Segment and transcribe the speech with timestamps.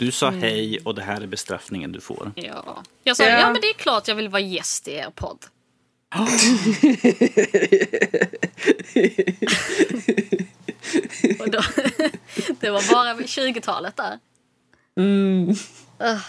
[0.00, 2.32] Du sa hej och det här är bestraffningen du får.
[2.34, 2.82] Ja.
[3.04, 3.40] Jag sa, Ja.
[3.40, 5.46] ja men det är klart jag vill vara gäst i er podd.
[11.40, 11.60] Och då,
[12.60, 14.18] det var bara vid 20-talet där.
[14.98, 15.48] Mm.
[16.00, 16.20] Ugh.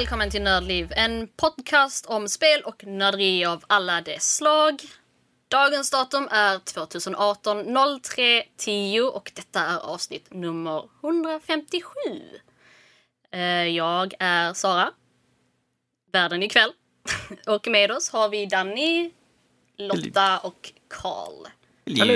[0.00, 4.80] Välkommen till Nördliv, en podcast om spel och nörderi av alla dess slag.
[5.48, 11.90] Dagens datum är 2018 03 10 och detta är avsnitt nummer 157.
[13.30, 14.90] Eh, Jag är Sara,
[16.12, 16.72] världen ikväll.
[17.46, 19.10] Och med oss har vi Danny,
[19.76, 21.46] Lotta och Karl.
[21.98, 22.14] Hallå.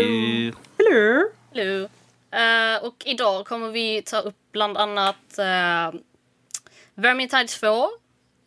[0.78, 1.28] Hello.
[1.54, 1.88] Hello.
[2.30, 6.00] Eh, och idag kommer vi ta upp bland annat uh,
[6.94, 7.84] Vermintide 2.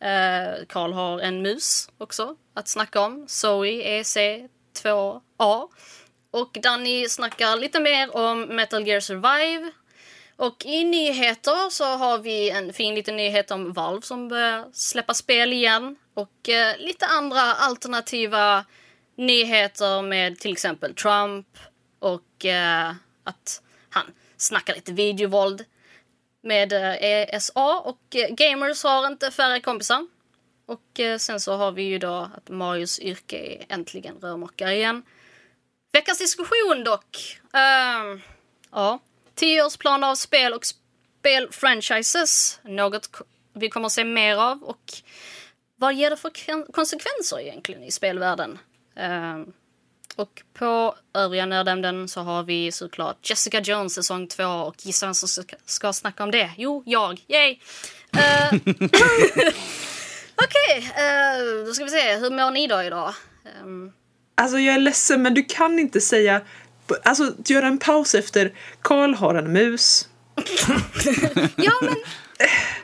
[0.04, 3.24] Uh, Karl har en mus också att snacka om.
[3.28, 5.68] Zoe EC2A.
[6.30, 9.70] Och Danny snackar lite mer om Metal Gear Survive.
[10.36, 15.14] Och i nyheter så har vi en fin liten nyhet om Valve som börjar släppa
[15.14, 15.96] spel igen.
[16.14, 18.64] Och eh, lite andra alternativa
[19.16, 21.46] nyheter med till exempel Trump
[21.98, 22.92] och eh,
[23.24, 24.04] att han
[24.36, 25.64] snackar lite videovåld
[26.48, 30.06] med eh, ESA och eh, gamers har inte färre kompisar.
[30.66, 35.02] Och eh, sen så har vi ju då att Marios yrke är äntligen rörmokare igen.
[35.92, 37.40] Veckans diskussion dock.
[37.54, 38.20] Uh,
[38.70, 38.98] ja,
[39.34, 42.60] tioårsplan av spel och spelfranchises.
[42.62, 43.10] Något
[43.52, 44.92] vi kommer att se mer av och
[45.76, 48.58] vad ger det för konsekvenser egentligen i spelvärlden?
[49.00, 49.44] Uh,
[50.18, 55.14] och på övriga nördämnen så har vi såklart Jessica Jones säsong 2 och gissa vem
[55.14, 56.50] som ska, snacka om det?
[56.56, 57.20] Jo, jag.
[57.28, 57.58] Yay!
[58.16, 58.52] Eh,
[60.44, 62.16] Okej, eh, då ska vi se.
[62.16, 63.14] Hur mår ni då idag?
[63.60, 63.92] Ehm,
[64.34, 66.40] Alltså jag är ledsen men du kan inte säga,
[67.02, 70.08] alltså göra en paus efter Karl har en mus.
[71.56, 71.96] ja, men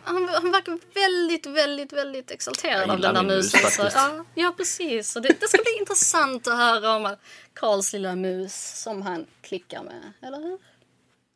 [0.05, 3.61] han, han verkar väldigt, väldigt, väldigt exalterad av den där mus musen.
[3.61, 3.97] Så, faktiskt.
[3.97, 5.13] ja, ja, precis.
[5.13, 7.17] Så det, det ska bli intressant att höra om
[7.55, 10.13] Karls lilla mus som han klickar med.
[10.23, 10.59] Eller hur?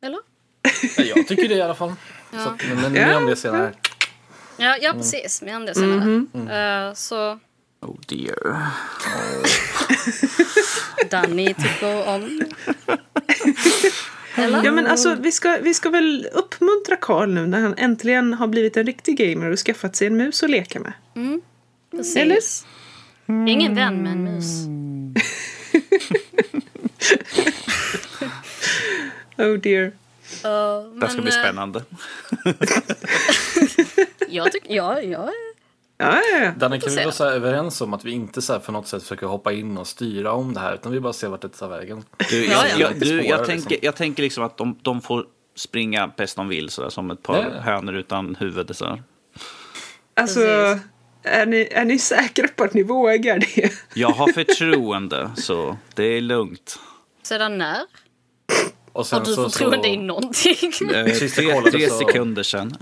[0.01, 0.19] Eller?
[0.97, 1.93] Ja, jag tycker det i alla fall.
[2.33, 2.43] Ja.
[2.59, 3.73] Så, men mer om det senare.
[4.57, 5.41] Ja, ja precis.
[5.41, 6.87] Mer om det senare.
[6.87, 7.39] Eh, så
[7.81, 8.71] Oh dear.
[11.09, 12.41] Danny tycker om...
[14.43, 14.63] Eller?
[14.63, 18.47] Ja men alltså vi ska, vi ska väl uppmuntra Karl nu när han äntligen har
[18.47, 20.93] blivit en riktig gamer och skaffat sig en mus att leka med.
[21.91, 22.15] Precis.
[22.15, 22.39] Eller?
[23.49, 24.45] Ingen vän med en mus.
[29.39, 29.85] Oh dear.
[29.85, 29.91] Uh,
[30.41, 31.83] Det här ska men, bli eh, spännande.
[34.29, 34.75] Jag tycker...
[34.75, 35.31] Ja, ja.
[36.01, 36.51] Ja, ja, ja.
[36.57, 38.87] Danne, kan vi vara så här överens om att vi inte så här på något
[38.87, 41.49] sätt försöker hoppa in och styra om det här utan vi bara ser vart det
[41.49, 42.03] tar vägen.
[42.29, 42.87] Du, Ja, jag, ja.
[42.91, 43.77] jag, du, jag, tänker, liksom.
[43.81, 47.39] jag tänker liksom att de, de får springa bäst de vill, sådär, som ett par.
[47.39, 47.53] Mm.
[47.63, 48.75] hönor utan huvud.
[48.75, 48.99] Så.
[50.13, 50.39] Alltså,
[51.23, 53.71] är ni, är ni säkra på att ni vågar det?
[53.93, 56.79] Jag har förtroende, så det är lugnt.
[57.23, 57.81] Sedan när?
[58.91, 60.71] Och sen Har du så, förtroende så, i någonting?
[60.93, 62.77] Eh, tre, tre sekunder sedan.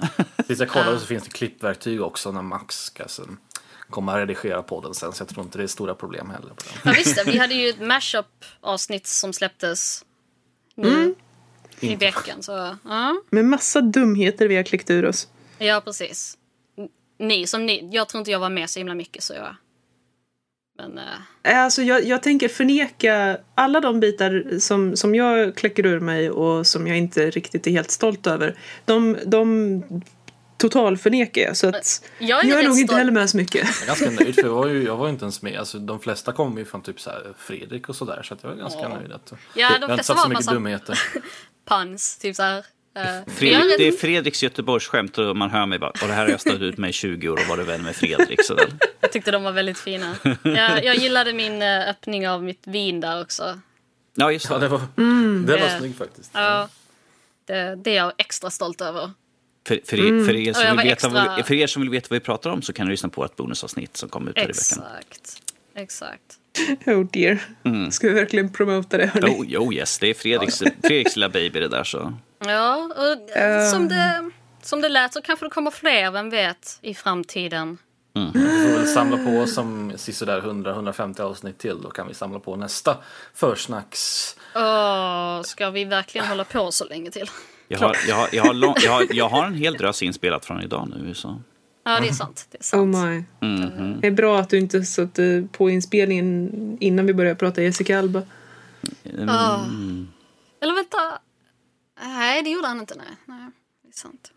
[0.47, 3.38] Tills jag kollade så finns det klippverktyg också när Max ska sen
[3.90, 6.52] komma och redigera podden sen så jag tror inte det är stora problem heller.
[6.85, 7.31] Ja, visst det.
[7.31, 10.06] Vi hade ju ett mashup-avsnitt som släpptes
[10.75, 11.16] nu
[11.80, 12.06] i Inte.
[12.06, 12.44] veckan.
[12.44, 13.22] Så, ja.
[13.30, 15.28] Med massa dumheter vi har klickt ur oss.
[15.57, 16.38] ja, precis.
[17.19, 17.90] Ni som ni.
[17.91, 19.56] Jag tror inte jag var med så himla mycket så jag...
[20.78, 20.97] Men...
[21.44, 26.30] eh, Alltså jag, jag tänker förneka alla de bitar som, som jag kläcker ur mig
[26.31, 28.59] och som jag inte riktigt är helt stolt över.
[28.86, 29.84] De, de
[30.57, 31.57] total förnekar jag.
[31.57, 33.63] Så att jag är, jag är nog inte heller med så mycket.
[33.66, 35.59] Jag är ganska nöjd för jag var ju, jag var ju inte ens med.
[35.59, 38.51] Alltså, de flesta kom ju från typ så här Fredrik och sådär så att jag
[38.51, 38.90] är ganska Ja.
[39.00, 39.12] nöjd.
[39.12, 41.00] Att, Ja, de jag har inte satt så var mycket massa- dumheter.
[41.69, 42.57] Puns, typ såhär.
[42.57, 46.30] Uh, Fredrik, det är Fredriks Göteborgsskämt och man hör mig bara, och det här har
[46.30, 48.44] jag stått ut med i 20 år och varit vän med Fredrik.
[48.45, 48.65] Så där.
[49.01, 50.15] Jag tyckte de var väldigt fina.
[50.44, 53.60] Jag, jag gillade min eh, öppning av mitt vin där också.
[54.15, 54.62] Ja, just Ja, det.
[54.62, 54.81] det var,
[55.45, 56.31] det var Eh, snyggt faktiskt.
[56.33, 56.69] Ja,
[57.45, 59.12] det, det är jag extra stolt över.
[59.68, 61.90] För, för, er, för, er som vill veta vad, extra- vi- för er som vill
[61.92, 64.38] veta vad vi pratar om så kan du lyssna på ett bonusavsnitt som kom ut
[64.38, 64.84] här i veckan.
[65.10, 65.42] Exakt.
[65.75, 66.38] Exakt.
[66.86, 67.40] Oh dear.
[67.92, 69.31] Ska vi verkligen promota det hörni?
[69.31, 71.84] Oh, jo, yes, det är Fredriks, Fredriks lilla baby det där.
[71.84, 72.14] Så.
[72.40, 74.31] Ja, och eh, som, det,
[74.62, 77.78] som det lät så kanske det kommer fler, vem vet, i framtiden.
[78.13, 82.56] Vi får väl samla på som sisådär 100-150 avsnitt till då kan vi samla på
[82.56, 82.98] nästa
[83.34, 84.36] försnacks.
[84.56, 87.30] Åh, ska vi verkligen hålla på så länge till?
[87.68, 90.46] Jag har, jag, har, jag, har lång, jag, har, jag har en hel drös inspelat
[90.46, 91.14] från idag nu.
[91.14, 91.42] Så.
[91.84, 92.48] Ja, det är sant.
[92.52, 93.25] Det är Oh sant.
[93.42, 93.48] my.
[93.48, 94.00] Mhm.
[94.02, 98.22] Det är bra att du inte satte på inspelningen innan vi började prata Jessica Alba.
[99.04, 99.30] Mm.
[99.30, 99.66] Ah.
[100.62, 100.98] Eller vänta.
[102.04, 102.96] Nej, det gjorde han inte.
[102.96, 103.52] Nej, nej
[103.84, 104.31] det är sant.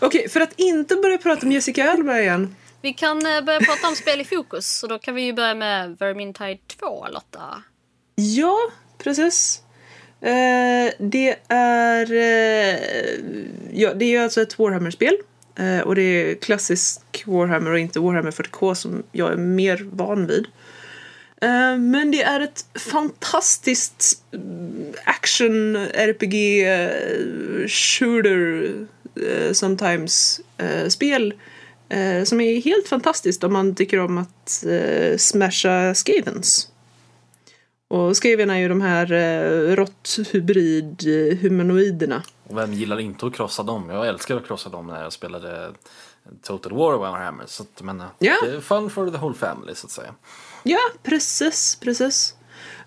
[0.00, 2.56] Okej, för att inte börja prata om Jessica Alba igen.
[2.82, 4.78] Vi kan eh, börja prata om spel i fokus.
[4.78, 7.62] Så då kan vi ju börja med Vermintide 2, Lotta.
[8.14, 8.58] Ja,
[8.98, 9.61] precis.
[10.22, 12.12] Eh, det är...
[12.12, 12.78] Eh,
[13.72, 15.16] ja, det är ju alltså ett Warhammer-spel.
[15.58, 20.26] Eh, och det är klassisk Warhammer och inte Warhammer 40K som jag är mer van
[20.26, 20.46] vid.
[21.42, 24.40] Eh, men det är ett fantastiskt eh,
[25.04, 28.72] action RPG eh, shooter
[29.52, 30.40] sometimes,
[30.88, 31.34] spel
[32.24, 34.64] som är helt fantastiskt om man tycker om att
[35.16, 36.71] smasha skavens.
[37.92, 38.16] Och
[38.50, 42.22] är ju de här eh, råtthybrid-humanoiderna.
[42.48, 43.90] Och vem gillar inte att krossa dem?
[43.90, 45.70] Jag älskar att krossa dem när jag spelade
[46.42, 47.44] Total War Warhammer.
[47.46, 48.34] Så att, jag menar, Ja.
[48.44, 50.14] det är fun for the whole family så att säga.
[50.62, 52.34] Ja, precis, precis.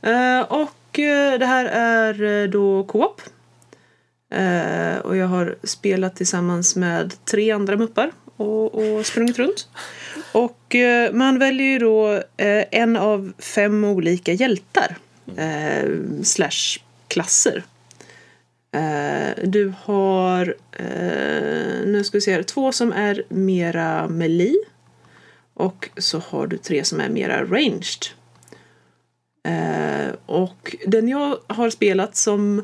[0.01, 3.21] Eh, och eh, det här är eh, då co-op.
[4.31, 9.67] Eh, och jag har spelat tillsammans med tre andra muppar och, och sprungit runt.
[10.31, 14.97] Och eh, man väljer ju då eh, en av fem olika hjältar.
[15.37, 15.89] Eh,
[16.23, 17.63] slash klasser.
[18.71, 24.55] Eh, du har, eh, nu ska vi se här, två som är mera melee.
[25.53, 28.05] Och så har du tre som är mera ranged.
[29.47, 32.63] Eh, och den jag har spelat som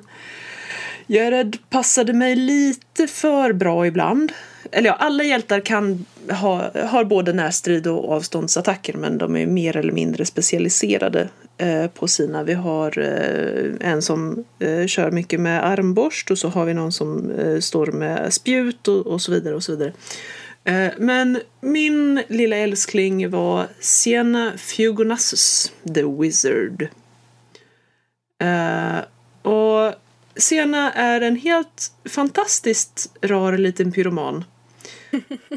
[1.07, 4.31] jag är rädd passade mig lite för bra ibland.
[4.71, 9.77] Eller ja, alla hjältar kan ha, har både närstrid och avståndsattacker men de är mer
[9.77, 12.44] eller mindre specialiserade eh, på sina.
[12.44, 16.91] Vi har eh, en som eh, kör mycket med armborst och så har vi någon
[16.91, 19.94] som eh, står med spjut och, och så vidare och så vidare.
[20.63, 26.88] Eh, Men min lilla älskling var Sienna Fugonassus, the Wizard.
[28.41, 28.97] Eh,
[29.51, 29.94] och
[30.35, 34.44] Sienna är en helt fantastiskt rar liten pyroman.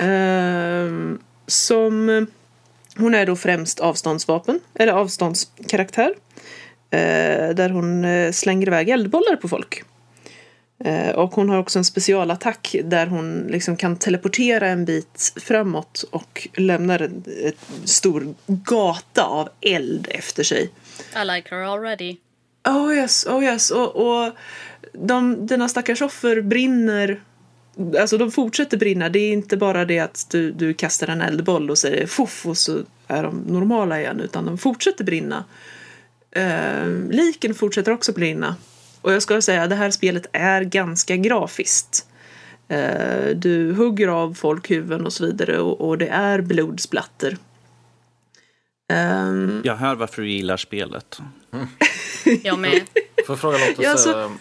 [0.01, 2.27] Eh, som...
[2.97, 6.15] Hon är då främst avståndsvapen, eller avståndskaraktär.
[6.91, 9.83] Eh, där hon eh, slänger iväg eldbollar på folk.
[10.85, 16.05] Eh, och hon har också en specialattack där hon liksom kan teleportera en bit framåt
[16.11, 20.71] och lämnar en, en stor gata av eld efter sig.
[21.23, 22.17] I like her already.
[22.69, 23.71] Oh yes, oh yes.
[23.71, 24.33] Och, och
[24.93, 27.21] de, dina stackars offer brinner.
[28.01, 29.09] Alltså de fortsätter brinna.
[29.09, 32.57] Det är inte bara det att du, du kastar en eldboll och säger fuff och
[32.59, 34.21] så är de normala igen.
[34.21, 35.45] Utan de fortsätter brinna.
[36.31, 38.57] Eh, liken fortsätter också brinna.
[39.01, 42.07] Och jag ska säga, det här spelet är ganska grafiskt.
[42.69, 47.37] Eh, du hugger av folk huvuden och så vidare och, och det är blodsplatter.
[48.93, 51.19] Ehm, Jag hör varför du gillar spelet.
[52.43, 52.81] Jag med.
[53.27, 54.33] Får jag fråga Lotta, Ja, så, så-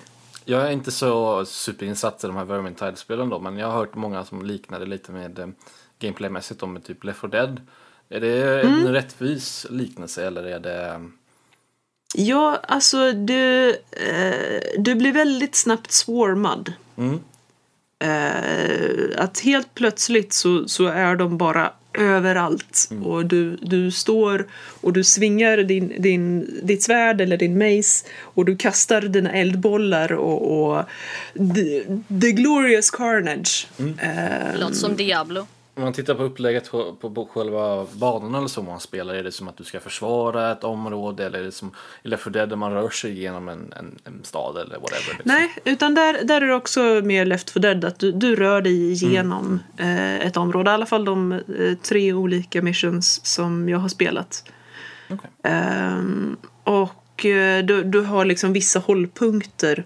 [0.45, 4.25] jag är inte så superinsatt i de här Vermintide-spelen då, men jag har hört många
[4.25, 5.47] som liknar det lite med eh,
[5.99, 7.61] gameplaymässigt då med typ Left 4 Dead.
[8.09, 8.87] Är det Mm.
[8.87, 11.09] en rättvis liknelse eller är det...
[12.15, 16.73] Ja, alltså du, eh, du blir väldigt snabbt swarmad.
[16.97, 17.19] Mm.
[17.99, 22.89] Eh, att helt plötsligt så, så är de bara överallt.
[23.03, 24.47] Och du, du står
[24.81, 30.13] och du svingar din, din, ditt svärd eller din mace och du kastar dina eldbollar
[30.13, 30.85] och, och
[31.55, 31.83] the,
[32.21, 33.67] the glorious carnage.
[33.79, 35.47] Eh, Låter som Diablo.
[35.75, 39.31] Om man tittar på upplägget på, på själva banorna eller så man spelar, är det
[39.31, 41.71] som att du ska försvara ett område eller är det som
[42.03, 45.17] i Left 4 Dead där man rör sig genom en, en, en stad eller whatever?
[45.17, 45.21] Liksom?
[45.23, 47.85] Nej, utan där, där är det också mer Left 4 Dead.
[47.85, 50.71] Att du, du rör dig igenom eh, ett område.
[50.71, 51.39] I alla fall de eh,
[51.81, 54.43] tre olika missions som jag har spelat.
[55.09, 55.29] Okej.
[55.43, 59.85] Ehm, och eh, du, du har liksom vissa hållpunkter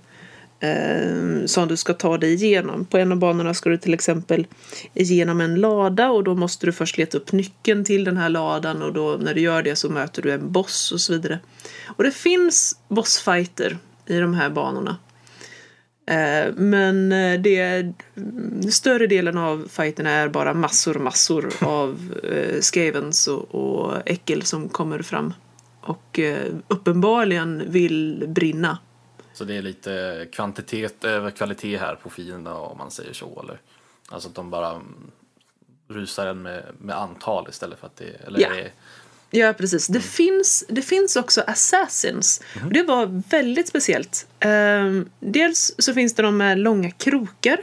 [0.60, 2.86] ehm, som du ska ta dig igenom.
[2.86, 4.48] På en av banorna ska du till exempel
[4.94, 8.82] igenom en lada och då måste du först leta upp nyckeln till den här ladan
[8.82, 11.40] och då när du gör det så möter du en boss och så vidare.
[11.86, 14.98] Och det finns bossfighter i de här banorna.
[16.10, 17.94] Eh, Men eh, det är,
[18.72, 24.70] större delen av fighterna är bara massor massor av eh, skavens och, och äckel som
[24.70, 25.34] kommer fram.
[25.82, 28.78] Och eh, uppenbarligen vill brinna.
[29.38, 33.62] Så det är lite kvantitet över kvalitet här på fienderna om man säger så eller?
[34.10, 35.12] Alltså att de bara mm,
[35.88, 38.27] rusar en med, med antal istället för att det...
[38.27, 38.72] Eller är det
[39.29, 39.88] Ja, precis.
[39.88, 42.41] Det, finns, det finns också assassins.
[42.65, 44.27] Och det var väldigt speciellt.
[44.39, 47.60] Ehm, dels så finns det de med långa krokar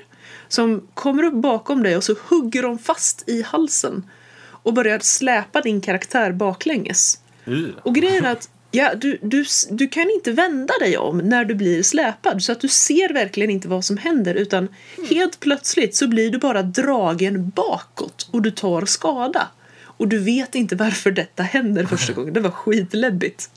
[0.48, 4.10] som kommer upp bakom dig och så hugger de fast i halsen
[4.46, 7.20] och börjar släpa din karaktär baklänges.
[7.48, 7.68] Uh.
[7.82, 11.54] Och grejen är att ja, du, du, du kan inte vända dig om när du
[11.54, 14.68] blir släpad så att du ser verkligen inte vad som händer utan
[15.10, 19.48] helt plötsligt så blir du bara dragen bakåt och du tar skada.
[19.96, 22.34] Och du vet inte varför detta händer första gången.
[22.34, 23.50] Det var skitläbbigt.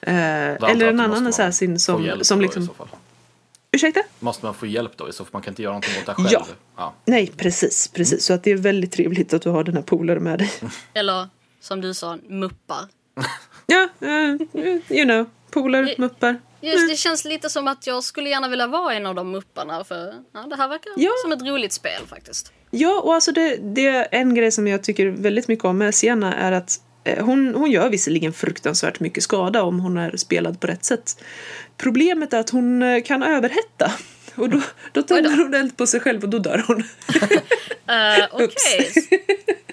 [0.00, 2.66] Eh, eller en annan assassin som, som då i liksom...
[2.66, 2.88] så fall.
[3.72, 4.00] Ursäkta?
[4.18, 5.26] Måste man få hjälp då så?
[5.30, 6.28] Man kan inte göra någonting åt det själv?
[6.30, 6.46] Ja.
[6.76, 6.94] ja.
[7.04, 7.88] Nej, precis.
[7.88, 8.24] precis.
[8.24, 10.52] Så att det är väldigt trevligt att du har den här polaren med dig.
[10.94, 11.28] Eller
[11.60, 12.84] som du sa, muppar.
[13.72, 14.36] Ja, eh,
[14.88, 15.26] you know.
[15.50, 16.40] Polare, muppar.
[16.60, 19.84] Just, det känns lite som att jag skulle gärna vilja vara en av de mupparna
[19.84, 21.10] för ja, det här verkar Ja.
[21.22, 22.52] som ett roligt spel faktiskt.
[22.70, 25.94] Ja, och alltså det, det är en grej som jag tycker väldigt mycket om med
[25.94, 30.60] Sienna är att eh, hon, hon gör visserligen fruktansvärt mycket skada om hon är spelad
[30.60, 31.24] på rätt sätt.
[31.76, 33.92] Problemet är att hon eh, kan överhetta.
[34.34, 34.60] Och då,
[34.92, 36.76] då tänder hon eld på sig själv och då dör hon.
[36.76, 38.92] Uh, Okej,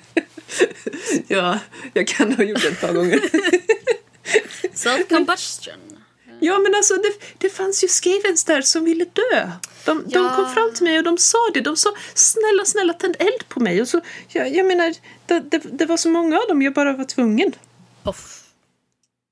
[1.27, 1.59] ja,
[1.93, 3.19] jag kan ha gjort det ett par gånger.
[4.73, 5.97] self-combustion.
[6.39, 9.51] Ja, men alltså det, det fanns ju skavens där som ville dö.
[9.85, 10.35] De, de Ja.
[10.35, 11.61] kom fram till mig och de sa det.
[11.61, 13.81] De sa snälla, snälla tänd eld på mig.
[13.81, 14.93] Och så, jag, jag menar,
[15.25, 17.55] det, det, det var så många av dem jag bara var tvungen.
[18.03, 18.41] Off.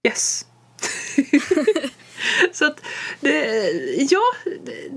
[0.08, 0.46] Yes.
[2.52, 2.80] så att,
[3.20, 3.70] det,
[4.12, 4.22] ja,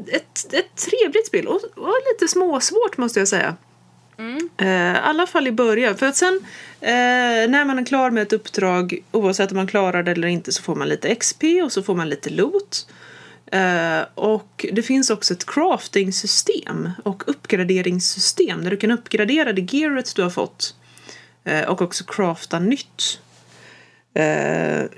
[0.08, 3.56] ett, ett trevligt spel och, och lite småsvårt måste jag säga.
[4.58, 5.96] Eh, I alla fall i början.
[5.96, 6.40] För att sen
[6.80, 6.90] eh,
[7.50, 10.62] när man är klar med ett uppdrag, oavsett om man klarar det eller inte, så
[10.62, 12.86] får man lite XP och så får man lite loot.
[13.52, 20.16] Eh, och det finns också ett crafting-system och uppgraderingssystem där du kan uppgradera det gearet
[20.16, 20.74] du har fått.
[21.68, 23.20] Och också crafta nytt.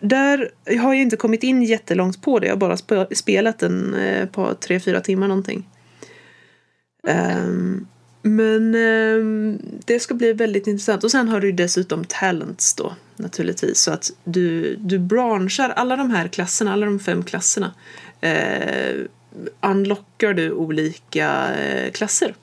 [0.00, 2.46] Där har jag inte kommit in jättelångt på det.
[2.46, 5.68] Jag har bara sp- spelat en eh, på tre, fyra timmar någonting.
[7.08, 7.86] Ehm,
[8.22, 11.04] men ehm, det ska bli väldigt intressant.
[11.04, 13.80] Och sen har du ju dessutom talents då naturligtvis.
[13.80, 17.72] Så att du, du branchar alla de här klasserna, alla de fem klasserna.
[18.20, 18.96] Eh,
[19.60, 22.34] unlockar du olika eh, klasser.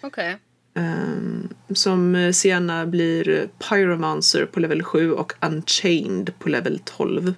[0.00, 0.38] Okej.
[0.74, 7.34] Ehm, som Sienna blir Pyromancer på level 7 och Unchained på level 12.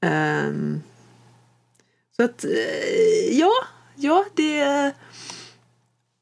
[0.00, 0.82] Ehm,
[2.16, 3.52] så att, eh, ja,
[3.96, 4.92] ja, det...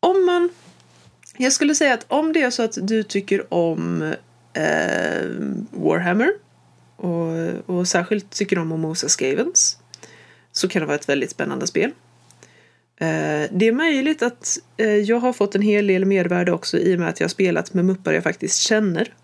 [0.06, 0.48] Om man...
[1.36, 4.02] Jag skulle säga att om det är så att du tycker om
[4.52, 5.26] eh,
[5.70, 6.30] Warhammer
[6.96, 9.78] och, och särskilt tycker om Momosa Skavens
[10.52, 11.90] så kan det vara ett väldigt spännande spel.
[13.00, 16.94] Eh, Det är möjligt att eh, jag har fått en hel del mervärde också i
[16.94, 19.14] och med att jag har spelat med muppar jag faktiskt känner.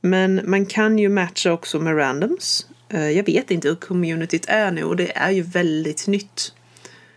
[0.00, 2.66] Men man kan ju matcha också med randoms.
[2.88, 6.52] Eh, Jag vet inte hur communityt är nu och det är ju väldigt nytt.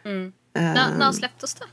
[0.06, 0.34] Mm.
[0.56, 1.66] Eh, När, när släpptes det?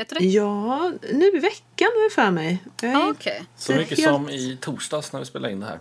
[0.00, 0.24] Vet du det?
[0.26, 2.58] Ja, nu i veckan har jag för mig.
[2.82, 3.42] Jag är Ah, Okej.
[3.56, 5.78] Så mycket helt- som i torsdags när vi spelade in det här.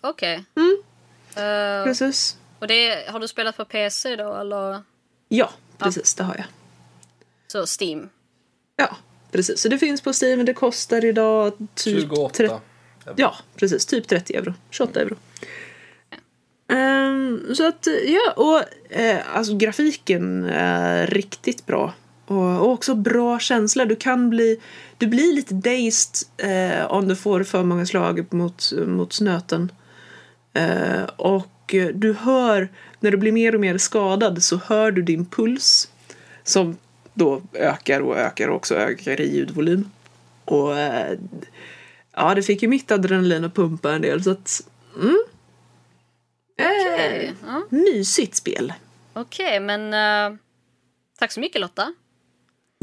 [0.00, 0.44] Okej.
[0.56, 0.82] Mm.
[1.36, 2.36] Eh, Precis.
[2.58, 4.82] och det, har du spelat på PC då eller
[5.28, 6.14] Ja, precis.
[6.14, 6.44] Det har jag.
[7.46, 8.08] så Steam?
[8.76, 8.96] Ja,
[9.30, 9.60] precis.
[9.60, 10.36] Så det finns på Steam.
[10.36, 12.34] men Det kostar idag typ 28.
[12.36, 12.60] 30
[13.16, 13.86] Ja, precis.
[13.86, 14.54] Typ 30 euro.
[14.70, 15.16] 28 euro.
[16.72, 21.92] Ehm, så att, ja, och eh, alltså grafiken är riktigt bra.
[22.26, 23.84] Och, och också bra känsla.
[23.84, 24.60] Du kan bli,
[24.98, 29.72] du blir lite dazed eh, om du får för många slag mot, mot snöten.
[30.52, 32.68] Eh, och du hör,
[33.00, 35.88] när du blir mer och mer skadad så hör du din puls.
[36.44, 36.76] Som
[37.14, 39.90] då ökar och ökar och också ökar i ljudvolym.
[40.44, 41.18] Och eh,
[42.12, 44.60] ja, det fick ju mitt adrenalin att pumpa en del så att
[45.00, 45.22] mm.
[46.60, 47.62] Okej, Eh, ja.
[47.70, 48.72] mysigt spel.
[49.12, 50.38] Okej, men eh,
[51.18, 51.94] tack så mycket Lotta.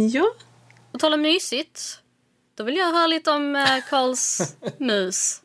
[0.01, 0.33] Ja,
[0.91, 2.01] Och tala mysigt.
[2.55, 5.41] Då vill jag höra lite om uh, Karls mus.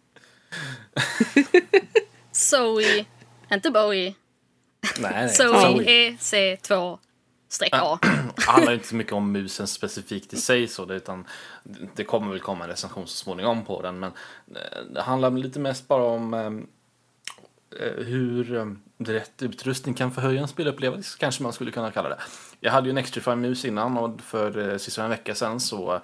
[2.33, 3.05] Zoe,
[3.53, 4.15] inte Bowie.
[4.99, 5.29] Nej, nej.
[5.29, 6.99] Zoe EC2
[7.49, 7.99] streck A.
[8.03, 11.27] Det handlar inte så mycket om musen specifikt i sig så det, utan
[11.95, 14.13] det kommer väl komma en recension så småningom på den men
[14.55, 18.67] eh, det handlar lite mest bara om eh, hur eh,
[19.13, 22.19] rätt utrustning kan förhöja en spelupplevelse, kanske man skulle kunna kalla det.
[22.61, 26.01] Jag hade ju en Xtrify-mus innan och för eh, sista en vecka sedan så,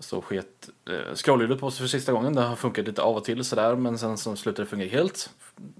[0.00, 2.34] så sket eh, scrollhjulet på sig för sista gången.
[2.34, 5.30] Det har funkat lite av och till sådär, men sen så slutade det fungera helt.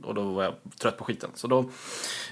[0.02, 1.30] Och då var jag trött på skiten.
[1.34, 1.70] Så då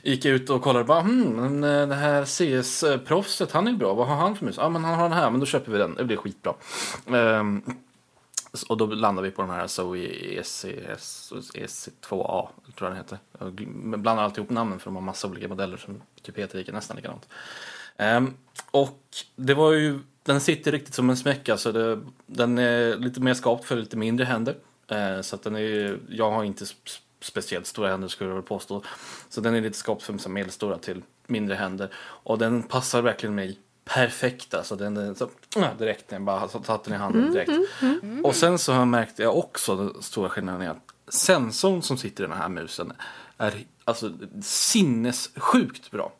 [0.02, 3.72] gick jag ut och kollade bara, hmm, men eh, det här CS-proffset, eh, han är
[3.72, 4.56] bra, vad har han för mus?
[4.58, 6.54] Ja, men han har den här, men då köper vi den, det blir skitbra.
[7.12, 7.62] Ehm,
[8.62, 9.98] och då landar vi på den här Zoe
[10.38, 13.18] ECS, EC2A, tror jag den heter.
[13.38, 13.52] Jag
[14.00, 16.96] blandar alltid ihop namnen för de har massa olika modeller som typ heter lika, nästan
[16.96, 17.28] likadant.
[17.98, 18.34] Um,
[18.70, 19.02] och
[19.36, 23.34] det var ju, den sitter riktigt som en smäck, alltså det, den är lite mer
[23.34, 24.56] skapt för lite mindre händer.
[24.92, 26.64] Uh, så att den är, jag har inte
[27.20, 28.82] speciellt stora händer skulle jag väl påstå.
[29.28, 31.88] Så den är lite skapt för medelstora till mindre händer.
[31.96, 34.76] Och den passar verkligen mig perfekt alltså.
[34.76, 37.50] Den är så, ja, direkt när jag bara har satt den i handen direkt.
[38.22, 41.96] Och sen så har jag märkt jag också den stora skillnaden är att sensorn som
[41.96, 42.92] sitter i den här musen
[43.38, 44.12] är alltså
[44.42, 46.12] sinnessjukt bra.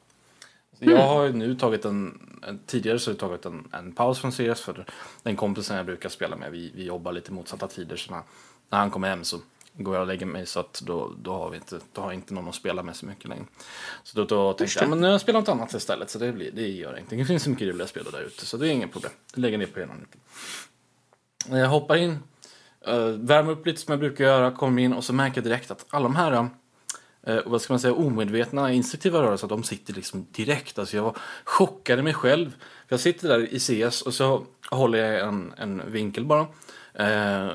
[0.78, 2.20] Så Jag har ju nu tagit en,
[2.66, 4.86] tidigare så har jag tagit en, en paus från CS för
[5.22, 8.22] den kompisen jag brukar spela med, vi, vi jobbar lite motsatta tider så när,
[8.70, 9.38] när han kommer hem så
[9.76, 12.34] går jag och lägger mig så att då, då, har, vi inte, då har inte
[12.34, 13.44] någon att spela med så mycket längre.
[14.02, 16.50] Så då, då tänkte jag, men nu spelar jag något annat istället så det, blir,
[16.52, 17.18] det gör ingenting.
[17.18, 19.12] Det finns så mycket roliga spel där ute så det är inget problem.
[19.34, 20.18] Jag lägger ner på ena lite.
[21.58, 22.18] Jag hoppar in,
[22.88, 25.70] uh, värmer upp lite som jag brukar göra, kommer in och så märker jag direkt
[25.70, 26.48] att alla de här
[27.26, 30.78] eh, vad ska man säga, omedvetna instinktiva rörelser, de sitter liksom direkt.
[30.78, 32.56] Alltså jag chockade mig själv.
[32.88, 36.46] Jag sitter där i CS och så håller jag en, en vinkel bara.
[36.98, 37.50] Eh,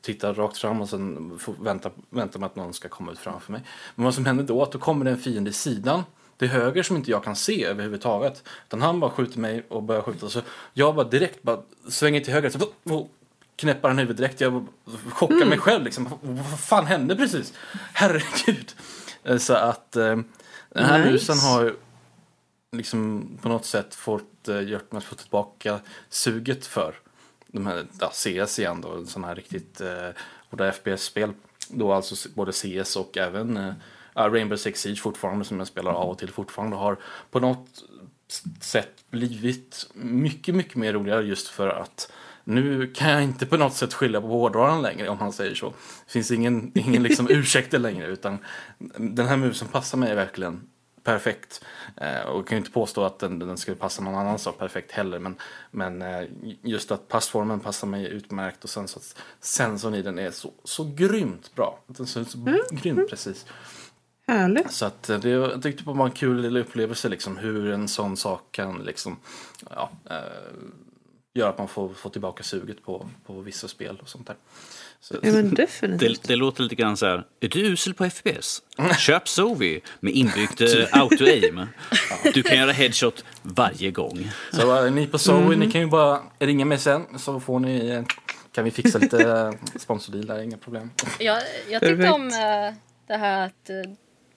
[0.00, 3.52] tittar rakt fram och sen får vänta, vänta med att någon ska komma ut framför
[3.52, 3.62] mig.
[3.94, 6.02] Men vad som händer då, att då kommer det en fiende i sidan
[6.38, 8.42] till höger som inte jag kan se överhuvudtaget.
[8.66, 10.28] Utan han bara skjuter mig och börjar skjuta.
[10.28, 10.40] Så
[10.72, 12.50] jag bara direkt bara svänger till höger.
[12.50, 12.58] Så,
[12.94, 13.10] och
[13.56, 14.40] knäppar han huvudet direkt.
[14.40, 14.66] Jag
[15.10, 16.08] chockar mig själv liksom.
[16.22, 17.52] Vad fan hände precis?
[17.92, 18.74] Herregud.
[19.24, 20.16] Eh, Så att eh,
[20.68, 21.10] den här Nice.
[21.12, 21.74] musen har
[22.72, 26.94] liksom på något sätt fått eh, gjort mig få tillbaka suget för
[27.54, 30.08] de här, ja, CS igen då, en sån här riktigt eh,
[30.50, 31.32] både FPS-spel.
[31.68, 33.74] Då alltså både CS och även eh,
[34.14, 36.98] Rainbow Six Siege fortfarande som jag spelar av och till fortfarande har
[37.30, 37.68] på något
[38.60, 42.12] sätt blivit mycket, mycket mer roligare just för att
[42.44, 45.68] nu kan jag inte på något sätt skylla på hårdvaran längre om man säger så.
[46.06, 48.38] Det finns ingen, ingen liksom ursäkter längre utan
[48.98, 50.68] den här musen passar mig verkligen
[51.04, 51.64] perfekt.
[51.96, 54.58] Eh, och jag kan ju inte påstå att den, den skulle passa någon annan sak
[54.58, 55.18] perfekt heller.
[55.18, 55.36] Men,
[55.70, 56.28] men eh,
[56.62, 60.50] just att passformen passar mig utmärkt och sen så att sensorn i den är så,
[60.64, 61.78] så grymt bra.
[61.86, 62.38] Den ser ut så
[62.70, 63.46] grymt precis.
[64.26, 64.70] Härligt.
[64.70, 67.88] Så att eh, det, jag tyckte det var en kul liten upplevelse liksom hur en
[67.88, 69.16] sån sak kan liksom
[69.70, 70.16] ja, eh,
[71.34, 74.36] göra att man får, får tillbaka suget på, på vissa spel och sånt där.
[75.08, 76.22] Så, Ja men definitivt.
[76.22, 78.62] Det, det låter lite grann så här, är du usel på FPS?
[78.98, 81.66] Köp Zovi med inbyggt eh, auto-aim.
[82.34, 84.30] Du kan göra headshot varje gång.
[84.52, 87.88] Så eh, ni på Zoe, ni kan ju bara ringa mig sen så får ni,
[87.88, 88.02] eh,
[88.52, 90.90] kan vi fixa lite sponsordeal där, inga problem.
[91.18, 92.28] Jag, jag tyckte om
[93.06, 93.70] det här att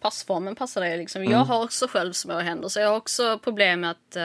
[0.01, 0.97] passformen passar dig.
[0.97, 1.25] Liksom.
[1.25, 4.17] Jag har också själv små händer så jag har också problem med att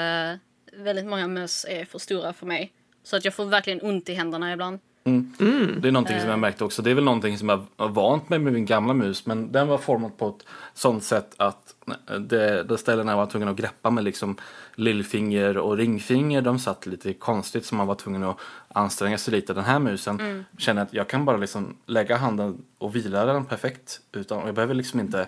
[0.73, 2.73] väldigt många möss är för stora för mig.
[3.05, 4.79] Så att jag får verkligen ont i händerna ibland.
[5.05, 6.83] Det är någonting som jag märkte också.
[6.83, 9.27] Det är väl någonting som jag har vant mig med min gamla mus.
[9.27, 11.75] Men den var formad på ett sånt sätt att
[12.21, 14.37] det, de ställena jag var tvungen att greppa med liksom
[14.75, 16.43] lillfinger och ringfinger.
[16.43, 18.37] De satt lite konstigt så man var tvungen att
[18.69, 19.55] anstränga sig lite.
[19.55, 24.01] Den här musen känner att jag kan bara liksom lägga handen och vila den perfekt.
[24.13, 25.27] Utan, jag behöver liksom inte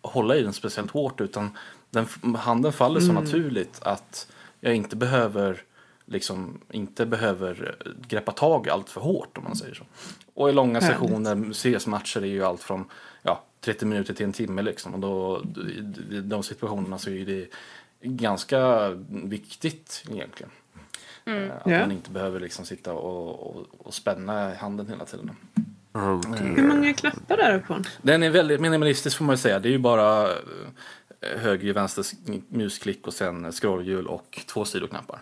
[0.00, 1.50] hålla i den speciellt hårt utan
[1.90, 5.62] den, handen faller så naturligt att jag inte behöver
[6.06, 9.84] liksom inte behöver eh, greppa tag allt för hårt om man säger så.
[10.34, 10.98] Och i långa Härligt.
[10.98, 12.84] sessioner, CS-matcher är ju allt från
[13.22, 14.94] ja, 30 minuter till en timme liksom.
[14.94, 15.42] Och då,
[16.10, 17.48] i de situationerna så är det
[18.02, 20.50] ganska viktigt egentligen.
[21.24, 21.78] Eh, Att Ja.
[21.80, 25.30] man inte behöver liksom sitta och, och, och spänna handen hela tiden.
[25.94, 28.22] Hur många knappar är det på den?
[28.22, 29.58] Är väldigt minimalistisk får man säga.
[29.58, 32.04] Det är ju bara eh, höger, vänster
[32.48, 35.20] musklick och sen scrollhjul och två sidoknappar.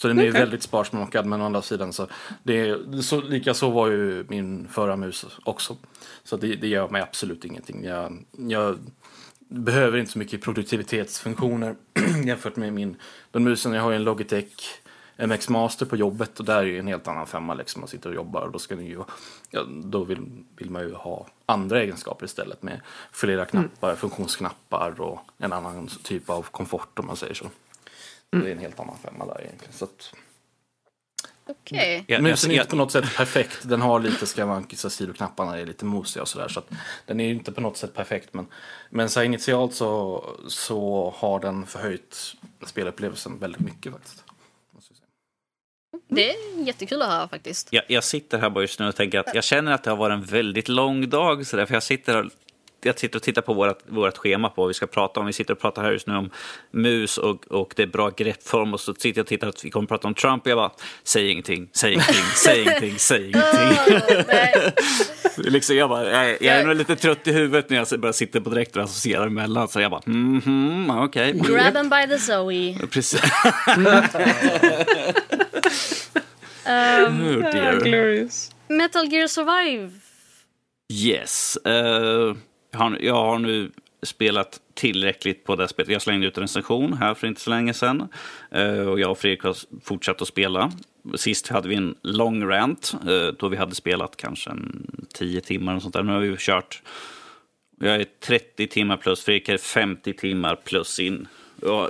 [0.00, 0.40] Så den är Okej.
[0.40, 2.06] väldigt sparsmakad men å andra sidan så,
[2.42, 5.76] det så lika så var ju min förra mus också.
[6.24, 7.84] Så det, det gör mig absolut ingenting.
[7.84, 8.78] Jag, jag
[9.38, 11.76] behöver inte så mycket produktivitetsfunktioner
[12.24, 12.96] jämfört med min,
[13.30, 14.80] den musen, jag har ju en Logitech
[15.16, 17.80] MX Master på jobbet och där är ju en helt annan femma liksom.
[17.80, 19.02] Man sitter och jobbar och då ska den ju,
[19.50, 20.20] ja, då vill,
[20.56, 22.80] vill man ju ha andra egenskaper istället med
[23.12, 27.46] flera knappar, funktionsknappar och en annan typ av komfort om man säger så.
[28.30, 29.72] Det är en helt annan femma där egentligen.
[29.72, 30.14] Så att,
[31.50, 32.04] Okej.
[32.06, 33.68] Jag, Musen är inte på något sätt perfekt.
[33.68, 36.48] Den har lite skavanker så sidoknapparna är lite mosiga och sådär.
[36.48, 36.62] Så
[37.06, 38.34] den är ju inte på något sätt perfekt.
[38.34, 38.46] Men,
[38.90, 42.34] men så här, initialt så, så har den förhöjt
[42.66, 44.24] spelupplevelsen väldigt mycket faktiskt.
[46.08, 47.68] Det är jättekul att höra faktiskt.
[47.70, 49.96] jag, jag sitter här bara just nu och tänker att jag känner att det har
[49.96, 51.46] varit en väldigt lång dag.
[51.46, 52.30] Så där, för jag sitter och
[52.82, 55.26] jag sitter och tittar på vårt, vårt schema på vad vi ska prata om.
[55.26, 56.30] Vi sitter och pratar här just nu om
[56.70, 58.74] mus och, och det är bra greppform.
[58.74, 60.58] Och så sitter jag och tittar att vi kommer att prata om Trump och jag
[60.58, 60.70] bara,
[61.04, 62.14] säg ingenting, säg ingenting,
[62.44, 64.72] säg ingenting, säg ingenting.
[65.52, 68.40] Liksom, jag, bara, jag, jag är nog lite trött i huvudet när jag bara sitter
[68.40, 69.68] på direkt och associerar emellan.
[69.68, 71.32] Så jag bara, mhm, okej.
[71.32, 72.78] Grab him by the Zoe.
[72.90, 73.22] Precis.
[73.76, 74.10] Um,
[76.66, 78.28] Oh.
[78.68, 79.90] Metal Gear Survive.
[80.92, 81.56] Yes.
[81.56, 82.34] Eh,
[82.70, 83.70] jag, har, jag har nu
[84.02, 85.92] spelat tillräckligt på det spelet.
[85.92, 88.08] Jag slängde ut en recension här för inte så länge sedan.
[88.50, 90.72] Eh, och jag och Fredrik har fortsatt att spela.
[91.14, 95.76] Sist hade vi en lång rant eh, då vi hade spelat kanske en 10 timmar
[95.76, 96.02] och sånt där.
[96.02, 96.82] Nu har vi kört
[97.80, 101.28] jag är 30 timmar plus, Fredrik är 50 timmar plus in.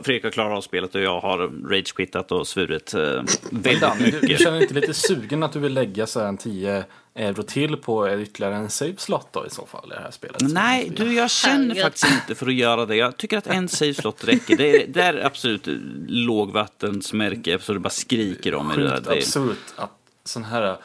[0.02, 3.00] Fredrik har klarat av spelet och jag har rage-quittat och svurit eh,
[3.50, 4.40] väldigt Danny, du, du mycket.
[4.40, 8.10] känner inte lite sugen att du vill lägga så här en 10 euro till på
[8.10, 10.40] ytterligare en save slot då i så fall i det här spelet?
[10.40, 11.82] Nej, du, jag känner Herregud.
[11.82, 12.96] faktiskt inte för att göra det.
[12.96, 14.56] Jag tycker att en save slot räcker.
[14.56, 15.68] Det är, det är absolut
[16.08, 19.16] lågvattensmärke, så det bara skriker om i det där.
[19.16, 19.90] Absurt att
[20.24, 20.76] sån här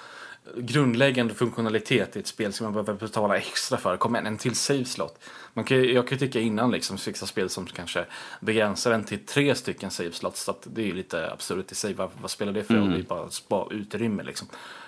[0.58, 3.98] grundläggande funktionalitet i ett spel som man behöver betala extra för.
[3.98, 5.19] Kom igen, en till save slot.
[5.56, 8.06] Man kan, jag kan ju tycka innan liksom fixa spel som kanske
[8.39, 10.44] begränsar en till tre stycken save slots.
[10.44, 11.94] Så att det är ju lite absurt i sig.
[11.94, 12.91] Vad, vad spelar det för roll?
[12.91, 14.48] Det är bara spa utrymme liksom.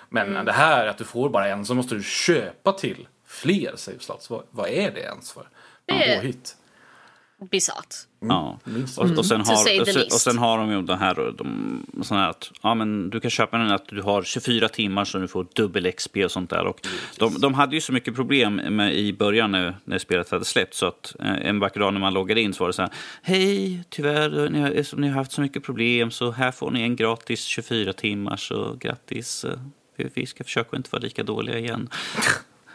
[0.09, 3.99] Men det här att du får bara en så måste du köpa till fler save
[3.99, 4.29] slots.
[4.29, 5.49] Vad, vad är det ens för?
[5.85, 6.33] Det är-.
[7.51, 7.95] Bisarrt.
[8.19, 8.59] ja.
[8.63, 8.97] Minst.
[8.97, 11.85] och, och, sen say har, och, sen, och sen har de ju de här, de,
[12.03, 15.17] såna här att ja, men du kan köpa den att du har 24 timmar så
[15.17, 16.65] du får dubbel XP och sånt där.
[16.65, 20.45] Och de, de hade ju så mycket problem med, i början när, när spelet hade
[20.45, 22.81] släppt så att eh, en vacker dag när man loggade in så var det så
[22.81, 26.81] här Hej, tyvärr, ni har, ni har haft så mycket problem så här får ni
[26.81, 29.43] en gratis 24 timmar så grattis.
[29.45, 29.59] eh,
[29.95, 31.89] Vi, vi ska försöka inte vara lika dåliga igen.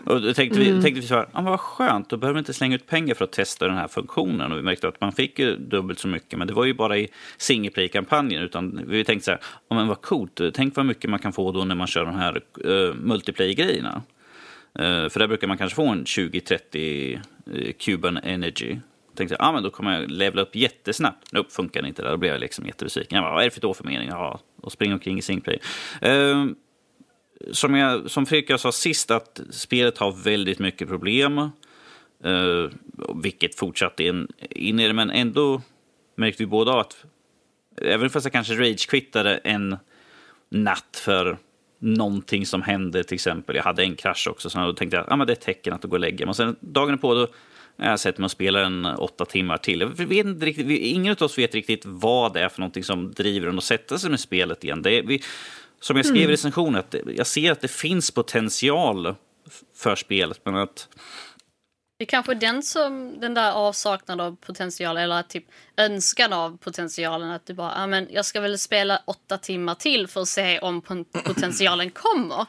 [0.05, 2.53] Och då tänkte vi, tänkte vi så här, ah, vad skönt, då behöver vi inte
[2.53, 4.53] slänga ut pengar för att testa den här funktionen.
[4.53, 6.99] Och vi märkte att man fick ju dubbelt så mycket, men det var ju bara
[6.99, 8.43] i single play-kampanjen.
[8.43, 11.53] Utan vi tänkte så här, ah, men vad coolt, tänk vad mycket man kan få
[11.53, 14.03] då när man kör de här uh, multiplayer-grejerna.
[14.75, 17.21] Eh, för där brukar man kanske få en 20-30
[17.55, 18.77] uh, Cuban Energy.
[19.17, 21.33] Tänkte jag, ah, men då kommer jag levla upp jättesnabbt.
[21.33, 22.11] Nope, funkar inte där.
[22.11, 23.17] Då blev jag liksom jättebesviken.
[23.17, 24.09] Jag bara, vad är det för då för mening?
[24.09, 25.61] Ja, och springa omkring i single player.
[27.51, 31.39] Som, jag, som Fredrik jag sa sist, att spelet har väldigt mycket problem.
[32.27, 32.71] Uh,
[33.23, 35.63] vilket fortsatte in, in i det, men ändå
[36.17, 37.05] märkte vi båda att
[37.83, 39.77] även fast jag kanske ragequittade en
[40.49, 41.39] natt för
[41.79, 43.57] någonting som hände, till exempel.
[43.57, 45.41] Jag hade en krasch också, så då tänkte jag att ah, men det är ett
[45.41, 46.35] tecken att gå och lägga mig.
[46.35, 47.29] Sen dagen på då
[47.77, 49.81] jag sett mig och spelar en åtta timmar till.
[49.81, 53.13] Jag vet inte riktigt, ingen av oss vet riktigt vad det är för någonting som
[53.13, 54.83] driver en att sätta sig med spelet igen.
[54.83, 55.23] Det är, vi,
[55.83, 59.15] som jag skrev i recensionen, att jag ser att det finns potential
[59.77, 60.89] för spelet, men att
[61.99, 65.45] Det är kanske den som, den där avsaknad av potential eller att typ
[65.77, 70.07] önskan av potentialen att du bara, ja men jag ska väl spela åtta timmar till
[70.07, 70.83] för att se om
[71.25, 72.47] potentialen kommer.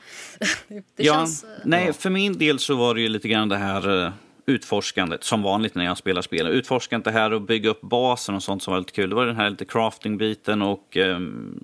[0.68, 1.44] Det ja, känns...
[1.44, 4.12] eh, nej, för min del så var det ju lite grann det här eh,
[4.46, 6.48] utforskandet, som vanligt när jag spelar spel.
[6.48, 9.10] Utforskandet det här och bygga upp basen och sånt som var lite kul.
[9.10, 11.60] Det var den här lite crafting-biten och ehm,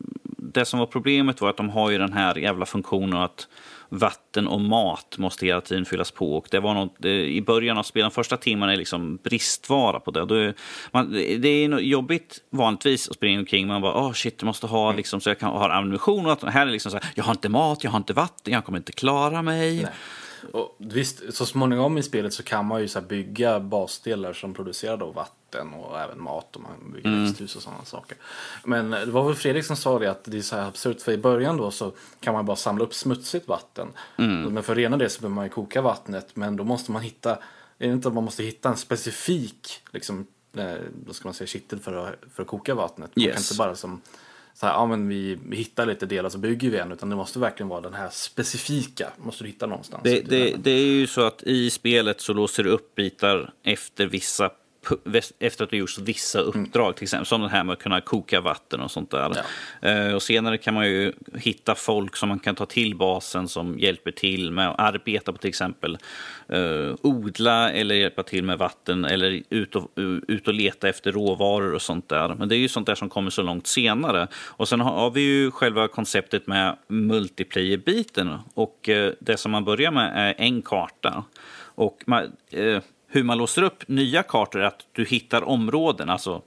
[0.53, 3.47] det som var problemet var att de har ju den här jävla funktionen att
[3.89, 6.37] vatten och mat måste hela tiden fyllas på.
[6.37, 10.19] Och det var något, I början av spelen, första timmarna är liksom bristvara på det.
[10.19, 10.53] Är,
[10.91, 13.67] man, det är jobbigt vanligtvis att springa omkring.
[13.67, 16.25] Man bara, oh shit, jag måste ha liksom, så jag kan ha ammunition.
[16.25, 18.53] Och att, här är liksom så här, jag har inte mat, jag har inte vatten,
[18.53, 19.75] jag kommer inte klara mig.
[19.75, 19.91] Nej.
[20.53, 24.97] Och visst, så småningom i spelet så kan man ju så bygga basdelar som producerar
[24.97, 28.17] då vatten och även mat och man bygger växthus och sådana saker.
[28.63, 31.11] Men det var väl Fredrik som sa det att det är så här absurt för
[31.11, 33.87] i början då så kan man bara samla upp smutsigt vatten.
[34.15, 37.01] Men för att rena det så behöver man ju koka vattnet men då måste man
[37.01, 37.31] hitta,
[37.77, 40.73] är det inte att man måste hitta en specifik liksom, eh,
[41.05, 43.15] vad ska man säga, kittel för att, för att koka vattnet.
[43.15, 43.51] Man kan Yes.
[43.51, 44.01] inte bara som
[44.53, 46.91] så här, ja men vi, hittar lite delar så bygger vi en.
[46.91, 49.09] Utan det måste verkligen vara den här specifika.
[49.17, 50.03] Måste du hitta någonstans.
[50.03, 53.53] Det, i det, det är ju så att i spelet så låser du upp bitar
[53.63, 54.49] efter vissa
[55.39, 58.41] efter att du gjort vissa uppdrag, till exempel som det här med att kunna koka
[58.41, 59.37] vatten och sånt där.
[59.81, 63.79] Eh, och senare kan man ju hitta folk som man kan ta till basen som
[63.79, 65.97] hjälper till med att arbeta på till exempel
[66.49, 69.91] eh, odla eller hjälpa till med vatten eller ut och,
[70.27, 72.35] ut och leta efter råvaror och sånt där.
[72.35, 74.27] Men det är ju sånt där som kommer så långt senare.
[74.33, 79.91] Och sen har, vi ju själva konceptet med multiplayer-biten och eh, det som man börjar
[79.91, 81.23] med är en karta.
[81.75, 86.41] Och man, eh, hur man låser upp nya kartor är att du hittar områden, alltså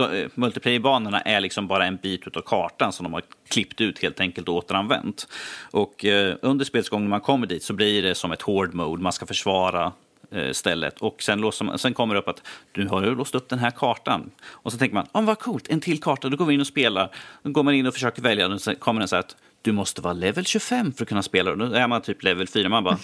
[0.00, 4.20] eh, multiplayer-banorna är liksom bara en bit av kartan som de har klippt ut helt
[4.20, 5.28] enkelt och återanvänt.
[5.70, 8.74] Och eh, under spelets gång när man kommer dit så blir det som ett hård
[8.74, 9.92] mode, man ska försvara
[10.30, 11.00] eh, stället.
[11.00, 13.58] Och sen, låser man, sen kommer det upp att du har ju låst upp den
[13.58, 14.30] här kartan.
[14.48, 16.66] Och så tänker man, oh, vad coolt, en till karta, då går vi in och
[16.66, 17.10] spelar.
[17.42, 19.72] Då går man in och försöker välja, och sen kommer den så här att du
[19.72, 21.50] måste vara level 25 för att kunna spela.
[21.50, 22.98] Och Då är man typ level 4, man bara,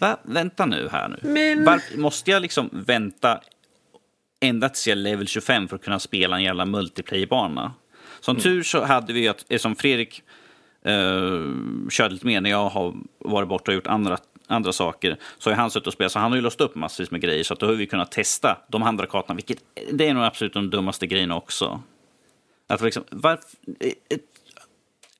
[0.00, 1.18] va, vänta nu här nu.
[1.22, 3.40] Men- Varför, måste jag liksom vänta
[4.40, 7.72] ända tills jag är level 25 för att kunna spela en jävla multiplayer-bana.
[8.20, 10.22] Som tur så hade vi att, eh, som Fredrik
[10.84, 10.92] eh,
[11.90, 15.56] körde lite mer när jag har varit borta och gjort andra, andra saker, så har
[15.56, 17.60] han suttit och spelat, så han har ju låst upp massvis med grejer, så att
[17.60, 19.58] då har vi kunnat testa de andra kartorna, vilket
[19.92, 21.82] det är nog absolut de dummaste grejerna också.
[22.66, 23.44] Att liksom, varför,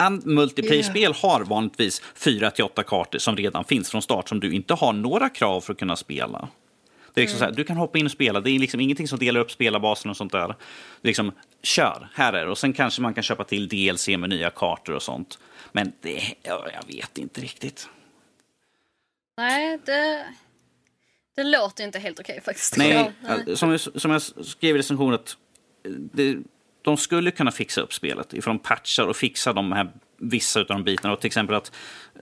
[0.09, 5.29] multiplayer-spel har vanligtvis 4-8 kartor som redan finns från start, som du inte har några
[5.29, 6.49] krav för att kunna spela.
[7.15, 8.41] Det är liksom så här, du kan hoppa in och spela.
[8.41, 10.47] Det är liksom ingenting som delar upp spelarbasen och sånt där.
[10.49, 10.55] Det
[11.03, 11.33] är liksom,
[11.63, 12.51] kör, här är det.
[12.51, 15.39] Och sen kanske man kan köpa till DLC med nya kartor och sånt.
[15.73, 17.89] Men det, ja, jag vet inte riktigt.
[19.37, 20.27] Nej, det...
[21.37, 22.77] Det låter inte helt okej faktiskt.
[22.77, 23.13] Nej,
[23.47, 25.37] äh, som, jag, som jag skrev i recensionen, att
[26.13, 26.37] det,
[26.83, 29.91] de skulle kunna fixa upp spelet ifrån patchar och fixa de här
[30.23, 31.15] vissa av de bitarna.
[31.15, 31.73] Och till exempel att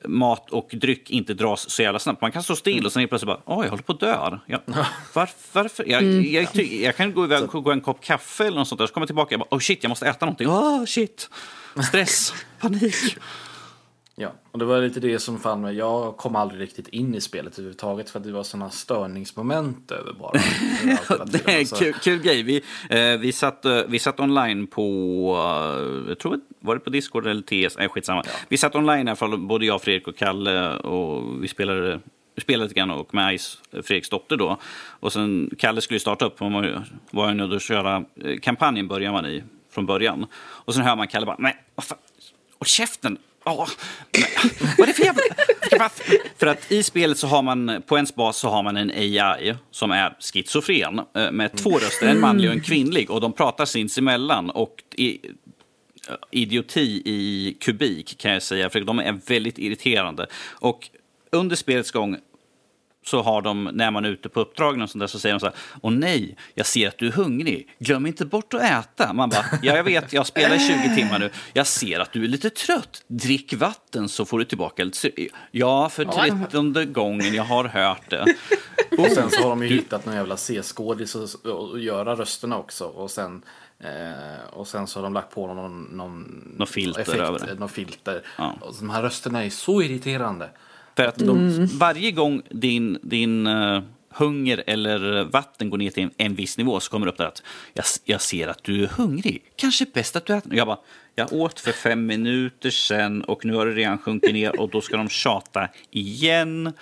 [0.04, 2.20] mat och dryck inte dras så jävla snabbt.
[2.20, 4.38] Man kan stå still och sen helt plötsligt bara, åh, jag håller på att dö.
[4.46, 5.84] Jag, var, varför?
[5.88, 8.78] Jag, jag, ty- jag kan gå iväg och gå en kopp kaffe eller något sånt
[8.78, 10.48] där, så kommer jag tillbaka och bara, oh shit, jag måste äta någonting.
[10.48, 11.30] Åh, shit.
[11.88, 12.94] Stress, panik.
[14.20, 15.76] Ja, och det var lite det som fann mig.
[15.76, 20.12] Jag kom aldrig riktigt in i spelet överhuvudtaget för att det var sådana störningsmoment över
[20.12, 20.32] bara.
[21.26, 22.42] Det är en kul, kul grej.
[22.42, 22.56] Vi,
[22.90, 24.82] eh, vi, satt, eh, vi satt online på,
[25.36, 27.76] eh, jag tror, var det på Discord eller TS?
[27.78, 28.22] Nej, skitsamma.
[28.48, 30.76] Vi satt online i alla fall, både jag, Fredrik och Kalle.
[30.76, 32.00] Och vi spelade,
[32.34, 34.58] vi spelade lite grann och med Ice, Fredriks dotter då.
[35.00, 36.78] Och sen Kalle skulle starta upp, man var ju-
[37.10, 40.26] var ju nödd att köra eh, kampanjen börjar man i från början.
[40.36, 41.98] Och sen hör man Kalle bara, nej, vad fan,
[42.58, 43.18] och käften!
[43.50, 43.68] Åh,
[44.78, 45.22] vad är det för jävla...
[46.38, 49.54] För att i spelet så har man, på ens bas så har man en AI
[49.70, 53.10] som är schizofren eh, med två röster, en manlig och en kvinnlig.
[53.10, 54.50] Och de pratar sinsemellan.
[54.50, 55.18] Och i,
[56.08, 60.26] eh, idioti i kubik kan jag säga, för de är väldigt irriterande.
[60.46, 60.88] Och
[61.32, 62.16] under spelets gång
[63.08, 65.40] så har de, när man är ute på uppdrag och sånt där, så säger de
[65.40, 69.12] så här, åh nej, jag ser att du är hungrig, glöm inte bort att äta.
[69.12, 72.24] Man bara, ja jag vet, jag spelar i 20 timmar nu, jag ser att du
[72.24, 75.10] är lite trött, drick vatten så får du tillbaka lite
[75.50, 78.34] Ja, för trettonde gången, jag har hört det.
[78.98, 82.84] Och sen så har de ju hittat någon jävla C-skådis och, och göra rösterna också.
[82.84, 83.42] Och sen,
[83.78, 87.54] eh, och sen så har de lagt på någon, någon Något filter över det.
[87.54, 88.22] Någon filter.
[88.38, 88.54] Ja.
[88.60, 90.50] Och de här rösterna är så irriterande.
[90.98, 96.10] För att de, varje gång din, din eh, hunger eller vatten går ner till en,
[96.16, 97.42] en viss nivå så kommer det upp där att
[97.74, 99.42] jag, jag ser att du är hungrig.
[99.56, 100.54] Kanske bäst att du äter.
[100.54, 100.78] Jag bara,
[101.14, 104.80] jag åt för fem minuter sedan och nu har det redan sjunkit ner och då
[104.80, 106.72] ska de tjata igen.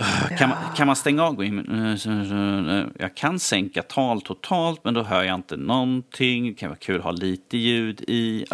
[0.00, 1.42] Uh, Kan, man, kan man stänga av?
[1.42, 6.48] Eh, eh, Jag kan sänka tal totalt, men då hör jag inte någonting.
[6.48, 8.44] Det kan vara kul att ha lite ljud i.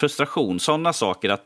[0.00, 1.28] Frustration, sådana saker.
[1.30, 1.44] att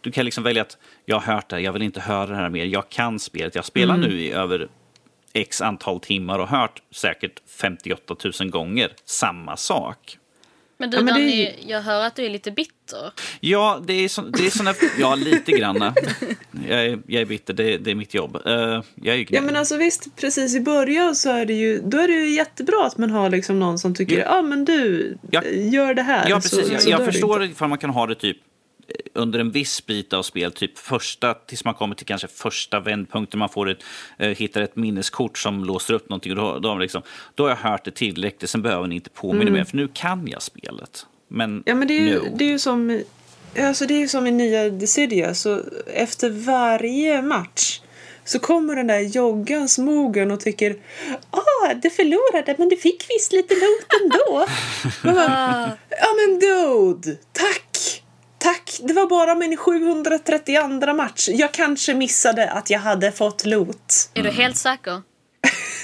[0.00, 2.36] Du kan liksom välja att jag har hört det här, jag vill inte höra det
[2.36, 2.64] här mer.
[2.64, 3.54] Jag kan spelet.
[3.54, 4.68] Jag spelar nu i över
[5.32, 10.18] x antal timmar och hört säkert 58 000 gånger samma sak.
[10.78, 13.12] Men du Ja, men det Danny, ju- jag hör att du är lite bitter.
[13.40, 15.76] Ja, det är, så, det är såna, ja, lite grann.
[16.68, 18.36] Jag är, jag är bitter, det, det är mitt jobb.
[18.46, 18.52] Eh,
[18.94, 22.08] jag är Ja men alltså visst, precis i början så är det ju, då är
[22.08, 24.42] det ju jättebra att man har liksom någon som tycker, ja Ja.
[24.42, 25.42] men du, Ja.
[25.44, 26.28] gör det här.
[26.28, 26.66] Ja, precis.
[26.66, 28.36] Så, jag så jag det förstår ifall man kan ha det typ
[29.16, 33.38] under en viss bit av spel, typ första, tills man kommer till kanske första vändpunkten,
[33.38, 33.84] man får ett,
[34.18, 36.32] eh, hittar ett minneskort som låser upp någonting.
[36.32, 37.02] Och då, då, liksom,
[37.34, 40.28] då har jag hört det tillräckligt, sen behöver ni inte påminna mer, för nu kan
[40.28, 41.06] jag spelet.
[41.28, 41.62] Men, Mm.
[41.66, 42.36] Ja men det är ju, no.
[42.36, 43.02] det är ju som,
[43.58, 47.80] alltså det är ju som i nya Dissidia, så efter varje match
[48.24, 50.76] så kommer den där joggan smogen och tycker
[51.30, 54.46] ah, du förlorade men du fick visst lite loot ändå.
[55.14, 57.65] Bara, ja men dude, tack!
[58.46, 58.80] Tack!
[58.82, 61.28] Det var bara min 732 match.
[61.28, 64.10] Jag kanske missade att jag hade fått loot.
[64.14, 65.02] Är du helt säker?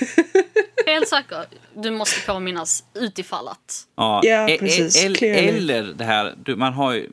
[0.86, 1.44] Helt säker.
[1.76, 3.86] Du måste påminnas utifall att.
[3.96, 5.04] Ja, Ja, e- e- precis.
[5.04, 5.48] el- Clearly.
[5.48, 7.10] Eller det här, du, man har ju,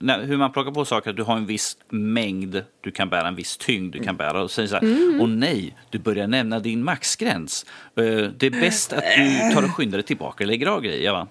[0.00, 3.28] när, hur man plockar på saker, att du har en viss mängd du kan bära,
[3.28, 4.42] en viss tyngd du kan bära.
[4.42, 5.20] Och säger så här, Mm.
[5.20, 7.66] åh nej, du börjar nämna din maxgräns.
[7.96, 11.04] Eh, det är bäst att du tar och skyndar dig tillbaka och lägger av grejer.
[11.04, 11.28] Jag, bara,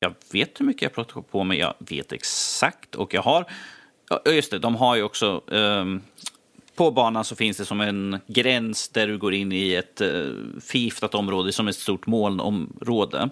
[0.00, 2.94] jag vet hur mycket jag plockar på mig, jag vet exakt.
[2.94, 3.44] Och jag har,
[4.26, 6.02] just det, de har ju också ehm,
[6.74, 10.34] på banan så finns det som en gräns där du går in i ett uh,
[10.60, 13.30] förgiftat område som ett stort molnområde.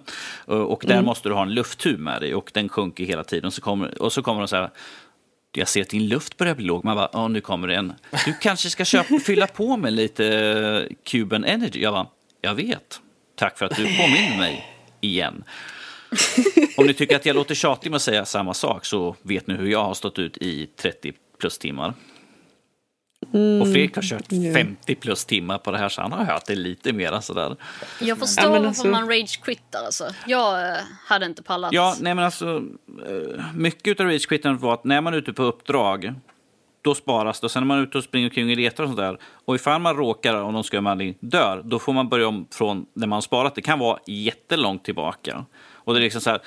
[0.51, 3.51] Uh, och där måste du ha en lufttub med dig och den sjunker hela tiden.
[3.51, 4.69] Så kommer, och så kommer de så här,
[5.51, 6.85] jag ser att din luft börjar bli låg.
[6.85, 7.93] Man bara, ja nu kommer det en.
[8.25, 11.81] Du kanske ska köpa, fylla på med lite uh, Cuban Energy.
[11.81, 12.07] Jag bara,
[12.41, 13.01] jag vet.
[13.35, 14.65] Tack för att du påminner mig
[15.01, 15.43] igen.
[16.77, 19.53] Om ni tycker att jag låter tjatig med att säga samma sak så vet ni
[19.53, 21.93] hur jag har stått ut i 30 plus timmar.
[23.61, 24.53] Och Fredrik har kört ja.
[24.53, 27.55] 50 plus timmar på det här så han har hört det lite mer sådär.
[27.99, 30.13] Jag förstår Ja, men varför alltså- man rage-quittar alltså.
[30.27, 31.73] Jag eh, hade inte pallat.
[31.73, 32.63] Ja, nej men alltså
[33.07, 36.13] eh, mycket av rage-quitten var att när man är ute på uppdrag
[36.81, 37.45] då sparas det.
[37.45, 39.17] Och sen när man är ute och springer omkring och letar och sådär.
[39.45, 42.85] Och ifall man råkar, om någon ska man dör, då får man börja om från
[42.93, 43.55] när man har sparat.
[43.55, 45.45] Det kan vara jättelångt tillbaka.
[45.89, 46.41] Och det är liksom så här.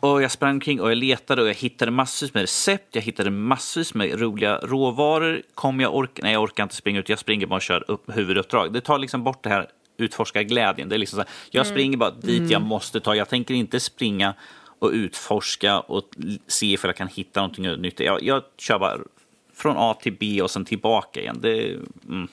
[0.00, 2.94] Och jag sprang omkring och jag letade och jag hittade massvis med recept.
[2.94, 5.42] Jag hittade massvis med roliga råvaror.
[5.54, 6.22] Kom jag orka?
[6.22, 7.08] Nej, jag orkar inte springa ut.
[7.08, 8.72] Jag springer bara och kör upp huvuduppdrag.
[8.72, 10.88] Det tar liksom bort det här utforska glädjen.
[10.88, 13.14] Det är liksom så här, jag springer bara dit jag måste ta.
[13.14, 14.34] Jag tänker inte springa
[14.78, 16.10] och utforska och
[16.46, 18.00] se ifall jag kan hitta någonting nytt.
[18.00, 18.98] Jag, jag kör bara
[19.54, 21.38] från A till B och sen tillbaka igen.
[21.40, 21.72] Det,
[22.08, 22.28] mm.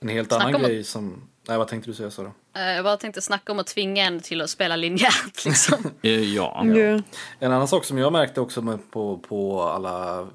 [0.00, 1.28] En helt Snacka annan grej som...
[1.48, 2.32] Nej, vad tänkte du säga Sara?
[2.54, 5.78] Eh, Jag bara tänkte snacka om att tvinga en till att spela linjärt liksom.
[6.02, 6.62] eh, ja.
[6.66, 7.02] Ja.
[7.38, 10.26] En annan sak som jag märkte också på, på alla eh,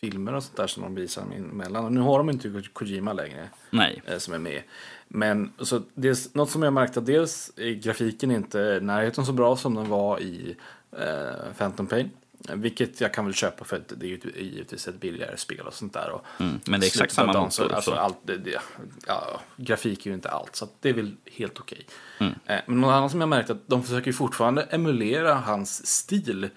[0.00, 1.94] filmer och sånt där som de visar emellan.
[1.94, 4.02] Nu har de inte Kojima längre Nej.
[4.06, 4.62] eh, som är med.
[5.08, 9.32] Men så dels, något som jag märkte att dels är grafiken inte i närheten så
[9.32, 10.56] bra som den var i
[10.98, 12.10] eh, Phantom Pain.
[12.52, 15.74] Vilket jag kan väl köpa för att det är ju givetvis ett billigare spel och
[15.74, 16.10] sånt där.
[16.10, 17.96] Och Mm, men det är exakt samma dagen motor, Så, alltså, så.
[17.96, 18.60] allt, det, det,
[19.06, 21.86] ja, grafik är ju inte allt, så det är väl helt okej.
[22.18, 22.34] Mm.
[22.46, 26.48] Eh, men något annat som jag märkt att de försöker fortfarande emulera hans stil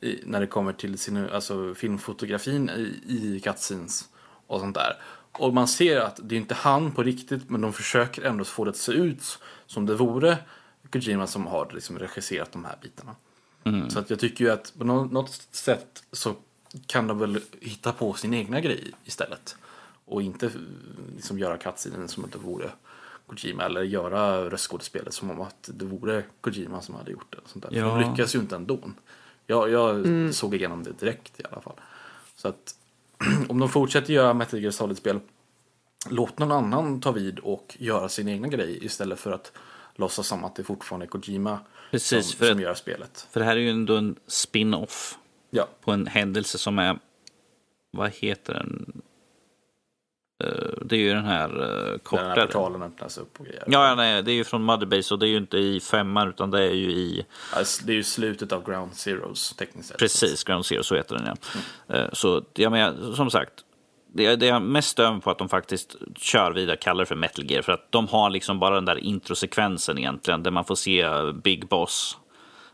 [0.00, 4.08] i, när det kommer till sin, alltså, filmfotografin i, i cutscenes
[4.46, 4.96] och sånt där.
[5.32, 8.64] Och man ser att det är inte han på riktigt, men de försöker ändå få
[8.64, 10.38] det att se ut som det vore
[10.90, 13.16] Kojima som har liksom regisserat de här bitarna.
[13.90, 16.34] Så att jag tycker ju att på nå- något sätt så
[16.86, 19.56] kan de väl hitta på sin egna grej istället.
[20.04, 20.50] Och inte
[21.16, 22.70] liksom göra cutscenen som att det vore
[23.26, 27.38] Kojima eller göra röstskådespelet som om att det vore Kojima som hade gjort det.
[27.46, 27.70] Sånt där.
[27.70, 27.98] För Ja.
[28.00, 28.78] de lyckas ju inte ändå.
[29.46, 31.76] Jag, jag såg igenom det direkt i alla fall.
[32.36, 32.74] Så att
[33.48, 35.20] om de fortsätter göra Metal Gear Solid-spel
[36.08, 39.52] låt någon annan ta vid och göra sin egna grej istället för att
[39.94, 41.58] låtsas som att det fortfarande är Kojima
[41.90, 43.26] Precis, som, för som gör spelet.
[43.30, 45.18] För det här är ju ändå en spin-off
[45.50, 46.98] Ja, på en händelse som är,
[47.90, 49.02] vad heter den?
[50.44, 52.46] Eh, Det är ju den här uh, där den här kortare.
[52.46, 53.64] portalen öppnas upp och grejer.
[53.66, 56.28] Ja, ja, nej, det är ju från Motherbase och det är ju inte i femman
[56.28, 59.98] utan det är ju i, Alltså, det är ju slutet av Ground Zeroes tekniskt sett.
[59.98, 61.36] precis, Ground Zero, så heter den
[61.88, 61.94] ja.
[61.96, 63.52] Eh, Så jag menar, som sagt,
[64.12, 67.16] det är, det är mest stön på att de faktiskt kör vidare, kallar det för
[67.16, 70.74] Metal Gear, för att de har liksom bara den där introsekvensen egentligen, där man får
[70.74, 72.18] se Big Boss.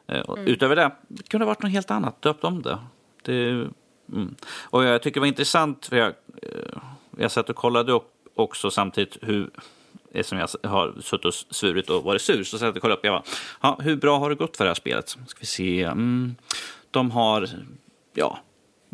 [0.06, 2.78] Eh, och Utöver det, det kunde ha varit något helt annat, döpt om det.
[3.22, 3.48] det
[4.12, 4.34] mm.
[4.62, 6.78] Och jag tycker det var intressant, för jag, eh,
[7.18, 9.50] jag satt och kollade upp också samtidigt hur,
[10.12, 13.04] eftersom jag har suttit och svurit och varit sur, så satt jag och kollade upp,
[13.04, 13.22] jag bara,
[13.60, 15.08] ja, hur bra har det gått för det här spelet?
[15.08, 16.34] Ska vi se, mm,
[16.90, 17.48] de har,
[18.14, 18.38] ja,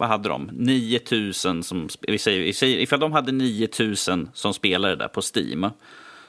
[0.03, 0.51] vad hade de?
[0.53, 5.71] 9000 som, vi säger, vi säger, ifall de hade 9000 som spelare där på Steam,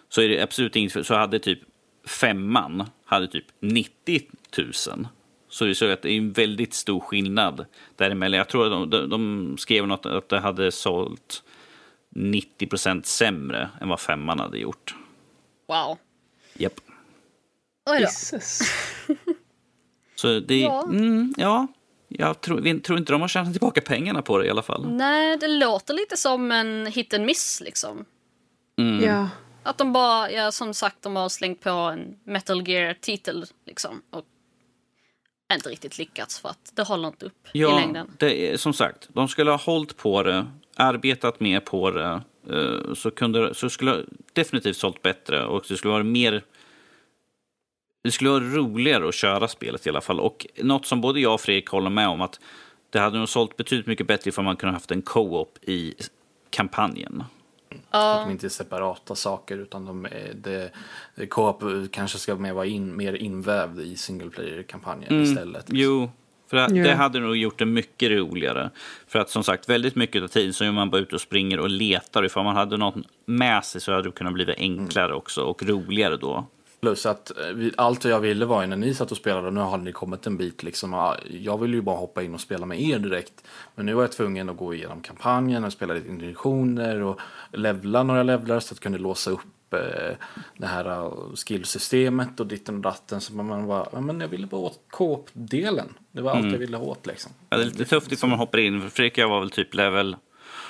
[0.09, 1.59] så är det absolut inget, så hade typ
[2.05, 4.21] femman hade typ 90
[4.57, 4.73] 000.
[5.49, 8.37] Så vi såg att det är en väldigt stor skillnad däremellan.
[8.37, 11.43] Jag tror att de, de, de skrev något att det hade sålt
[12.09, 14.95] 90 procent sämre än vad femman hade gjort.
[15.67, 15.97] Wow.
[16.53, 16.79] Japp.
[17.85, 18.01] Oj då.
[18.01, 18.59] Jesus.
[20.15, 20.83] Så det, ja.
[20.83, 21.67] Mm, ja,
[22.19, 24.85] jag tror, vi tror inte de har tjänat tillbaka pengarna på det i alla fall.
[24.91, 28.05] Nej, det låter lite som en hit and miss liksom.
[28.79, 29.03] Mm.
[29.03, 29.29] Ja.
[29.63, 34.01] Att de bara, ja som sagt, de har slängt på en Metal Gear-titel liksom.
[34.09, 34.25] Och
[35.53, 38.11] inte riktigt lyckats för att det håller inte upp i Ja, längden.
[38.19, 40.45] det är, som sagt, de skulle ha hållit på det,
[40.75, 45.91] arbetat mer på det, eh, så, kunde, så skulle definitivt sålt bättre och det skulle
[45.93, 46.43] vara mer...
[48.03, 50.19] Det skulle vara roligare att köra spelet i alla fall.
[50.19, 52.39] Och något som både jag och Fredrik håller med om att
[52.89, 55.93] det hade nog sålt betydligt mycket bättre ifall man kunde haft en co-op i
[56.49, 57.23] kampanjen.
[57.89, 60.71] Att de inte är separata saker utan de är, det,
[61.15, 65.65] det co-op kanske ska mer vara in, mer invävd i single player-kampanjen istället.
[65.69, 66.11] Jo,
[66.49, 66.83] för det, Ja.
[66.83, 68.69] det hade nog gjort det mycket roligare.
[69.07, 71.59] För att som sagt, väldigt mycket av tiden så är man bara ute och springer
[71.59, 72.25] och letar.
[72.25, 72.95] Ifall man hade något
[73.25, 76.47] med sig så hade det kunnat bli enklare också och roligare då.
[76.83, 79.77] Plus att eh, allt jag ville var ju när ni satt och spelade, nu har
[79.77, 81.15] ni kommit en bit liksom.
[81.29, 83.43] Jag ville ju bara hoppa in och spela med er direkt.
[83.75, 87.19] Men nu var jag tvungen att gå igenom kampanjen och spela lite introduktioner och
[87.51, 90.15] levla några levlar så att jag kunde låsa upp eh,
[90.57, 93.21] det här eh, skillsystemet och ditten och datten.
[93.21, 95.93] Så man ja, men jag ville bara åt co-op-delen.
[96.11, 97.31] Det var allt jag ville ha åt liksom.
[97.49, 98.81] Ja, det är lite tufft ifall man hoppar in.
[98.81, 100.15] För Fredrik och jag var väl typ level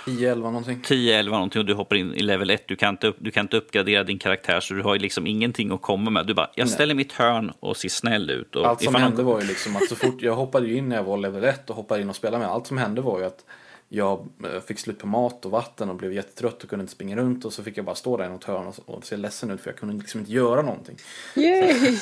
[0.06, 0.82] 10-11 någonting.
[0.88, 2.64] 10-11 någonting och du hoppar in i level 1.
[2.68, 5.28] Du kan, inte upp, du kan inte uppgradera din karaktär så du har ju liksom
[5.28, 6.28] ingenting att komma med.
[6.28, 8.56] Du bara, jag ställer mitt hörn och ser snäll ut.
[8.56, 10.90] Och Allt som någon- hände var ju liksom att så fort jag hoppade ju in
[10.90, 12.52] när jag var level 1 och hoppade in och spelade med.
[12.54, 13.46] Allt som hände var ju att
[13.90, 17.16] jag eh, fick slut på mat och vatten och blev jättetrött och kunde inte springa
[17.16, 19.52] runt och så fick jag bara stå där i något hörn och, och se ledsen
[19.52, 20.96] ut för jag kunde liksom inte göra någonting.
[21.36, 21.98] Yay!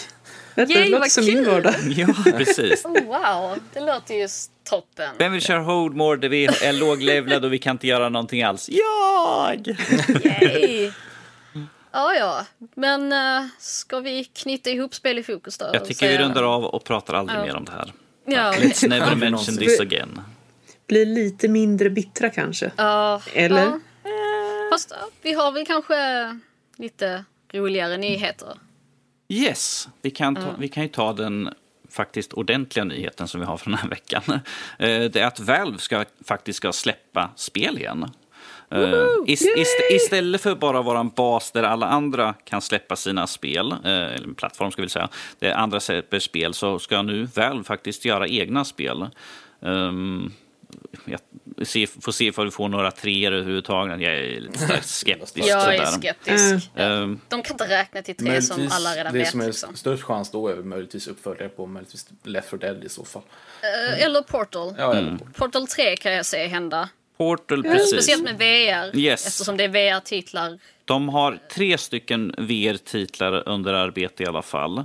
[0.56, 1.46] Detta Yay, låter som min kul!
[1.46, 1.74] vardag.
[1.96, 2.86] Ja, precis.
[2.86, 4.28] Oh, wow, det låter ju
[4.64, 5.10] toppen.
[5.18, 8.70] Vem vill köra Holdmore där vi är låglevlade och vi kan inte göra någonting alls?
[8.70, 9.68] Jag!
[10.24, 10.92] Yay!
[11.92, 12.46] Ja, ja.
[12.76, 15.70] Men uh, ska vi knyta ihop spel i fokus då?
[15.74, 17.44] Jag tycker vi rundar av och pratar aldrig Ja.
[17.46, 17.94] mer om det här.
[18.26, 18.52] Ja.
[18.52, 20.22] Let's never mention this again.
[20.88, 22.72] Blir lite mindre bittra kanske.
[22.76, 23.62] Ja, Eller?
[23.62, 23.80] ja.
[24.72, 25.96] Fast vi har väl kanske
[26.78, 28.58] lite roligare nyheter.
[29.30, 31.50] Yes, vi kan, ta, vi kan ju ta den
[31.92, 34.22] faktiskt ordentliga nyheten som vi har för den här veckan.
[34.80, 38.10] Eh, Det är att Valve ska, faktiskt ska släppa spel igen.
[38.72, 43.28] Eh, ist, ist, istället för bara vara en bas där alla andra kan släppa sina
[43.28, 47.24] spel, eh, eller en plattform ska vi säga, där andra släpper spel, så ska nu
[47.36, 49.10] Valve faktiskt göra egna spel.
[49.60, 50.34] Um,
[51.06, 51.20] jag
[52.02, 54.02] får se ifall vi får några treor överhuvudtaget.
[54.02, 55.48] Jag är lite starkt skeptisk.
[55.48, 56.70] Jag är skeptisk.
[56.76, 59.30] Ehm, De kan inte räkna till tre som alla redan det vet.
[59.32, 59.76] som är Liksom.
[59.76, 63.22] störst chans då är möjligtvis uppföljare på möjligtvis Left 4 Dead i så fall.
[63.62, 64.76] Eh, Eller Portal.
[64.78, 65.08] Ja, Mm.
[65.08, 65.26] eller på.
[65.26, 66.90] Portal 3 kan jag se hända.
[67.18, 67.92] Portal, precis.
[67.92, 68.98] Speciellt med VR.
[69.00, 69.28] Yes.
[69.28, 70.60] Eftersom det är VR-titlar.
[70.92, 74.84] De har tre stycken VR-titlar under arbete i alla fall.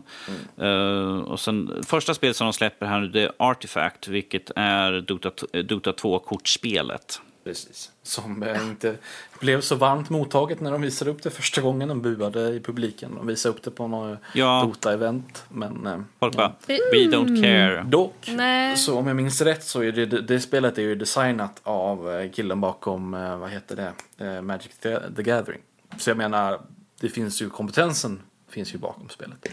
[0.58, 5.00] Eh, och sen, första spelet som de släpper här nu det är Artifact, vilket är
[5.00, 5.30] Dota,
[5.62, 7.20] Dota 2-kortspelet.
[7.44, 7.90] Precis.
[8.02, 8.94] Som eh, inte
[9.40, 11.88] blev så varmt mottaget när de visade upp det första gången.
[11.88, 13.14] De buade i publiken.
[13.14, 14.62] De visade upp det på något Ja.
[14.66, 15.42] Dota-event.
[15.48, 17.82] Men eh, Folk bara, we don't care.
[17.88, 18.76] dock, Nej.
[18.76, 22.30] så om jag minns rätt så är det, det spelet är ju designat av eh,
[22.30, 25.60] killen bakom, eh, vad heter det, Eh, Magic the, the Gathering.
[25.98, 26.60] Så jag menar,
[27.00, 29.46] det finns ju kompetensen finns ju bakom spelet.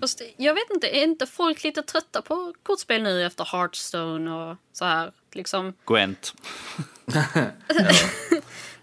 [0.00, 4.56] Fast jag vet inte, är inte folk lite trötta på kortspel nu efter Hearthstone och
[4.72, 5.12] så här?
[5.32, 5.72] Liksom.
[5.86, 6.34] Gwent.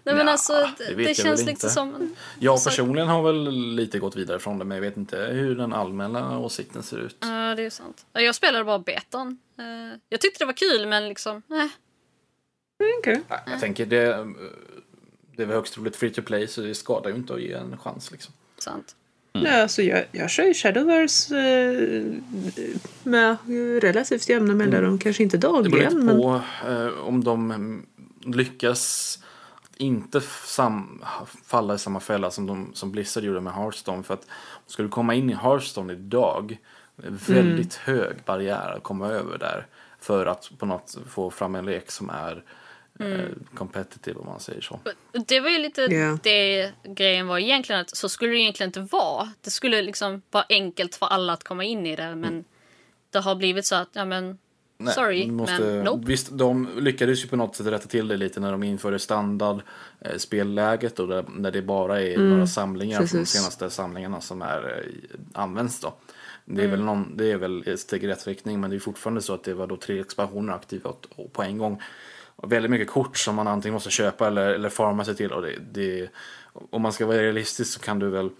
[0.02, 1.68] Nej men Nja, alltså, det det, känns lite inte.
[1.70, 2.16] som...
[2.38, 5.72] Jag personligen har väl lite gått vidare från det men jag vet inte hur den
[5.72, 7.16] allmänna åsikten ser ut.
[7.20, 8.06] Ja, det är sant.
[8.12, 9.38] Ja, Jag spelade bara betan.
[9.58, 11.68] Eh, Jag tyckte det var kul men liksom, nej.
[12.98, 13.22] Okej.
[13.28, 14.26] Nej, Jag tänker det, eh,
[15.36, 17.52] det är väl högst troligt free to play så det skadar ju inte att ge
[17.52, 18.34] en chans liksom.
[18.58, 18.96] Sant.
[19.44, 22.04] Ja, alltså jag, jag kör ju Shadowverse eh,
[23.02, 23.36] med
[23.82, 24.98] relativt jämna mellanrum.
[24.98, 27.86] Kanske inte Det beror dagligen, lite men på eh, om de mm,
[28.24, 29.18] lyckas
[29.76, 31.04] inte sam,
[31.44, 34.02] falla i samma fälla som, de, som Blizzard gjorde med Hearthstone.
[34.02, 34.26] För att
[34.66, 36.58] ska du komma in i Hearthstone idag,
[37.02, 39.66] en väldigt hög barriär att komma över där.
[40.00, 42.44] För att på något få fram en lek som är
[43.00, 44.80] eh, competitive om man säger så.
[45.26, 46.18] Det var ju lite Ja.
[46.22, 49.32] det grejen var egentligen att så skulle det egentligen inte vara.
[49.40, 52.44] Det skulle liksom vara enkelt för alla att komma in i det men
[53.10, 54.38] det har blivit så att, ja men
[54.78, 56.06] Nej, sorry, måste, men nope.
[56.06, 59.60] Visst, de lyckades ju på något sätt rätta till det lite när de införde standard
[60.00, 63.40] eh, spelläget och där, när det bara är några samlingar från de precis.
[63.40, 65.94] senaste samlingarna som är, eh, används då.
[66.44, 66.70] Det är, Mm.
[66.76, 69.34] väl någon, det är väl ett steg i rätt riktning men det är fortfarande så
[69.34, 71.82] att det var då tre expansioner aktiva och- och på en gång.
[72.36, 75.32] Och väldigt mycket kort som man antingen måste köpa eller, eller farma sig till.
[75.32, 76.10] Och det, det,
[76.70, 78.30] om man ska vara realistisk så kan du väl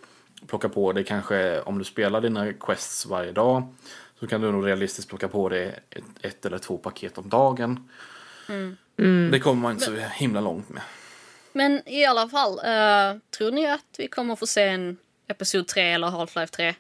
[0.47, 3.75] plocka på det kanske om du spelar dina quests varje dag.
[4.21, 7.89] Så kan du nog realistiskt plocka på det ett, ett eller två paket om dagen.
[9.31, 10.83] Det kommer man inte så himla långt med.
[11.53, 14.97] Men i alla fall, eh, tror ni att vi kommer få se en
[15.29, 16.75] Episod 3 eller Half-Life 3?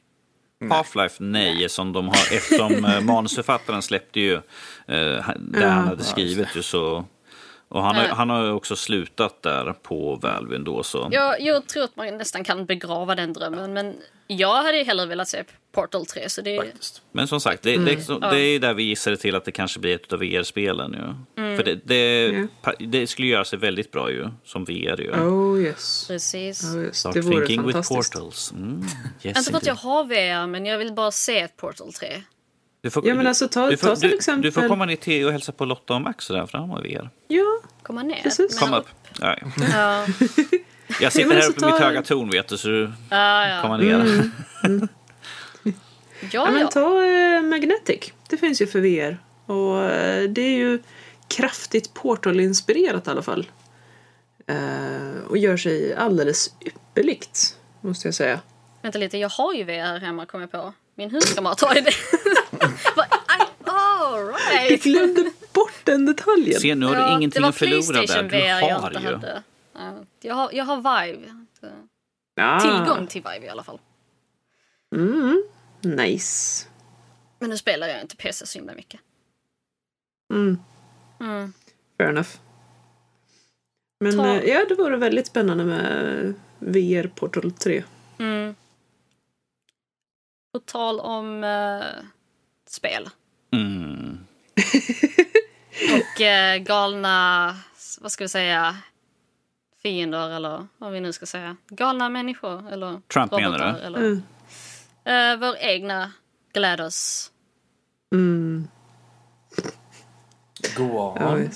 [0.65, 4.41] Half-Life nej, som de har, eftersom eh, manusförfattaren släppte ju eh,
[5.39, 7.05] där han hade skrivit ju så
[7.69, 8.13] Och han, har, Nej.
[8.13, 10.83] han har ju också slutat där på Valve ändå.
[10.83, 11.09] Så.
[11.13, 13.97] Jag, jag tror att man nästan kan begrava den drömmen, men
[14.27, 16.29] jag hade hellre velat se Portal 3.
[16.29, 17.03] Så det, Faktiskt.
[17.13, 19.81] Men som sagt, det, det, det, det är där vi gissade till att det kanske
[19.81, 20.93] blir ett av VR-spelen.
[20.93, 21.43] Ju.
[21.45, 21.57] Mm.
[21.57, 25.01] För det, det, pa- det skulle göra sig väldigt bra ju, som VR.
[25.01, 25.11] Ju.
[25.13, 26.05] Oh yes.
[26.09, 26.65] precis.
[26.65, 26.97] Oh, yes.
[26.97, 28.53] Start Det vore thinking with portals.
[28.53, 28.83] Mm.
[29.23, 32.23] Yes, Inte för att jag har VR, men jag vill bara se ett Portal 3.
[32.87, 34.85] Du får, Ja, men alltså, ta- du, får, ta till du, exempel- du får komma
[34.87, 37.11] ner till och hälsa på Lotta och Max där, har VR.
[37.29, 37.45] Ja,
[37.83, 38.23] Komma ner.
[38.23, 38.61] Precis.
[38.61, 38.87] Men- Kom upp.
[39.21, 39.47] Ja, ja.
[39.73, 40.07] Ja,
[41.01, 42.93] Jag sitter men här alltså, uppe med mitt ta- höga torn, vet du, så du
[43.11, 43.63] ja, ja.
[43.63, 44.31] kommer ner.
[46.21, 46.67] ja, ja men ja.
[46.67, 48.13] ta eh, Magnetic.
[48.29, 49.19] Det finns ju för VR.
[49.53, 50.79] Och eh, det är ju
[51.29, 53.51] kraftigt Portal-inspirerat i alla fall.
[54.47, 58.41] Eh, och gör sig alldeles ypperligt, måste jag säga.
[58.83, 60.73] Vänta lite, jag har ju VR hemma kom jag på.
[60.99, 61.93] Min huskamrat har ju det.
[63.65, 64.35] All
[64.69, 66.61] Du glömde bort den detaljen.
[66.61, 68.23] Se, nu har du Ja, ingenting att förlora där.
[68.23, 69.15] Du VR jag har inte ju.
[69.15, 69.43] hade.
[69.75, 71.47] Ja, jag, har, jag har Vive.
[72.41, 72.61] Ah.
[72.61, 73.81] Tillgång till Vive i alla fall.
[74.97, 75.43] Mm,
[75.83, 76.67] nice.
[77.39, 79.01] Men nu spelar jag inte PC så himla mycket.
[80.35, 80.59] Mm,
[81.21, 81.53] Mm.
[81.99, 82.29] fair enough.
[84.01, 87.85] Men Ta- eh, ja, det vore väldigt spännande med VR Portal 3.
[88.19, 88.55] Mm.
[90.53, 91.85] På tal om eh,
[92.69, 93.09] spel
[93.53, 94.19] Mm.
[95.95, 97.57] och eh, galna,
[98.01, 98.77] vad ska vi säga,
[99.83, 101.57] fiender eller vad vi nu ska säga.
[101.69, 103.79] Galna människor eller Trump menar robotar, du?
[103.81, 104.23] Eller, Mm.
[105.05, 106.13] Eh, vår egna
[106.55, 107.31] GLaDOS.
[108.13, 108.69] Mm,
[110.77, 111.51] Go on.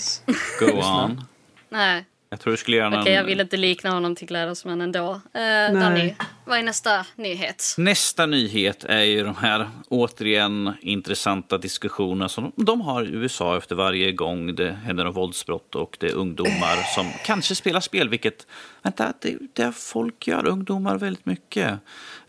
[0.60, 1.24] Go on.
[1.68, 5.10] Nej, Jag tror du skulle göra okej jag vill inte likna honom till men ändå.
[5.10, 6.14] Uh, Danny,
[6.44, 7.74] vad är nästa nyhet?
[7.78, 13.74] Nästa nyhet är ju de här återigen intressanta diskussionerna som de har i USA efter
[13.74, 18.46] varje gång det händer något våldsbrott och det är ungdomar som kanske spelar spel, vilket
[18.82, 21.78] vänta, det, det folk gör, ungdomar väldigt mycket.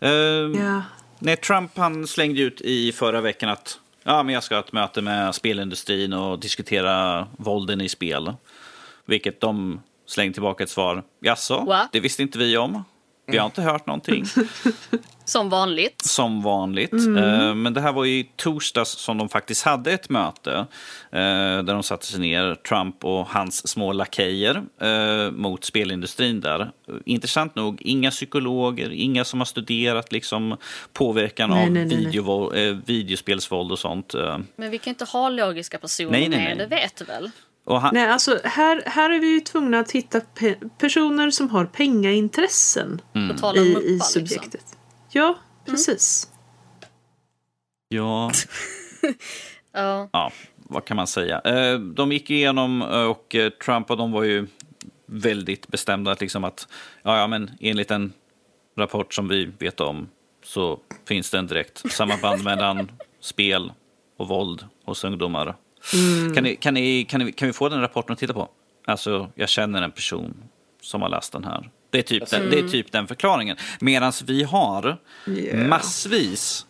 [0.00, 0.82] Ehm, Ja.
[1.18, 4.72] Nej, Trump han slängde ut i förra veckan att ja, men jag ska ha ett
[4.72, 8.34] möte med spelindustrin och diskutera vålden i spel.
[9.04, 9.80] Vilket de
[10.12, 11.02] slängde tillbaka ett svar.
[11.20, 11.88] Jaså, What?
[11.92, 12.84] det visste inte vi om.
[13.26, 14.24] Vi har inte hört någonting.
[15.24, 16.04] Som vanligt.
[16.04, 16.92] Som vanligt.
[16.92, 20.52] Eh, Men det här var i torsdags som de faktiskt hade ett möte.
[21.12, 21.18] eh,
[21.62, 26.70] Där de satte sig ner, Trump och hans små lakejer eh, mot spelindustrin där.
[27.04, 30.56] Intressant nog, inga psykologer, inga som har studerat liksom,
[30.92, 31.84] påverkan Nej, av nej,
[32.54, 34.14] nej, eh, videospelsvåld och sånt.
[34.56, 36.66] Men vi kan inte ha logiska personer Nej, nej, med, nej.
[36.68, 37.30] det vet du väl?
[37.64, 41.50] Och han, Nej, alltså här, här är vi ju tvungna att hitta pe- personer som
[41.50, 44.00] har pengaintressen om i, i liksom.
[44.00, 44.78] subjektet.
[45.10, 46.28] Ja, precis.
[47.88, 48.30] ja,
[49.72, 50.08] Ja.
[50.12, 51.40] ja, vad kan man säga?
[51.40, 54.46] Eh, De gick igenom eh, och eh, Trump och de var ju
[55.06, 56.68] väldigt bestämda att, liksom att
[57.02, 58.12] ja, ja, men enligt en
[58.76, 60.08] rapport som vi vet om
[60.44, 62.90] så finns det en direkt samband mellan
[63.20, 63.72] spel
[64.18, 65.56] och våld hos ungdomar.
[66.34, 68.48] Kan, ni, kan, ni, kan, ni, kan vi få den rapporten att titta på?
[68.84, 70.34] Alltså, jag känner en person
[70.80, 71.70] som har läst den här.
[71.90, 73.56] Det är typ, den, det är typ den förklaringen.
[73.80, 75.68] Medan vi har Yeah.
[75.68, 76.66] massvis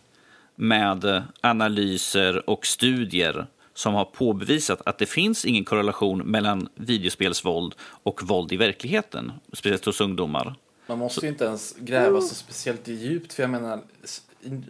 [0.55, 8.23] med analyser och studier som har påbevisat att det finns ingen korrelation mellan videospelsvåld och
[8.23, 10.55] våld i verkligheten, speciellt hos ungdomar.
[10.87, 13.81] Man måste ju inte ens gräva så speciellt djupt för jag menar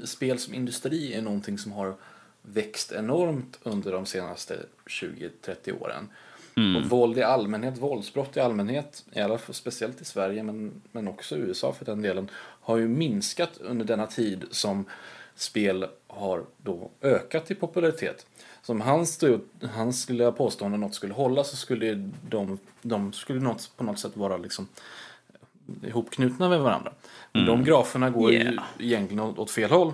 [0.04, 1.96] spel som industri är någonting som har
[2.44, 6.10] växt enormt under de senaste 20-30 åren.
[6.56, 11.08] Och våld i allmänhet, våldsbrott i allmänhet, i alla fall speciellt i Sverige men, men
[11.08, 12.30] också i USA för den delen,
[12.62, 14.86] har ju minskat under denna tid som
[15.36, 18.26] spel har då ökat i popularitet.
[18.62, 19.40] Som hans, då-
[19.74, 24.18] hans lilla påstående något skulle hålla så skulle de, de skulle något, på något sätt
[24.18, 24.68] vara liksom
[25.84, 26.94] ihopknutna med varandra.
[27.32, 28.54] Men de graferna går Yeah.
[28.80, 29.94] ju egentligen åt fel håll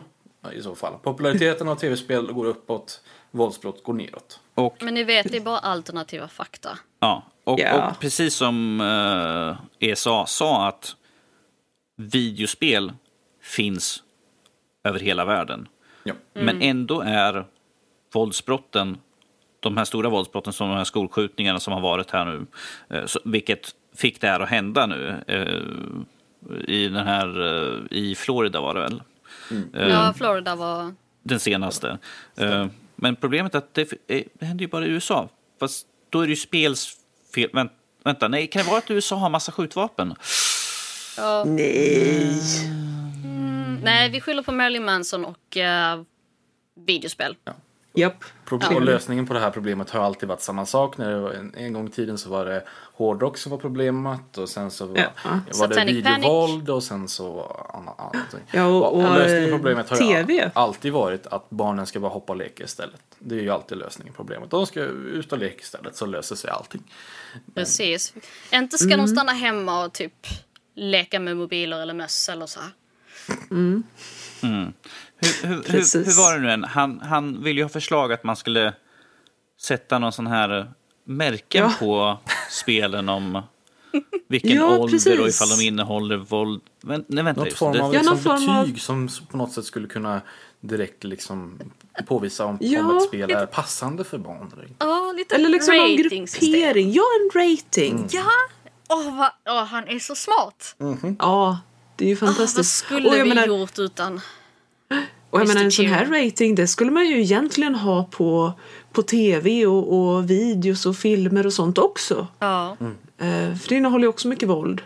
[0.54, 0.94] i så fall.
[1.04, 4.40] Populariteten av tv-spel går uppåt, våldsbrott går neråt.
[4.56, 6.80] Och Men ni vet, det är bara alternativa fakta.
[7.00, 7.90] Ja, och, Ja.
[7.90, 8.82] och precis som
[9.80, 10.96] eh, ESA sa att
[11.96, 12.94] videospel
[13.42, 14.04] finns
[14.84, 15.68] över hela världen.
[16.04, 16.14] Ja.
[16.34, 17.46] Men ändå är
[18.14, 18.98] våldsbrotten,
[19.60, 22.46] de här stora våldsbrotten som de här skolskjutningarna som har varit här nu,
[22.98, 28.62] eh, vilket fick det här att hända nu eh, i den här, eh, i Florida
[28.62, 29.02] var det väl?
[29.52, 30.94] Eh, Ja, Florida var...
[31.24, 31.98] den senaste.
[32.38, 35.30] Eh, men problemet är att det, eh, det händer ju bara i USA.
[35.60, 37.50] Fast då är det ju spelsfel.
[37.54, 37.72] Vänt,
[38.04, 40.16] vänta, nej, kan det vara att USA har massa skjutvapen?
[41.18, 42.42] Ja, Nej.
[43.84, 46.02] nej, vi skyller på Marilyn Manson och eh,
[46.86, 47.36] videospel.
[47.44, 47.54] Ja.
[48.00, 48.12] Ja.
[48.76, 50.98] Och lösningen på det här problemet har alltid varit samma sak.
[50.98, 54.38] När det var en, en gång i tiden så var det hårdrock som var problemet
[54.38, 55.10] och sen så var, Ja.
[55.60, 57.42] var det videovåld och sen så
[57.74, 58.00] annat.
[58.00, 58.36] annat.
[58.52, 60.34] Ja, och- och, lösningen på eh, problemet har TV.
[60.34, 63.02] ju alltid varit att barnen ska bara hoppa och leka istället.
[63.20, 64.52] Det är ju alltid lösningen på problemet.
[64.52, 66.84] De ska ut och leka istället så löser sig allting.
[67.56, 68.14] Precis.
[68.54, 69.00] Inte ska Mm.
[69.06, 70.28] de stanna hemma och typ
[70.76, 72.60] leka med mobiler eller möss eller så.
[72.60, 72.70] här.
[74.42, 76.08] Hur, hur, hur, Precis.
[76.08, 76.64] hur var det nu än?
[76.64, 78.74] Han, han ville ju ha förslag att man skulle
[79.62, 80.72] sätta någon sån här
[81.04, 81.74] märken Ja.
[81.80, 82.18] på
[82.50, 83.42] spelen om
[84.28, 85.20] vilken Ja, ålder precis.
[85.20, 86.62] och ifall de innehåller våld.
[86.82, 87.58] Men, nej, vänta Något just.
[87.60, 90.22] form av Ja, liksom någon form av- betyg som på något sätt skulle kunna
[90.62, 91.60] direkt liksom
[92.08, 94.76] påvisa om, Ja, om ett spel lite- är passande för barn.
[94.80, 96.52] Ja, lite Eller liksom ratingsystem.
[96.52, 96.92] gruppering.
[96.94, 98.08] Ja, en rating.
[98.12, 98.24] Ja!
[98.90, 100.76] Åh, vad, åh, han är så smart.
[101.20, 101.60] Ja,
[102.00, 102.76] det är ju vad fantastiskt.
[102.76, 104.22] skulle och jag vi menar, gjort utan...
[105.30, 108.54] och jag menar en sån här rating, det skulle man ju egentligen ha på,
[108.92, 112.28] på tv och, och videos och filmer och sånt också.
[112.40, 112.78] Ja,
[113.22, 114.82] Eh, för det innehåller ju också mycket våld.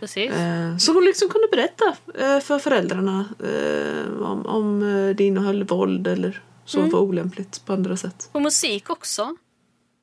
[0.00, 0.32] precis.
[0.32, 1.84] Eh, så hon liksom kunde berätta
[2.18, 7.72] eh, för föräldrarna eh, om, om eh, det innehöll våld eller så var olämpligt på
[7.72, 8.28] andra sätt.
[8.32, 9.36] Och musik också.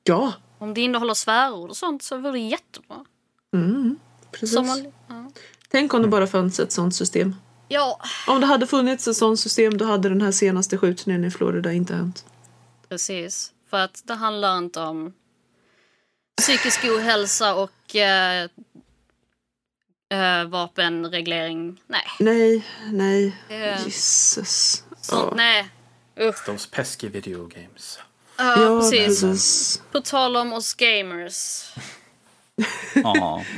[0.04, 3.06] Ja, Om det innehåller svärord och sånt så vore det jättebra.
[4.32, 4.54] precis.
[4.54, 4.86] Som man.
[5.74, 7.36] Tänk om det bara fanns ett sånt system.
[7.68, 11.32] ja, Om det hade funnits ett sånt system då hade den här senaste skjutningen i
[11.32, 12.26] Florida inte hänt.
[12.90, 13.52] precis.
[13.70, 15.14] För att det handlar inte om
[16.38, 18.44] psykisk ohälsa och eh,
[20.14, 21.82] eh, vapenreglering.
[21.88, 22.02] Nej.
[22.20, 23.36] Nej, nej.
[23.50, 23.84] Eh.
[23.86, 24.84] Jesus.
[25.12, 25.34] Ja.
[25.36, 25.70] nej.
[26.20, 26.46] Usch.
[26.46, 28.00] Those pesky video games.
[28.38, 29.22] Ja, Ja, precis.
[29.22, 29.82] precis.
[29.92, 31.64] På tal om oss gamers.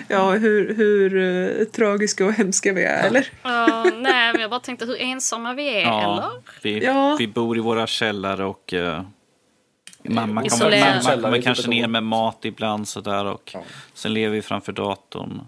[0.08, 0.32] Ja.
[0.32, 3.28] Hur, hur eh, tragiska och hemska vi är, eller?
[3.44, 6.42] Ja, nej, men jag bara tänkte hur ensamma vi är, Ja, eller?
[6.62, 7.16] vi, Ja.
[7.20, 9.02] vi bor i våra källare och uh,
[10.04, 13.64] mamma kommer, mamma Källare, kommer kanske ner med mat ibland sådär och Ja.
[13.94, 15.42] sen lever vi framför datorn.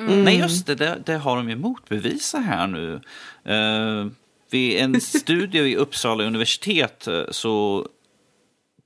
[0.00, 0.24] Mm.
[0.24, 3.00] Nej just det, det, det har de ju motbevisa här nu.
[3.54, 4.06] Uh,
[4.50, 7.86] vid en studie vid Uppsala universitet så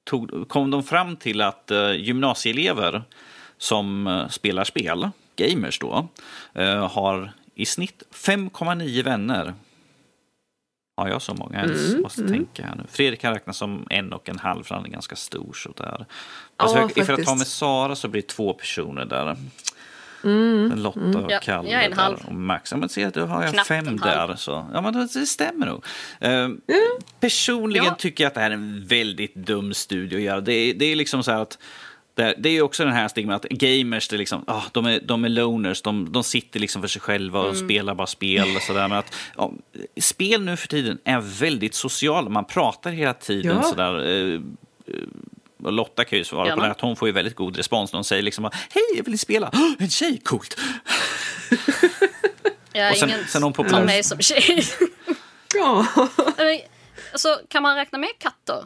[0.05, 3.03] tog, kom de fram till att uh, gymnasieelever
[3.59, 6.09] som eh, spelar spel, gamers då,
[6.55, 9.55] eh, har i snitt 5,9 vänner.
[10.97, 11.89] Har jag så många ens?
[11.89, 12.83] Mm, Måste tänka här nu.
[12.89, 15.53] Fredrik kan räkna som en och en halv, för han är ganska stor.
[15.55, 15.97] Sådär.
[15.99, 16.05] Ja,
[16.57, 19.37] Alltså, ifall jag tar med Sara så blir det två personer där.
[20.25, 20.73] Mm.
[20.79, 22.17] Lotta och Ja, Kalle jag är en halv.
[22.27, 22.71] och Max.
[22.73, 24.37] Ja, men se, då har jag Knappt fem där.
[24.37, 24.67] Så.
[24.75, 25.85] Ja, men det, stämmer nog.
[26.21, 26.49] Eh,
[27.21, 27.95] personligen Ja.
[27.95, 30.41] tycker jag att det här är en väldigt dum studie att göra.
[30.41, 31.59] Det är, det är liksom så här att
[32.17, 34.63] det är, det är ju också den här stigman att gamers, det är liksom, ah,
[34.73, 38.07] de, är, de är loners, de, de sitter liksom för sig själva och spelar bara
[38.07, 38.57] spel.
[38.57, 38.89] Och så där.
[38.89, 39.53] Men att, ja,
[40.01, 43.57] spel nu för tiden är väldigt sociala, man pratar hela tiden.
[43.57, 43.63] Ja.
[43.63, 45.01] Så där, eh, eh,
[45.63, 46.57] och Lotta kan ju svara Gärna.
[46.61, 47.91] på det, att hon får ju väldigt god respons.
[47.91, 50.57] De säger liksom, hej jag vill spela, "Åh, en tjej, coolt.
[52.73, 53.87] Jag Och sen- ingen sen hon plats.
[53.87, 54.65] mig som tjej.
[55.55, 55.87] Ja,
[57.13, 58.65] alltså, kan man räkna med katter?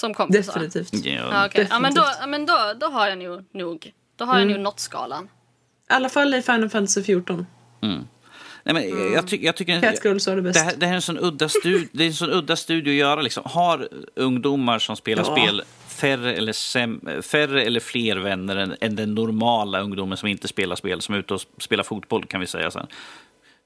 [0.00, 0.52] Som kompisar?
[0.52, 1.06] definitivt.
[1.06, 1.66] I Ja, okej.
[1.70, 2.28] ja, men då, Definitivt.
[2.30, 4.54] men då, då har jag nog, nog, då har jag Mm.
[4.54, 5.28] nog nått skalan.
[5.88, 7.46] alla fall i Final Fantasy 14.
[8.64, 9.80] Nej, men jag, ty, jag tycker...
[9.80, 10.58] Catgirl sa det bäst.
[10.58, 12.90] Det här, det här är en sån udda, stud, det är en sån udda studie
[12.90, 13.22] att göra.
[13.22, 13.42] Liksom.
[13.46, 15.36] Har ungdomar som spelar Ja.
[15.36, 20.76] spel färre eller, färre eller fler vänner än, än den normala ungdomen som inte spelar
[20.76, 22.86] spel, som är ute och spelar fotboll kan vi säga sen.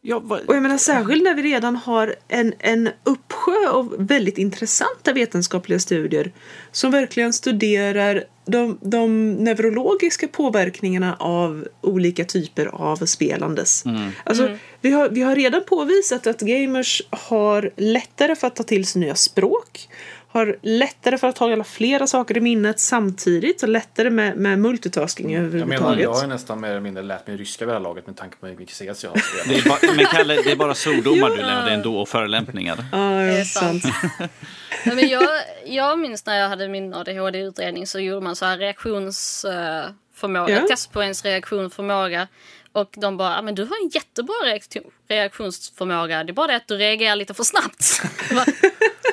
[0.04, 4.38] Ja, vad, Och jag menar särskilt när vi redan har en, en uppsjö av väldigt
[4.38, 6.32] intressanta vetenskapliga studier
[6.72, 13.84] som verkligen studerar de, de neurologiska påverkningarna av olika typer av spelandes.
[14.24, 18.86] Alltså, vi, har, vi har redan påvisat att gamers har lättare för att ta till
[18.86, 19.88] sig nya språk
[20.32, 25.32] har lättare för att hålla flera saker i minnet samtidigt och lättare med, med multitasking
[25.32, 26.02] Jag menar, överhuvudtaget.
[26.02, 28.16] jag har ju nästan mer eller mindre lärt mig ryska vid det här laget med
[28.16, 29.66] tanke på hur mycket CS jag har det, spelat.
[29.66, 31.46] är bara, men Kalle, det är bara svordomar du Ja.
[31.46, 32.84] lämnar ändå och förolämpningar.
[32.92, 33.84] Ja, Det är sant.
[34.84, 35.28] Nej, men jag,
[35.66, 40.66] jag minns när jag hade min ADHD-utredning så gjorde man så här reaktionsförmåga, Ja.
[40.68, 42.28] test på ens reaktionsförmåga.
[42.72, 46.56] Och de bara, "Ah, men du har en jättebra reaktion- reaktionsförmåga, det är bara det
[46.56, 48.02] att du reagerar lite för snabbt.
[48.34, 48.44] Bara,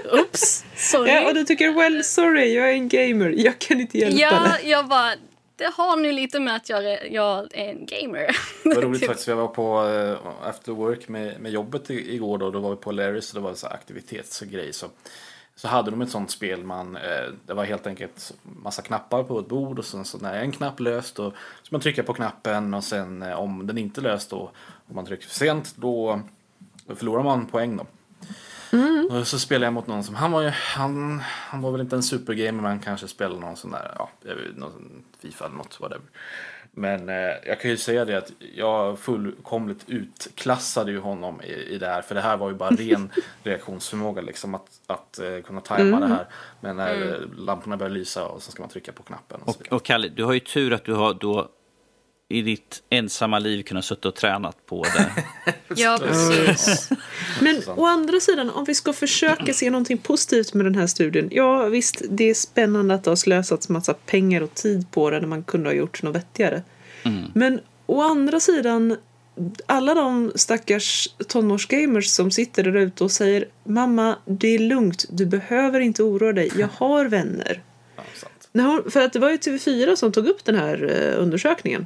[0.20, 1.12] Oops, sorry.
[1.12, 4.52] Ja, och du tycker well sorry, jag är en gamer, jag kan inte hjälpa Ja,
[4.62, 4.70] det.
[4.70, 5.12] jag bara,
[5.56, 8.38] det har nu lite med att jag, är- jag är en gamer.
[8.64, 12.52] Det var roligt faktiskt, jag var på eh, after work med, med jobbet igår då,
[12.52, 14.86] då var vi på Larrys och det var så aktivitetsgrej så.
[15.56, 17.02] Så hade de ett sånt spel, man, eh,
[17.46, 20.80] det var helt enkelt massa knappar på ett bord och sen så när en knapp
[20.80, 24.52] löst då så man trycker på knappen och sen eh, om den inte löst då,
[24.90, 26.22] om man trycker för sent då,
[26.86, 27.86] då förlorar man poäng då.
[29.10, 31.96] Och så spelade jag mot någon som, han var ju, han, han var väl inte
[31.96, 34.10] en supergamer men han kanske spelade någon sån där, ja,
[34.56, 36.06] någon Fifa eller något, whatever.
[36.72, 37.16] Men eh,
[37.46, 42.02] jag kan ju säga det att jag fullkomligt utklassade ju honom i, i det här.
[42.02, 43.10] För det här var ju bara ren
[43.44, 46.28] reaktionsförmåga liksom att, att eh, kunna tajma det här.
[46.62, 49.42] Men när eh, lamporna börjar lysa och så ska man trycka på knappen.
[49.42, 51.50] Och Och, och Kalle, du har ju tur att du har då
[52.32, 55.24] i ditt ensamma liv kunnat sitta och tränat på det.
[55.76, 56.90] Ja, precis.
[57.42, 61.30] Men å andra sidan, om vi ska försöka se någonting positivt med den här studien.
[61.32, 65.20] Ja, visst, det är spännande att det har slösats massa pengar och tid på det
[65.20, 66.64] när man kunde ha gjort något vettigare.
[67.34, 68.98] Men å andra sidan,
[69.66, 75.26] alla de stackars tonårsgamers som sitter där ute och säger Mamma, det är lugnt, du
[75.26, 77.64] behöver inte oroa dig, jag har vänner.
[78.52, 80.84] När hon, för att det var ju TV4 som tog upp den här
[81.14, 81.86] eh, undersökningen.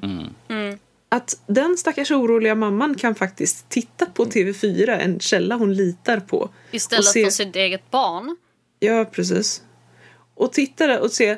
[1.09, 6.49] Att den stackars oroliga mamman kan faktiskt titta på TV4, en källa hon litar på.
[6.71, 8.37] Istället se, för sitt eget barn.
[8.79, 9.63] Ja, precis.
[10.35, 11.37] Och titta där och se,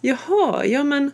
[0.00, 1.10] jaha, ja men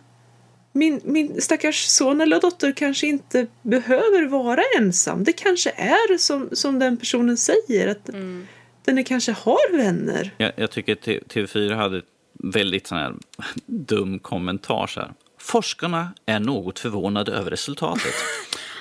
[0.71, 5.23] min, min stackars son eller dotter kanske inte behöver vara ensam.
[5.23, 8.05] Det kanske är som, som den personen säger, att
[8.85, 10.31] den är kanske har vänner.
[10.37, 12.05] jag, jag tycker T- TV4 hade ett
[12.43, 13.15] väldigt sån här
[13.65, 14.87] dum kommentar.
[14.87, 15.13] Så här.
[15.37, 18.13] Forskarna är något förvånade över resultatet.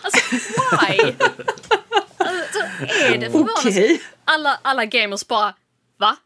[0.05, 0.37] Alltså,
[0.77, 1.15] why?
[2.19, 2.59] alltså,
[3.05, 3.67] är det förvånansvärt?
[3.67, 4.03] Okej.
[4.25, 5.55] Alla, alla gamers bara,
[5.97, 6.17] va?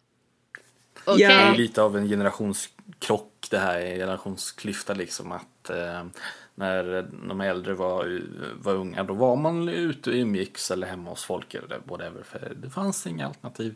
[1.05, 1.23] Okej.
[1.23, 1.29] Ja.
[1.29, 6.05] Det är lite av en generationskrock det här, en generationsklyfta liksom att eh,
[6.55, 8.23] när de äldre var,
[8.55, 12.53] var unga då var man ute och umgicks eller hemma hos folk eller whatever för
[12.57, 13.75] det fanns inga alternativ.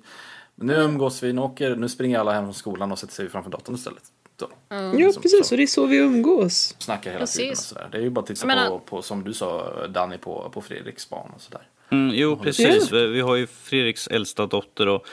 [0.63, 3.29] Men nu umgås vi, nu, åker, nu springer alla hem från skolan och sätter sig
[3.29, 4.03] framför datorn istället.
[4.41, 5.47] Så, Ja, som- precis.
[5.49, 6.75] så Och det är så vi umgås.
[6.79, 7.37] snackar hela Precis.
[7.37, 7.89] tiden och sådär.
[7.93, 10.61] Det är ju bara att titta menar- på, på, som du sa Danny, på, på
[10.61, 11.63] Fredriks barn och sådär.
[11.91, 12.93] Mm, jo, precis.
[12.93, 15.07] Vi vi har ju Fredriks äldsta dotter och,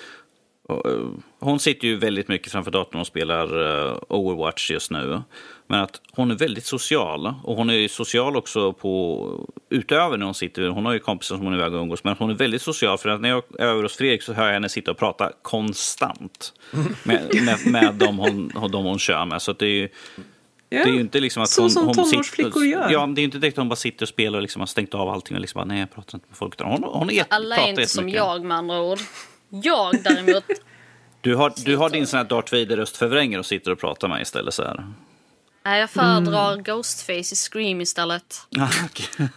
[0.67, 0.99] och eh,
[1.39, 3.45] hon sitter ju väldigt mycket framför datorn och spelar
[3.91, 5.21] eh, Overwatch just nu.
[5.67, 10.25] Men att hon är väldigt social och hon är ju social också på utöver när
[10.25, 10.67] hon sitter.
[10.67, 12.97] Hon har ju kompisar som hon är iväg och umgås men hon är väldigt social
[12.97, 15.31] för att när jag är över hos Fredrik så hör jag henne sitta och prata
[15.41, 16.53] konstant
[17.03, 19.41] med, med, med dem, hon, dem hon kör med.
[19.41, 19.89] Så att det är ju
[20.69, 20.83] Ja.
[20.83, 22.89] det är ju inte liksom att Så hon, som hon tonårsflickor sitter, gör.
[22.91, 24.67] Ja, det är ju inte direkt att hon bara sitter och spelar och liksom har
[24.67, 26.61] stängt av allting och liksom bara, nej jag pratar inte med folk.
[26.61, 28.99] Hon, hon är, Alla är inte som jag med andra ord.
[29.49, 30.43] Jag däremot,
[31.21, 34.53] Du har, du har din sån här Darth Vader-röstförvrängare och sitter och pratar med istället
[34.53, 34.83] så här.
[35.67, 38.41] Nej, jag föredrar Ghostface i Scream istället.
[38.59, 38.69] Ah.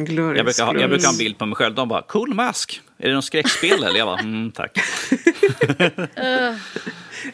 [0.00, 1.74] Glorious, jag, brukar ha, jag brukar ha en bild på mig själv.
[1.74, 2.80] De bara, cool mask.
[2.98, 3.98] Är det någon skräckspel eller?
[3.98, 4.78] Jag bara, mm, tack.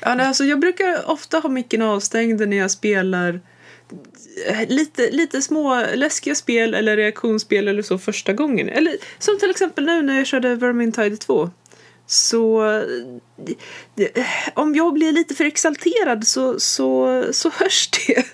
[0.01, 3.41] Ja, nej, alltså, jag brukar ofta ha micken avstängd när jag spelar
[4.49, 8.69] eh, lite, lite små läskiga spel eller reaktionsspel eller så första gången.
[8.69, 11.51] Eller som till exempel nu när jag körde Vermintide 2.
[12.13, 12.65] Så
[13.97, 18.25] eh, om jag blir lite för exalterad så, så, så hörs det.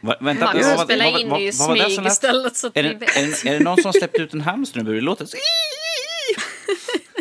[0.00, 2.76] Va, vänta, Max vad- vad- spelar vad- in vad- i vad smyg istället så att
[2.76, 3.16] Är vi det, vet.
[3.16, 4.94] är, det, är det någon som släppt ut en hamster nu?
[4.94, 5.36] Det låter så...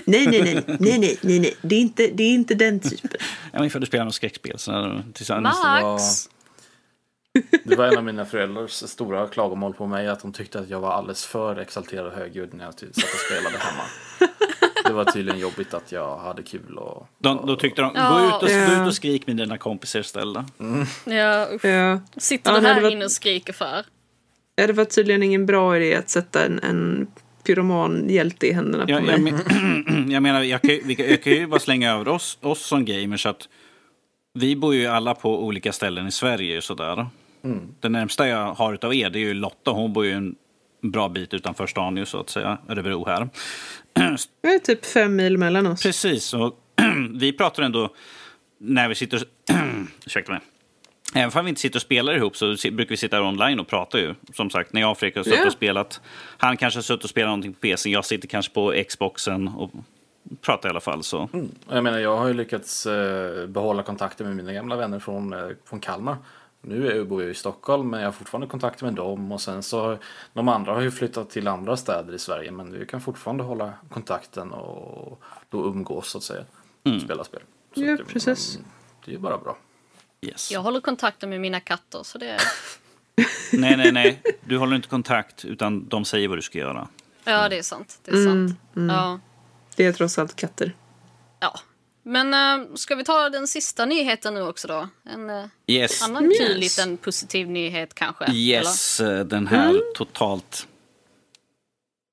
[0.06, 1.56] Nej, nej, nej, nej, nej, nej, nej.
[1.62, 3.10] Det, är inte, det är inte den typen.
[3.54, 4.60] Ja, men för du spelar något skräckspel.
[4.60, 5.58] Så, tillsammans.
[5.64, 6.30] Max!
[7.64, 10.80] Det var en av mina föräldrars stora klagomål på mig att de tyckte att jag
[10.80, 13.84] var alldeles för exalterad och högljudd när jag satt och spelade hemma.
[14.86, 17.08] Det var tydligen jobbigt att jag hade kul och...
[17.20, 18.28] De, då tyckte de, gå Ja.
[18.28, 18.82] ut, och, gå Ja.
[18.82, 20.46] ut och skrik med dina kompisar istället.
[21.06, 21.66] Ja, usch.
[21.66, 22.00] Ja.
[22.18, 23.86] Sitter Ja, du här det var- inne och skriker för?
[24.56, 27.08] Ja, Det var tydligen ingen bra idé att sätta en, en
[27.44, 29.12] pyromanhjälte i händerna på Jag, mig.
[29.12, 32.08] jag, men- jag menar, jag kan, ju- vi kan, jag kan ju bara slänga över
[32.08, 33.50] oss, oss som gamers att
[34.34, 36.62] vi bor ju alla på olika ställen i Sverige.
[36.62, 37.08] Sådär.
[37.80, 39.72] Den närmsta jag har utav er det är ju Lotta.
[39.72, 40.36] Hon bor ju en
[40.82, 43.30] bra bit utanför stan ju, så att säga, Örebro här.
[44.42, 45.84] Det är typ fem mil mellan oss.
[45.84, 46.60] Precis, och
[47.14, 47.94] vi pratar ändå
[48.58, 49.24] när vi sitter...
[50.06, 50.42] ursäkta mig.
[51.16, 54.00] Även om vi inte sitter och spelar ihop så brukar vi sitta online och prata
[54.00, 54.16] ju.
[54.34, 55.46] Som sagt, när jag och Fredrik har suttit Ja.
[55.46, 56.02] och spelat.
[56.38, 57.90] Han kanske har suttit och spelat någonting på PC.
[57.90, 59.72] Jag sitter kanske på Xboxen och
[60.42, 61.04] pratar i alla fall.
[61.04, 61.30] Så.
[61.70, 65.40] Jag menar, jag har ju lyckats eh, behålla kontakten med mina gamla vänner från, eh,
[65.66, 66.18] från Kalmar.
[66.62, 69.64] Nu är, bor jag i Stockholm men jag har fortfarande kontakt med dem och sen
[69.64, 69.98] så
[70.34, 73.74] de andra har ju flyttat till andra städer i Sverige men vi kan fortfarande hålla
[73.90, 76.44] kontakten och då umgås så att säga.
[76.96, 77.42] Och spela spel.
[77.76, 78.60] Så Ja, det- precis.
[79.06, 79.58] Det är ju bara bra.
[80.22, 80.52] Yes.
[80.52, 82.38] Jag håller kontakten med mina katter så det...
[83.54, 84.22] Nej, nej, nej.
[84.44, 86.88] Du håller inte kontakt utan de säger vad du ska göra.
[87.24, 88.00] Ja, det är sant.
[88.04, 88.60] Det är sant.
[88.74, 89.20] Ja.
[89.76, 90.76] Det är trots allt katter.
[91.40, 91.60] ja.
[92.08, 94.88] Men äh, ska vi ta den sista nyheten nu också då?
[95.10, 96.04] En äh, Yes.
[96.04, 96.38] annan Yes.
[96.38, 98.32] kul liten positiv nyhet kanske?
[98.32, 99.82] Yes, eh, den här Mm.
[99.96, 100.68] totalt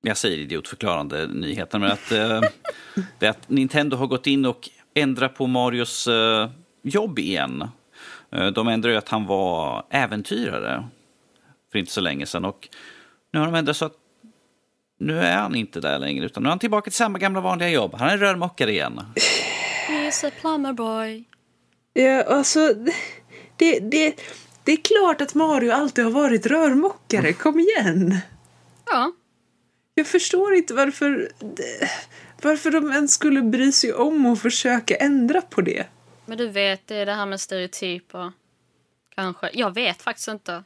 [0.03, 2.40] jag säger idiotförklarande nyheter, men att, eh,
[3.18, 6.51] det är att Nintendo har gått in och ändrat på Marios eh,
[6.82, 7.68] jobb igen.
[8.32, 10.88] Eh, de ändrade ju att han var äventyrare
[11.72, 12.45] för inte så länge sedan.
[12.45, 12.68] Och
[13.32, 13.97] nu har de ändrat så att
[14.99, 17.68] nu är han inte där längre, utan nu är han tillbaka till samma gamla vanliga
[17.70, 17.95] jobb.
[17.99, 19.01] Han är rörmokare igen.
[19.87, 21.24] He's a plumber boy.
[21.93, 22.74] Ja, alltså,
[23.57, 24.20] det, det,
[24.64, 27.32] det är klart att Mario alltid har varit rörmokare.
[27.32, 28.18] Kom igen!
[28.87, 29.12] Ja.
[29.95, 31.32] Jag förstår inte varför,
[32.43, 35.87] varför de ens skulle bry sig om och försöka ändra på det.
[36.26, 38.32] Men du vet, det är det här med stereotyper.
[39.14, 39.51] Kanske.
[39.53, 40.64] Jag vet faktiskt inte.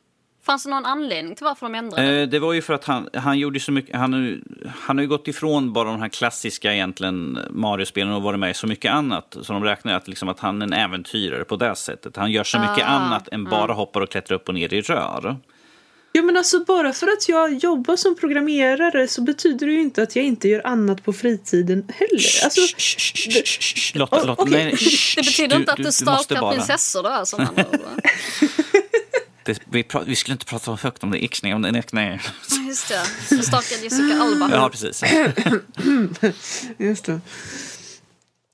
[0.49, 2.21] Fanns det någon anledning till varför de ändrade?
[2.23, 4.39] Eh, det var ju för att han, han gjorde så mycket, han, har-
[4.81, 8.55] han har ju gått ifrån bara de här klassiska egentligen Mario-spelen och varit med i
[8.55, 9.37] så mycket annat.
[9.43, 12.17] Så de räknar att, liksom, att han är en äventyrare på det sättet.
[12.17, 14.81] Han gör så mycket Ah, annat än bara hoppar och klättrar upp och ner i
[14.81, 15.37] rör.
[16.13, 20.03] Ja men alltså bara för att jag jobbar som programmerare så betyder det ju inte
[20.03, 22.45] att jag inte gör annat på fritiden heller.
[22.45, 22.61] Alltså,
[23.99, 24.65] Lotta, Oh, Lotta, okej.
[24.65, 24.75] nej,
[25.17, 27.37] det betyder inte att du, måste stalkar bara- prinsessor då, alltså.
[27.39, 28.03] med andra ord, va?
[29.49, 31.85] Det, vi, pra, vi skulle inte prata högt om det, Ixnay, om det.
[31.93, 32.19] Ja,
[32.69, 33.03] Just det.
[33.37, 34.51] Du stalkar Jessica Alba.
[34.53, 35.03] Ja, precis.
[36.79, 37.21] just det.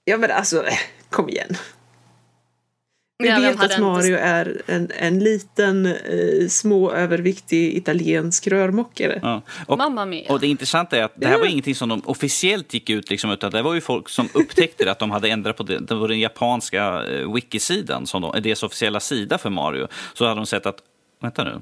[0.04, 0.64] Ja men alltså,
[1.10, 1.56] kom igen.
[3.18, 9.20] Vi Ja, vet att inte- Mario är en, en liten, eh, småöverviktig italiensk rörmokare.
[9.22, 9.42] Ja.
[9.66, 10.32] Och, Mamma mia.
[10.32, 13.30] och det intressanta är att det här var ingenting som de officiellt gick ut, liksom,
[13.30, 15.78] utan det var ju folk som upptäckte att de hade ändrat på det.
[15.78, 19.88] Det var den japanska eh, wikisidan, som de, deras officiella sida för Mario.
[20.14, 20.78] Så hade de sett att,
[21.22, 21.60] vänta nu,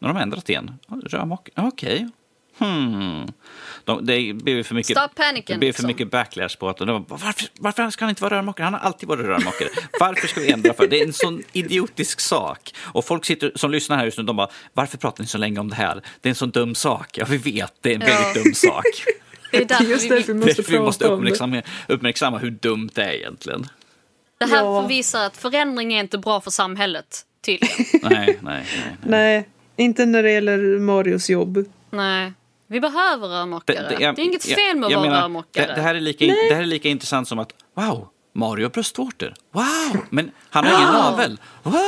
[0.00, 0.70] nu har de ändrat igen.
[1.06, 2.08] Rörmok, okej.
[2.58, 3.26] Hmm.
[3.84, 5.86] De, det blev för mycket, Stop panicking, det blev för liksom.
[5.86, 8.64] mycket backlash på att de, bara, varför, varför ska han inte vara rörmokare?
[8.64, 9.68] Han har alltid varit rörmokare.
[10.00, 10.86] Varför ska vi ändra för?
[10.86, 12.74] Det är en sån idiotisk sak.
[12.80, 15.60] Och folk sitter, som lyssnar här just nu, de bara, varför pratar ni så länge
[15.60, 15.94] om det här?
[16.20, 17.18] Det är en sån dum sak.
[17.18, 18.06] Ja, vi vet, det är en Ja.
[18.06, 18.84] väldigt dum sak.
[19.50, 22.90] Det är därför Just vi, därför vi måste Därför vi måste uppmärksamma, uppmärksamma hur dumt
[22.94, 23.66] det är egentligen.
[24.38, 24.82] det här Ja.
[24.82, 27.20] får visa att förändring är inte bra för samhället.
[27.44, 27.76] Tydligen.
[28.02, 28.64] Nej, nej, nej.
[28.72, 28.96] nej.
[29.02, 31.64] Nej, inte när det gäller Marios jobb.
[31.90, 32.32] Nej.
[32.72, 33.88] Vi behöver rörmokare.
[33.98, 35.66] Det, är inget jag- fel med att jag vara menar, rörmokare.
[35.66, 38.64] Det, det, här är lika, in- det här är lika intressant som att, wow, Mario
[38.64, 39.34] har bröstvårtor.
[39.52, 41.40] Wow, men han har ingen navel.
[41.62, 41.80] Va?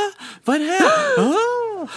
[0.44, 0.84] Vad är det här?
[1.84, 1.88] Ah.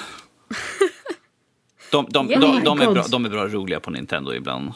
[1.92, 2.42] De, de, Yeah.
[2.42, 4.72] de, de, är bra, de är bra roliga på Nintendo ibland.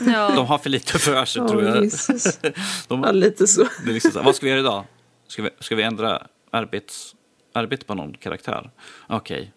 [0.00, 0.30] ja.
[0.36, 1.84] De har för lite för sig, Åh, tror jag.
[1.84, 2.38] Jesus.
[2.88, 3.62] De, Ja, lite så.
[3.84, 4.84] det är liksom så vad ska vi göra idag?
[5.28, 7.14] Ska vi, ska vi ändra arbets,
[7.54, 8.70] arbete på någon karaktär?
[9.06, 9.52] Okej.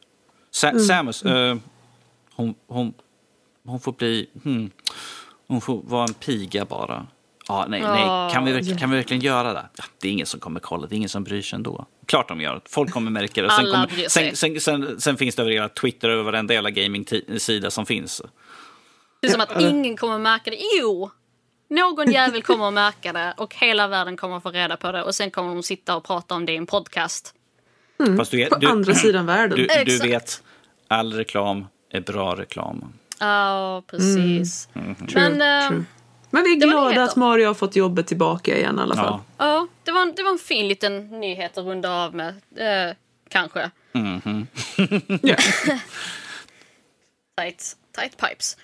[0.51, 0.83] Sa, Mm.
[0.83, 1.55] Samus, eh,
[2.35, 2.93] hon, hon,
[3.69, 4.29] hon får bli...
[4.43, 4.71] Hmm,
[5.47, 7.07] hon får vara en piga bara.
[7.47, 8.31] Ja, nej, nej.
[8.33, 9.65] Kan, vi, verkligen- kan vi verkligen göra det?
[9.77, 11.85] Ja, det är ingen som kommer kolla, det är ingen som bryr sig ändå.
[12.05, 12.61] Klart de gör det.
[12.65, 13.49] Folk kommer märka det.
[13.49, 17.71] Sen, kommer, sen, sen, sen, sen finns det över hela Twitter och varenda jävla gaming-sida
[17.71, 18.21] som finns.
[19.21, 20.57] Det är som att ingen kommer märka det.
[20.79, 21.09] Jo!
[21.69, 25.03] Någon jävel kommer att märka det och hela världen kommer att få reda på det
[25.03, 27.33] och sen kommer de sitta och prata om det i en podcast.
[28.17, 29.57] Fast du, På du, andra sidan världen.
[29.57, 30.43] du, du vet,
[30.87, 32.93] all reklam är bra reklam.
[33.19, 34.67] Ja, precis.
[34.73, 35.83] True, Men eh, true.
[36.29, 39.19] Men vi är glada att Mario har fått jobbet tillbaka igen i alla fall.
[39.37, 39.45] Ja.
[39.45, 42.27] ja, det var, en- det var en fin liten nyhet att runda av med.
[42.55, 42.95] Eh,
[43.29, 43.71] kanske.
[45.21, 45.35] Ja.
[47.37, 48.57] Tight, tight pipes.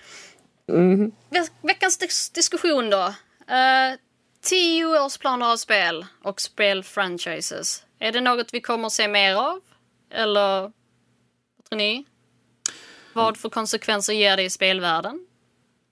[1.30, 3.06] Ve- Veckans dis- diskussion då.
[3.50, 3.96] Uh,
[4.42, 7.82] tio års planer av spel och spelfranchises.
[7.98, 9.60] Är det något vi kommer att se mer av?
[10.10, 10.72] Eller vad
[11.70, 12.04] tror ni?
[13.16, 15.26] Vad för konsekvenser ger det i spelvärlden?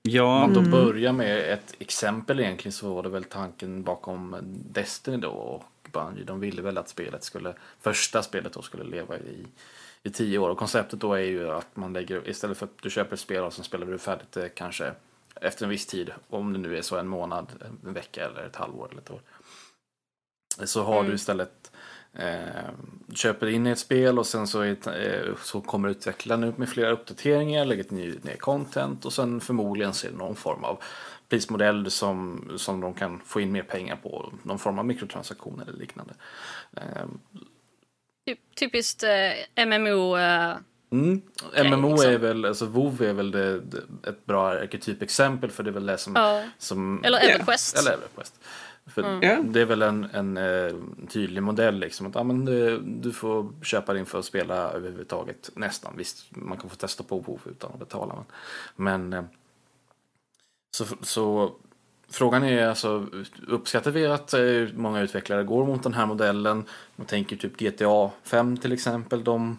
[0.03, 4.37] Ja, man då börjar med ett exempel egentligen så var det väl tanken bakom
[4.71, 6.25] Destiny då och Bungie.
[6.25, 9.47] De ville väl att spelet skulle, första spelet då skulle leva i,
[10.03, 10.51] i tio år.
[10.51, 13.43] Och konceptet då är ju att man lägger, istället för att du köper ett spel
[13.45, 14.93] och sen spelar du färdigt det kanske
[15.41, 17.47] efter en viss tid, om det nu är så en månad,
[17.87, 19.21] en vecka eller ett halvår eller ett år.
[20.65, 21.09] Så har Mm.
[21.09, 21.73] du istället
[22.19, 22.71] Eh,
[23.15, 26.69] köper in i ett spel och sen så, är, eh, så kommer utvecklaren ut med
[26.69, 30.83] flera uppdateringar, lägger ny, ner content och sen förmodligen ser det någon form av
[31.29, 34.33] prismodell som, som de kan få in mer pengar på.
[34.43, 36.15] Någon form av mikrotransaktioner eller liknande.
[36.77, 37.07] Eh,
[38.27, 40.17] Typ, typiskt eh, MMO.
[40.17, 40.57] Eh,
[40.95, 41.23] Mm.
[41.65, 42.11] MMO liksom.
[42.11, 45.87] är väl, alltså WoW är väl det, det, ett bra arketypexempel för det är väl
[45.87, 46.13] det som...
[46.17, 46.45] Ja.
[46.59, 47.19] som Eller.
[47.19, 47.79] Everquest.
[47.79, 48.41] Eller Everquest.
[48.87, 49.43] För Ja.
[49.43, 50.73] Det är väl en, en eh,
[51.09, 52.07] tydlig modell liksom.
[52.07, 55.51] Att, ja, men, du, du får köpa din för att spela överhuvudtaget.
[55.55, 55.95] Nästan.
[55.97, 58.15] Visst, man kan få testa på WoW utan att betala.
[58.77, 59.25] Men, men eh,
[60.77, 61.53] så, så
[62.09, 63.07] frågan är alltså,
[63.47, 64.43] uppskattar vi att eh,
[64.75, 66.65] många utvecklare går mot den här modellen?
[66.97, 69.25] Man tänker typ GTA 5 till exempel.
[69.25, 69.59] De,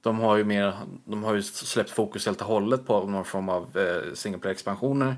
[0.00, 3.48] De har ju mer, de har ju släppt fokus helt och hållet på någon form
[3.48, 5.16] av eh, single player expansioner.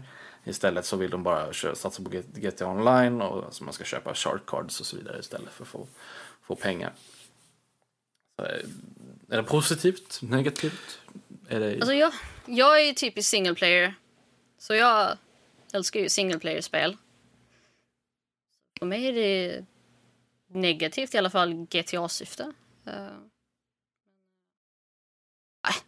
[0.49, 4.47] Istället så vill de bara satsa på GTA online och alltså man ska köpa shark
[4.47, 5.87] cards och så vidare istället för att få,
[6.43, 6.93] få pengar.
[8.37, 8.65] Så, eh,
[9.29, 10.23] är det positivt?
[10.23, 11.01] Negativt?
[11.49, 11.75] Är det...
[11.75, 12.13] Alltså jag,
[12.47, 13.95] jag är ju typisk single player.
[14.59, 15.17] Så jag
[15.73, 16.97] älskar ju single player-spel.
[18.79, 19.65] För mig är det
[20.47, 22.53] negativt i alla fall GTA-syfte.
[22.87, 23.11] Uh, eh.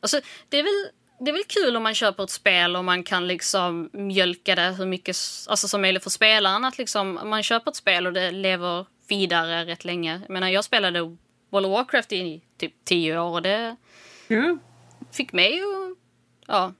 [0.00, 3.02] alltså, det är väl det är väl kul om man köper ett spel och man
[3.02, 5.16] kan liksom mjölka det hur mycket
[5.48, 6.64] alltså, som möjligt för spelaren.
[6.64, 10.20] Att liksom, man köper ett spel och det lever vidare rätt länge.
[10.26, 11.00] Jag menar, jag spelade
[11.50, 13.76] World of Warcraft i typ tio år och det
[14.28, 14.60] mm.
[15.12, 15.96] fick mig att
[16.46, 16.72] ja,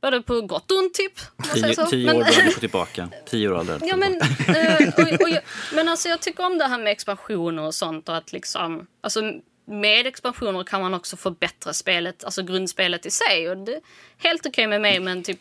[0.00, 1.12] Både på gott och ont typ.
[1.54, 3.08] Tio, tio år bör du få tillbaka.
[3.26, 3.80] Tio år aldrig.
[3.82, 5.38] Ja, men, uh, och, och,
[5.74, 9.32] men alltså jag tycker om det här med expansioner och sånt och att liksom, alltså
[9.66, 13.50] med expansioner kan man också förbättra spelet, alltså grundspelet i sig.
[13.50, 13.80] Och det är
[14.16, 15.40] helt okej okay med mig, men typ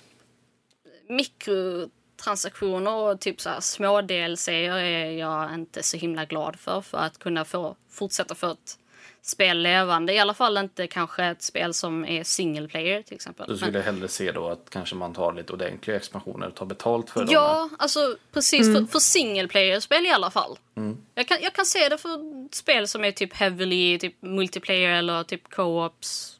[1.10, 6.98] mikrotransaktioner och typ så här små DLC är jag inte så himla glad för, för
[6.98, 8.80] att kunna få fortsätta få ett
[9.26, 10.14] spel levande.
[10.14, 13.46] I alla fall inte kanske ett spel som är single player till exempel.
[13.48, 17.10] Du skulle hellre se då att kanske man tar lite ordentliga expansioner och tar betalt
[17.10, 17.30] för dem?
[17.32, 18.68] Ja, alltså precis.
[18.68, 18.88] Mm.
[18.88, 20.58] För, för single player-spel i alla fall.
[20.78, 20.98] Mm.
[21.16, 22.20] Jag, kan, jag kan se det för
[22.56, 26.40] spel som är typ heavily typ multiplayer eller typ co-ops.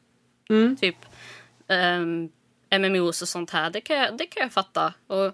[0.50, 0.76] Mm.
[0.76, 0.96] Typ
[1.68, 2.30] um,
[2.70, 3.70] ehm, MMOs och sånt här.
[3.70, 4.94] Det kan, jag, det kan jag fatta.
[5.06, 5.32] Och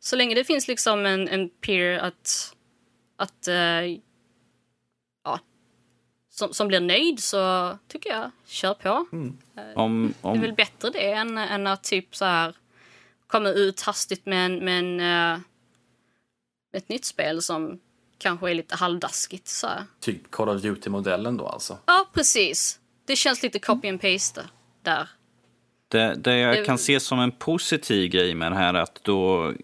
[0.00, 2.54] så länge det finns liksom en, en peer att,
[3.16, 3.98] att uh,
[6.38, 9.06] som, som blir nöjd så tycker jag, kör på.
[9.12, 9.36] Mm.
[9.56, 10.32] Eh, om, om...
[10.32, 12.54] Det är väl bättre det än, än att typ så här
[13.26, 15.00] komma ut hastigt med, en, med, en,
[15.34, 15.40] uh,
[16.72, 17.80] ett nytt spel som
[18.18, 19.48] kanske är lite halvdaskigt.
[19.48, 19.84] Så här.
[20.00, 21.78] Typ Call of Duty-modellen då alltså?
[21.86, 22.80] Ja, precis.
[23.06, 24.44] Det känns lite copy and paste
[24.82, 25.08] där.
[25.88, 29.54] Det, det jag kan se som en positiv grej med det här, att då, eh,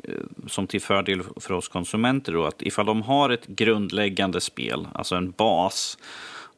[0.47, 5.15] som till fördel för oss konsumenter, då, att ifall de har ett grundläggande spel, alltså
[5.15, 5.99] en bas,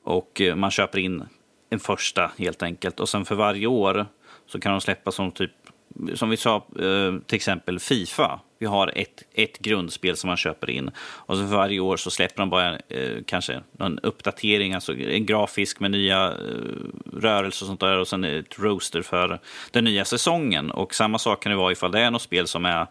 [0.04, 1.24] och eh, man köper in
[1.70, 3.00] en första helt enkelt.
[3.00, 4.06] Och sen för varje år
[4.46, 5.50] så kan de släppa som typ,
[6.14, 8.40] som vi sa, eh, till exempel Fifa.
[8.58, 10.90] Vi har ett, ett grundspel som man köper in.
[10.98, 15.26] Och sen för varje år så släpper de bara eh, kanske någon uppdatering, alltså en
[15.26, 16.36] grafisk med nya eh,
[17.12, 17.98] rörelser och sånt där.
[17.98, 19.40] Och sen ett roaster för
[19.70, 20.70] den nya säsongen.
[20.70, 22.86] Och samma sak kan det vara ifall det är något spel som är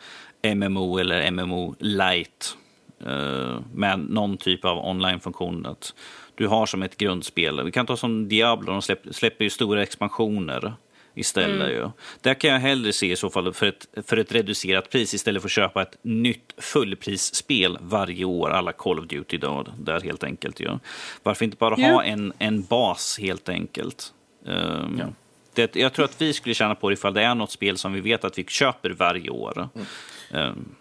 [0.56, 2.58] MMO eller MMO light.
[3.06, 5.66] Eh, med någon typ av online-funktion
[6.36, 7.64] du har som ett grundspel.
[7.64, 10.74] Vi kan ta som Diablo, de släpper, släpper ju stora expansioner
[11.16, 11.70] istället.
[11.70, 11.76] Mm.
[11.76, 11.90] Ju.
[12.22, 15.42] Där kan jag hellre se i så fall för ett, för ett reducerat pris istället
[15.42, 20.24] för att köpa ett nytt fullprisspel varje år, alla Call of Duty då, där helt
[20.24, 20.60] enkelt.
[20.60, 20.80] Ju.
[21.24, 21.94] Varför inte bara yeah.
[21.94, 24.14] ha en, en bas helt enkelt?
[24.46, 25.06] Um, ja.
[25.54, 27.94] det, jag tror att vi skulle tjäna på det ifall det är något spel som
[27.94, 29.70] vi vet att vi köper varje år.
[29.76, 30.50] Mm.
[30.50, 30.76] Um,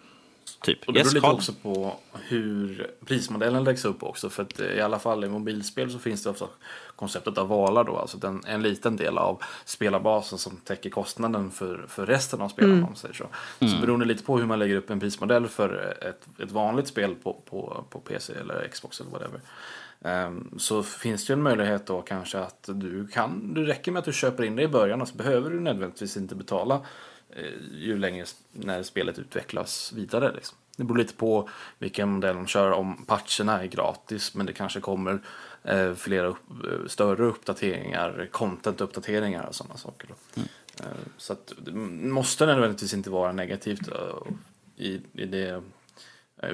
[0.62, 0.84] Typ.
[0.86, 4.30] Och det beror lite också på hur prismodellen läggs upp också.
[4.30, 6.48] För att eh, i alla fall i mobilspel så finns det också
[6.96, 7.96] konceptet av valar då.
[7.96, 12.74] Alltså en, en liten del av spelarbasen som täcker kostnaden för, för resten av spelarna.
[12.74, 12.88] Mm.
[12.88, 13.26] Om säger så.
[13.60, 13.74] Mm.
[13.74, 17.14] så beroende lite på hur man lägger upp en prismodell för ett, ett vanligt spel
[17.14, 19.40] på, på, på PC eller Xbox eller whatever.
[20.04, 23.98] Um, så finns det ju en möjlighet då kanske att du kan, det räcker med
[23.98, 26.80] att du köper in det i början och så behöver du nödvändigtvis inte betala
[27.72, 30.32] ju längre när spelet utvecklas vidare.
[30.34, 30.58] Liksom.
[30.76, 32.70] Det beror lite på vilken modell de kör.
[32.70, 35.20] Om patcherna är gratis men det kanske kommer
[35.64, 40.08] eh, flera upp, eh, större uppdateringar, content-uppdateringar och sådana saker.
[40.36, 40.48] Mm.
[40.80, 44.34] Eh, så att det måste nödvändigtvis inte vara negativt eh,
[44.76, 45.62] i, i, det,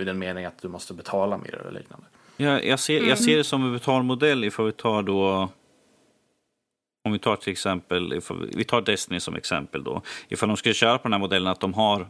[0.01, 2.07] i den meningen att du måste betala mer eller liknande.
[2.37, 5.49] Ja, jag, ser, jag ser det som en betalmodell ifall vi tar då
[7.09, 8.21] om vi tar till exempel,
[8.55, 10.03] vi tar Destiny som exempel då.
[10.29, 12.09] Ifall de skulle köra på den här modellen att de har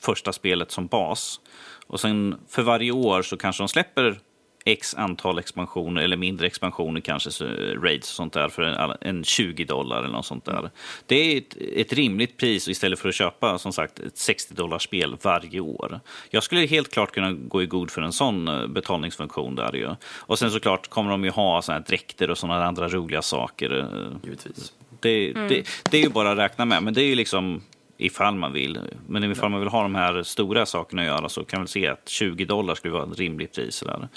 [0.00, 1.40] första spelet som bas
[1.86, 4.20] och sen för varje år så kanske de släpper
[4.68, 7.44] x antal expansioner eller mindre expansioner, kanske
[7.74, 10.70] raids och sånt där för en, en 20 dollar eller något sånt där.
[11.06, 14.82] Det är ett, ett, rimligt pris istället för att köpa som sagt ett 60 dollars
[14.82, 16.00] spel varje år.
[16.30, 19.88] Jag skulle helt klart kunna gå i god för en sån eh, betalningsfunktion där ju.
[20.04, 23.78] Och sen såklart kommer de ju ha såna här dräkter och sådana andra roliga saker.
[23.78, 24.72] Eh, Givetvis.
[25.00, 25.48] Det, mm.
[25.48, 27.62] det, det är ju bara att räkna med, men det är ju liksom
[27.98, 28.78] ifall man vill.
[29.06, 31.86] Men ifall man vill ha de här stora sakerna att göra så kan man se
[31.86, 33.80] att 20 dollar skulle vara ett rimligt pris.
[33.86, 34.08] Där.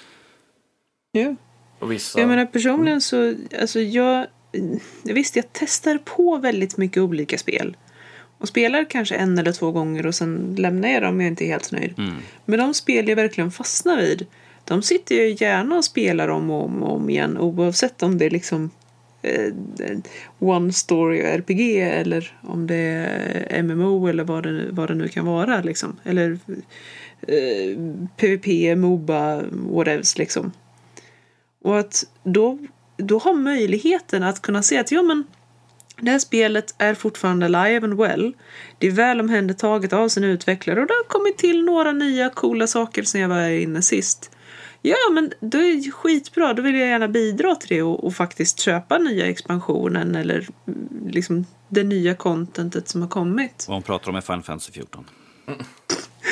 [1.11, 1.35] Ja.
[1.79, 2.19] Och vissa...
[2.19, 4.27] Jag menar personligen så, alltså jag,
[5.03, 7.77] visst jag testar på väldigt mycket olika spel.
[8.37, 11.45] Och spelar kanske en eller två gånger och sen lämnar jag dem om jag inte
[11.45, 11.93] är helt nöjd.
[11.97, 12.15] Mm.
[12.45, 14.25] Men de spel jag verkligen fastnar vid,
[14.65, 18.29] de sitter jag gärna och spelar om och om, och om igen oavsett om det
[18.29, 18.69] liksom
[19.21, 19.53] eh,
[20.39, 25.25] One Story RPG eller om det är MMO eller vad det, vad det nu kan
[25.25, 25.61] vara.
[25.61, 25.99] Liksom.
[26.03, 26.39] Eller
[27.27, 27.77] eh,
[28.17, 30.51] PVP, Moba, whatevs liksom.
[31.63, 32.59] Och att då,
[32.97, 35.23] då ha möjligheten att kunna se att ja, men
[36.01, 38.33] det här spelet är fortfarande live and well.
[38.77, 42.67] Det är väl omhändertaget av sin utvecklare och det har kommit till några nya coola
[42.67, 44.31] saker sen jag var inne sist.
[44.81, 46.53] Ja, men det är skitbra.
[46.53, 51.07] Då vill jag gärna bidra till det och, och faktiskt köpa nya expansionen eller mm,
[51.09, 53.65] liksom det nya contentet som har kommit.
[53.67, 55.05] Vad hon pratar om är Final Fantasy 14.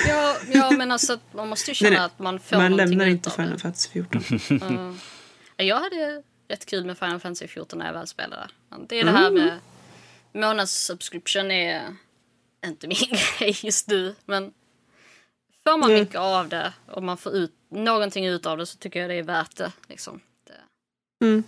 [0.07, 2.05] Ja, ja men alltså man måste ju känna Nej, nej.
[2.05, 3.59] att man får Man någonting lämnar inte Final.
[3.59, 4.23] Fantasy 14.
[4.61, 4.97] Mm.
[5.64, 8.47] Jag hade rätt kul med Final Fantasy 14 när jag väl spelade.
[8.88, 9.60] Det är det här med
[10.34, 11.95] månadssubscription är
[12.66, 12.97] inte min
[13.39, 14.16] grej just nu.
[14.26, 14.53] Men
[15.64, 16.01] får man Mm.
[16.01, 19.16] mycket av det och man får ut någonting ut av det så tycker jag det
[19.16, 19.72] är värt det.
[19.88, 20.20] Liksom.
[20.47, 21.43] det.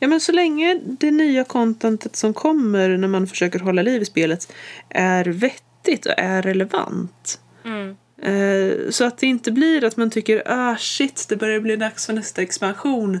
[0.00, 4.04] Ja, men så länge det nya contentet som kommer när man försöker hålla liv i
[4.04, 4.52] spelet
[4.88, 7.40] är vettigt och är relevant.
[7.64, 7.96] Mm.
[8.22, 12.06] Eh, så att det inte blir att man tycker ah shit, det börjar bli dags
[12.06, 13.20] för nästa expansion.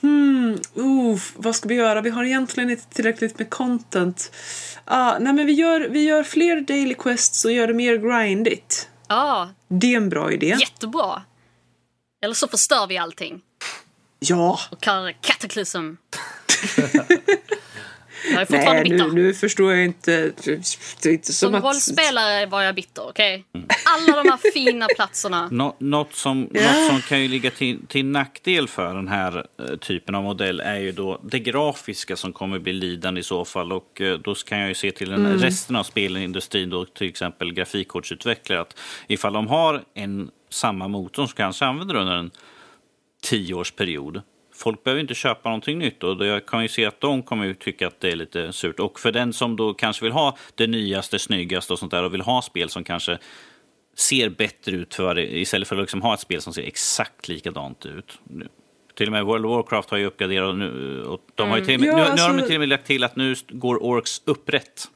[0.00, 2.00] Hmm, uh, vad ska vi göra?
[2.00, 4.32] Vi har egentligen inte tillräckligt med content.
[4.84, 8.88] Ah, nej, men vi gör, vi gör fler daily quests och gör det mer grindigt.
[9.08, 10.56] Ja, Det är en bra idé.
[10.60, 11.22] jättebra.
[12.24, 13.40] Eller så förstör vi allting
[14.18, 14.58] Ja.
[14.70, 15.78] och kallar det Cataclysm.
[18.32, 19.06] jag är fortfarande Nej, bitter.
[19.06, 20.32] nu, nu förstår jag inte.
[21.02, 21.64] Det är inte som, Som att...
[21.64, 23.44] rollspelare var jag bitter, okej?
[23.84, 25.48] Alla de här fina platserna.
[25.52, 26.60] Nå, något, som, Ja.
[26.62, 30.60] något som kan ju ligga till, till nackdel för den här eh, typen av modell
[30.60, 33.72] är ju då det grafiska som kommer bli lidande i så fall.
[33.72, 37.52] Och eh, då kan jag ju se till den resten av spelindustrin, då, till exempel
[37.52, 42.30] grafikkortsutvecklare, att ifall de har en samma motor som kanske använder under en
[43.22, 44.22] tioårsperiod.
[44.56, 47.54] Folk behöver inte köpa någonting nytt och jag kan ju se att de kommer ju
[47.54, 48.80] tycka att det är lite surt.
[48.80, 52.14] Och för den som då kanske vill ha det nyaste, snyggaste och sånt där och
[52.14, 53.18] vill ha spel som kanske
[53.96, 57.86] ser bättre ut för istället för att liksom ha ett spel som ser exakt likadant
[57.86, 58.18] ut.
[58.94, 61.74] Till och med World of Warcraft har ju uppgraderat nu, och de har ju till
[61.74, 63.34] och med, Ja, nu, nu har de alltså- till och med lagt till att nu
[63.48, 64.88] går Orks upprätt.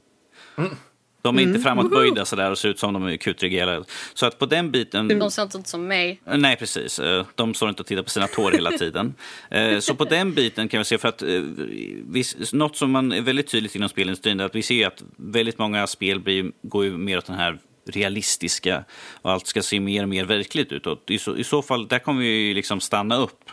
[1.22, 3.84] De är inte framåtböjda sådär och ser ut som de är kutrejäla.
[4.14, 5.08] Så att på den biten...
[5.18, 6.20] De ser inte ut som mig.
[6.24, 6.98] Nej, precis.
[6.98, 9.14] Eh, De står inte och tittar på sina tår hela tiden.
[9.50, 11.28] Eh, Så på den biten kan vi se, för att eh,
[12.08, 15.58] vi, något som man är väldigt tydligt inom spelindustrin är att vi ser att väldigt
[15.58, 18.84] många spel blir, går ju mer åt den här realistiska
[19.22, 20.86] och allt ska se mer och mer verkligt ut.
[20.86, 23.50] Och i, så, I så fall, där kommer vi ju liksom stanna upp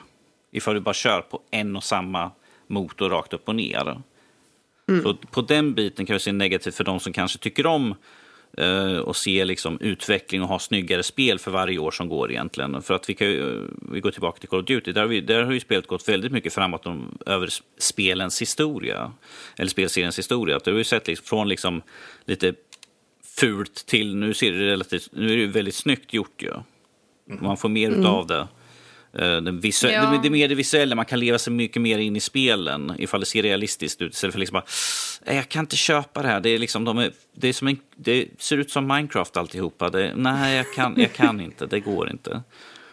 [0.52, 2.32] ifall vi bara kör på en och samma
[2.68, 4.02] motor rakt upp och ner.
[5.04, 7.96] Så på den biten kan vi se negativt för de som kanske tycker om
[8.58, 12.82] eh, och se liksom utveckling och ha snyggare spel för varje år som går egentligen.
[12.82, 15.08] För att vi, kan ju, eh, vi går tillbaka till Call of Duty, där har,
[15.08, 19.12] vi, där har ju spelet gått väldigt mycket framåt om, över spelens historia.
[19.58, 20.56] Eller spelseriens historia.
[20.56, 21.82] Att Det har vi sett liksom, från liksom
[22.26, 22.54] lite
[23.40, 26.54] fult till nu ser det relativt, nu är det väldigt snyggt gjort ju.
[27.26, 28.48] Man får mer utav det.
[29.18, 30.06] Eh, Den visu- Ja.
[30.10, 32.94] det, det är mer det visuella, man kan leva sig mycket mer in i spelen
[32.98, 34.14] ifall det ser realistiskt ut.
[34.14, 34.66] Istället för liksom bara,
[35.26, 36.40] "Nej, jag kan inte köpa det här.
[36.40, 39.90] Det, är liksom, de är, det, är som en, det ser ut som Minecraft alltihopa.
[39.90, 42.42] Det, nej, jag kan, jag kan inte, det går inte.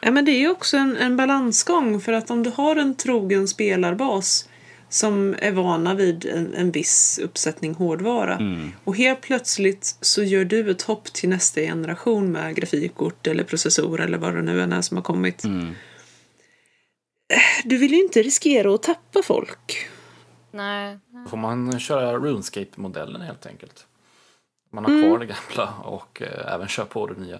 [0.00, 2.96] Ja, men det är ju också en, en balansgång för att om du har en
[2.96, 4.48] trogen spelarbas
[4.88, 8.38] som är vana vid en, en viss uppsättning hårdvara
[8.84, 14.00] och helt plötsligt så gör du ett hopp till nästa generation med grafikkort eller processor
[14.00, 15.44] eller vad det nu än är som har kommit.
[15.44, 15.50] Eh,
[17.64, 19.88] Du vill ju inte riskera att tappa folk.
[20.50, 20.98] Nej.
[21.30, 23.86] Får man köra RuneScape-modellen helt enkelt.
[24.70, 27.38] Man har kvar det gamla och eh, även kör på det nya.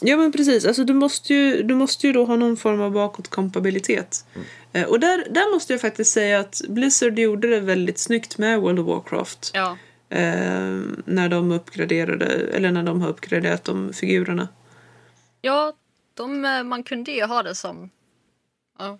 [0.00, 2.90] Ja men precis, alltså du måste ju, du måste ju då ha någon form av
[2.90, 4.26] bakåtkompatibilitet.
[4.72, 8.60] Eh, och där, där måste jag faktiskt säga att Blizzard gjorde det väldigt snyggt med
[8.60, 9.50] World of Warcraft.
[9.54, 9.76] Ja.
[10.08, 14.48] Eh, när de uppgraderade, eller när de har uppgraderat de figurerna.
[15.40, 15.72] Ja,
[16.14, 17.90] de, eh, man kunde ju ha det som...
[18.78, 18.98] Ja.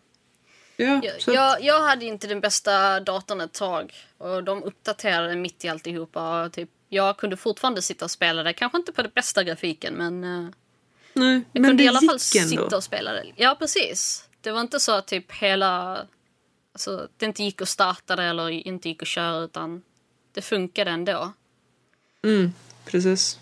[0.77, 5.65] Ja, Jag, jag, jag hade inte den bästa datorn ett tag och de uppdaterade mitt
[5.65, 6.45] i alltihopa.
[6.45, 9.95] Och typ, jag kunde fortfarande sitta och spela det, kanske inte på den bästa grafiken
[9.95, 10.51] men eh,
[11.13, 12.65] nej, jag men kunde det i alla fall gick ändå.
[12.65, 13.25] sitta och spela det.
[13.37, 14.29] Ja, precis.
[14.41, 16.07] Det var inte så att typ hela...
[16.73, 19.83] Alltså, det inte gick att starta det eller inte gick att köra utan
[20.33, 21.33] det funkade ändå.
[22.25, 22.53] Mm,
[22.85, 23.39] precis.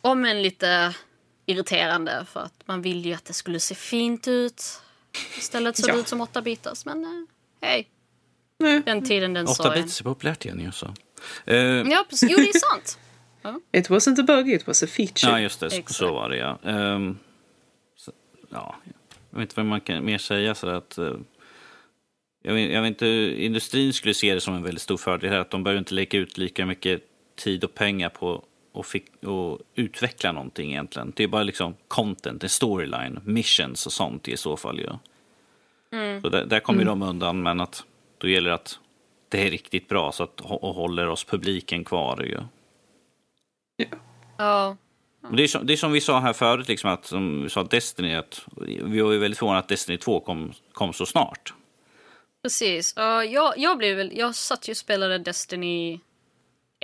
[0.00, 0.94] Om än lite
[1.46, 4.80] irriterande för att man ville ju att det skulle se fint ut.
[5.38, 6.00] Istället såg det Ja.
[6.00, 7.10] ut som 8 bitars men eh,
[7.68, 7.88] hej,
[8.58, 9.82] Nej, den tiden den 8 sorgen.
[9.82, 10.72] bits är populärt igen ju.
[10.72, 10.94] Så.
[11.44, 12.30] Eh, Ja, precis.
[12.30, 12.98] Jo, det är sant.
[13.72, 15.30] it wasn't a bug, it was a feature.
[15.32, 15.66] Ja, just det.
[15.66, 15.94] Exakt.
[15.94, 16.58] Så var det, ja.
[16.64, 17.18] Ehm,
[17.96, 18.12] så,
[18.50, 18.76] ja.
[19.30, 20.54] Jag vet inte vad man kan mer säga.
[20.54, 21.14] Så att, eh,
[22.42, 23.06] jag vet, jag vet inte,
[23.38, 26.18] industrin skulle se det som en väldigt stor fördel här, att de behöver inte lägga
[26.18, 27.02] ut lika mycket
[27.36, 28.44] tid och pengar på
[28.76, 31.12] att fick, och utveckla någonting egentligen.
[31.16, 34.88] Det är bara liksom content, en storyline, missions och sånt i så fall ju.
[35.92, 36.22] Mm.
[36.22, 37.00] Så där, där kommer mm.
[37.00, 37.84] de undan, men att
[38.18, 38.78] då gäller det att
[39.28, 42.40] det är riktigt bra så att, och håller oss publiken kvar ju.
[43.76, 43.86] Ja.
[44.38, 44.76] ja.
[45.32, 47.62] Det är, som, det är som vi sa här förut, liksom att, som vi sa
[47.62, 51.54] Destiny, att vi var ju väldigt förvånade att Destiny 2 kom, kom så snart.
[52.42, 52.98] Precis.
[52.98, 55.98] Uh, jag, jag, blev väl, jag satt ju och spelade Destiny, ja,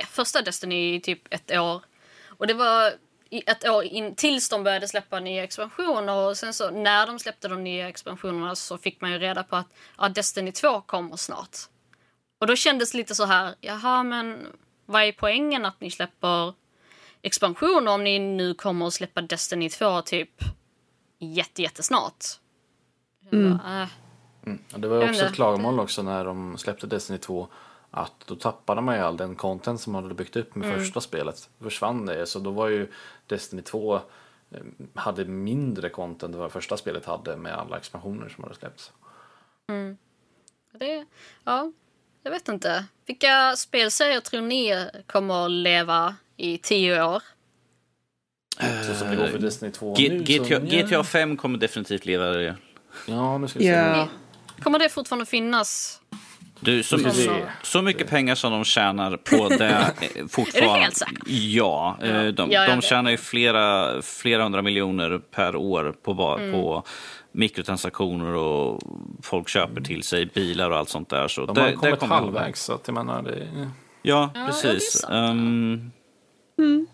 [0.07, 1.83] första Destiny i typ ett år.
[2.29, 2.93] Och det var
[3.47, 6.15] ett år in, tills de började släppa nya expansioner.
[6.15, 9.57] Och sen så när de släppte de nya expansionerna så fick man ju reda på
[9.57, 11.57] att ja, Destiny 2 kommer snart.
[12.39, 14.47] Och då kändes det lite så här, jaha men
[14.87, 16.55] vad är poängen att ni släpper
[17.23, 20.31] expansioner om ni nu kommer att släppa Destiny 2 typ
[21.19, 22.25] jätte, jättesnart?
[23.33, 23.59] Mm.
[23.59, 23.89] Bara, äh.
[24.47, 24.59] mm.
[24.77, 27.49] Det var ju också ett klagomål också när de släppte Destiny 2
[27.95, 30.81] att då tappade man ju all den content som man hade byggt upp med mm.
[30.81, 31.49] första spelet.
[31.61, 32.27] Försvann det.
[32.27, 32.89] Så då var ju
[33.27, 34.01] Destiny 2 eh,
[34.95, 38.93] hade mindre content än vad första spelet hade med alla expansioner som hade släppts.
[39.69, 39.97] Mm.
[40.73, 41.07] Det,
[41.45, 41.73] ja,
[42.23, 42.85] jag vet inte.
[43.07, 47.23] Vilka spelserier tror ni kommer att leva i tio år?
[48.87, 52.05] Så som det går för Destiny 2 G nu, GTA, så, GTA 5 kommer definitivt
[52.05, 52.57] leva det.
[53.07, 53.71] Ja, nu ska vi se.
[53.71, 54.09] Yeah.
[54.63, 56.01] Kommer det fortfarande finnas?
[56.65, 56.99] Du, så,
[57.63, 59.95] så mycket pengar som de tjänar på det
[60.29, 60.59] fortfarande.
[60.59, 61.23] är det helt säkert?
[61.27, 61.97] Ja,
[62.35, 66.53] de, ja, de tjänar ju flera, flera hundra miljoner per år på, mm.
[66.53, 66.85] på
[67.33, 68.83] mikrotransaktioner och
[69.23, 71.29] folk köper till sig bilar och allt sånt där.
[71.29, 73.49] Så de har det, kommit halvvägs, så att jag menar det...
[74.03, 75.07] Ja, ja precis.
[75.09, 75.93] Ja, um,
[76.59, 76.87] mm.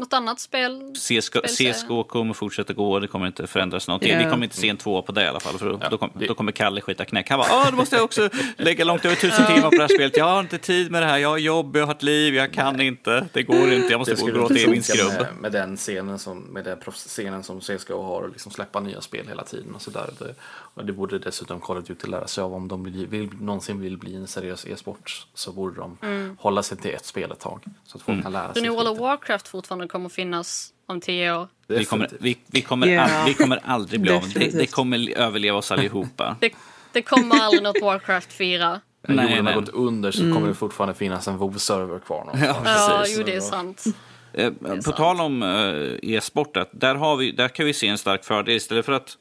[0.00, 0.94] Något annat spel?
[0.94, 4.02] CSGO, CSGO kommer fortsätta gå, det kommer inte förändras något.
[4.02, 4.24] Yeah.
[4.24, 5.98] Vi kommer inte se en två på det i alla fall, för då, ja, då,
[5.98, 7.30] kom, då kommer Kalle skita knäck.
[7.30, 10.16] Han bara, då måste jag också lägga långt över tusen timmar på det här spelet.
[10.16, 12.52] Jag har inte tid med det här, jag har jobb, jag har ett liv, jag
[12.52, 12.86] kan Nej.
[12.86, 15.12] inte, det går inte, jag måste gå och gråta i min skrubb.
[15.12, 19.00] Med, med den scenen som, med den scenen som CSGO har, och liksom släppa nya
[19.00, 20.10] spel hela tiden och sådär.
[20.18, 20.34] Det,
[20.74, 23.80] och det borde dessutom Call of Duty lära sig av om de vill, vill, någonsin
[23.80, 26.36] vill bli en seriös e-sport så borde de mm.
[26.40, 27.64] hålla sig till ett spel ett tag.
[27.84, 28.22] Så att folk mm.
[28.22, 28.54] kan lära sig.
[28.54, 31.48] Så nu World of Warcraft fortfarande kommer finnas om tio år.
[31.66, 33.20] Vi kommer, vi, vi kommer, yeah.
[33.20, 36.36] all, vi kommer aldrig bli av det, det kommer överleva oss allihopa.
[36.40, 36.52] det,
[36.92, 38.80] det kommer aldrig något Warcraft 4.
[39.08, 40.34] När jorden har gått under så mm.
[40.34, 42.66] kommer det fortfarande finnas en WoW-server kvar någonstans.
[42.66, 43.84] Ja, jo det är sant.
[44.32, 44.52] Eh,
[44.84, 48.56] på tal om uh, e-sport, där, har vi, där kan vi se en stark fördel.
[48.56, 49.18] Istället för att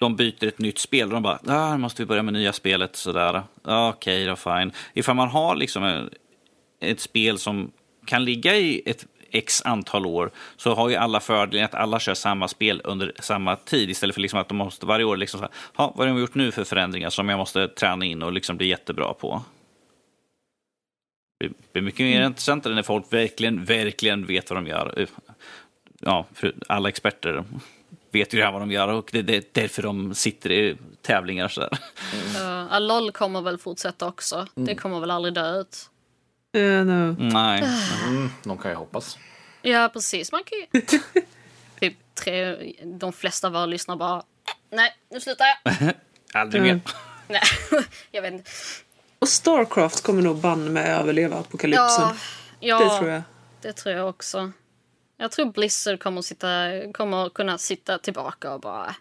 [0.00, 3.42] de byter ett nytt spel, de bara, ah, måste vi börja med nya spelet, sådär.
[3.62, 4.72] Ah, Okej, okay, då fine.
[4.94, 6.08] Ifall man har liksom
[6.80, 7.70] ett spel som
[8.06, 12.14] kan ligga i ett x antal år så har ju alla fördelen att alla kör
[12.14, 15.44] samma spel under samma tid istället för liksom att de måste varje år liksom så
[15.44, 18.56] här, vad har de gjort nu för förändringar som jag måste träna in och liksom
[18.56, 19.42] bli jättebra på.
[21.40, 22.26] Det blir mycket mer mm.
[22.26, 25.06] intressantare när folk verkligen, verkligen vet vad de gör.
[26.00, 26.26] Ja,
[26.68, 27.44] alla experter
[28.10, 31.48] vet ju redan vad de gör och det är därför de sitter i tävlingar.
[31.48, 32.68] Så mm.
[32.68, 34.36] Uh, LOL kommer väl fortsätta också.
[34.36, 34.66] Mm.
[34.66, 35.90] Det kommer väl aldrig dö ut.
[36.56, 37.16] Uh, no.
[37.18, 37.62] Nej.
[38.06, 39.18] Mm, de kan ju hoppas.
[39.62, 40.32] Ja, precis.
[40.32, 40.86] Man kan ju...
[41.80, 44.22] typ tre, de flesta av våra lyssnare bara...
[44.70, 45.94] Nej, nu slutar jag.
[46.34, 46.80] Aldrig mer.
[47.28, 47.42] Nej,
[48.10, 48.50] jag vet inte.
[49.18, 52.02] Och Starcraft kommer nog banne med överleva apokalypsen.
[52.02, 52.14] Ja,
[52.60, 53.22] ja, det tror jag.
[53.60, 54.52] Det tror jag också.
[55.16, 56.48] Jag tror Blizzard kommer, sitta,
[56.92, 58.94] kommer kunna sitta tillbaka och bara...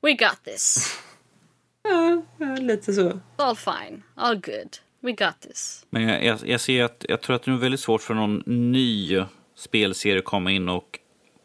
[0.00, 0.98] We got this.
[1.82, 2.22] Ja,
[2.58, 3.20] lite så.
[3.36, 4.02] All fine.
[4.14, 4.76] All good.
[5.06, 5.86] We got this.
[5.90, 8.42] Men jag, jag, jag ser att jag tror att det är väldigt svårt för någon
[8.46, 9.22] ny
[9.54, 10.98] spelserie att komma in och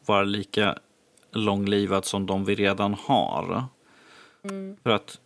[0.06, 0.78] vara lika
[1.32, 3.64] långlivad som de vi redan har.
[4.44, 4.78] Mm.
[4.84, 5.20] För att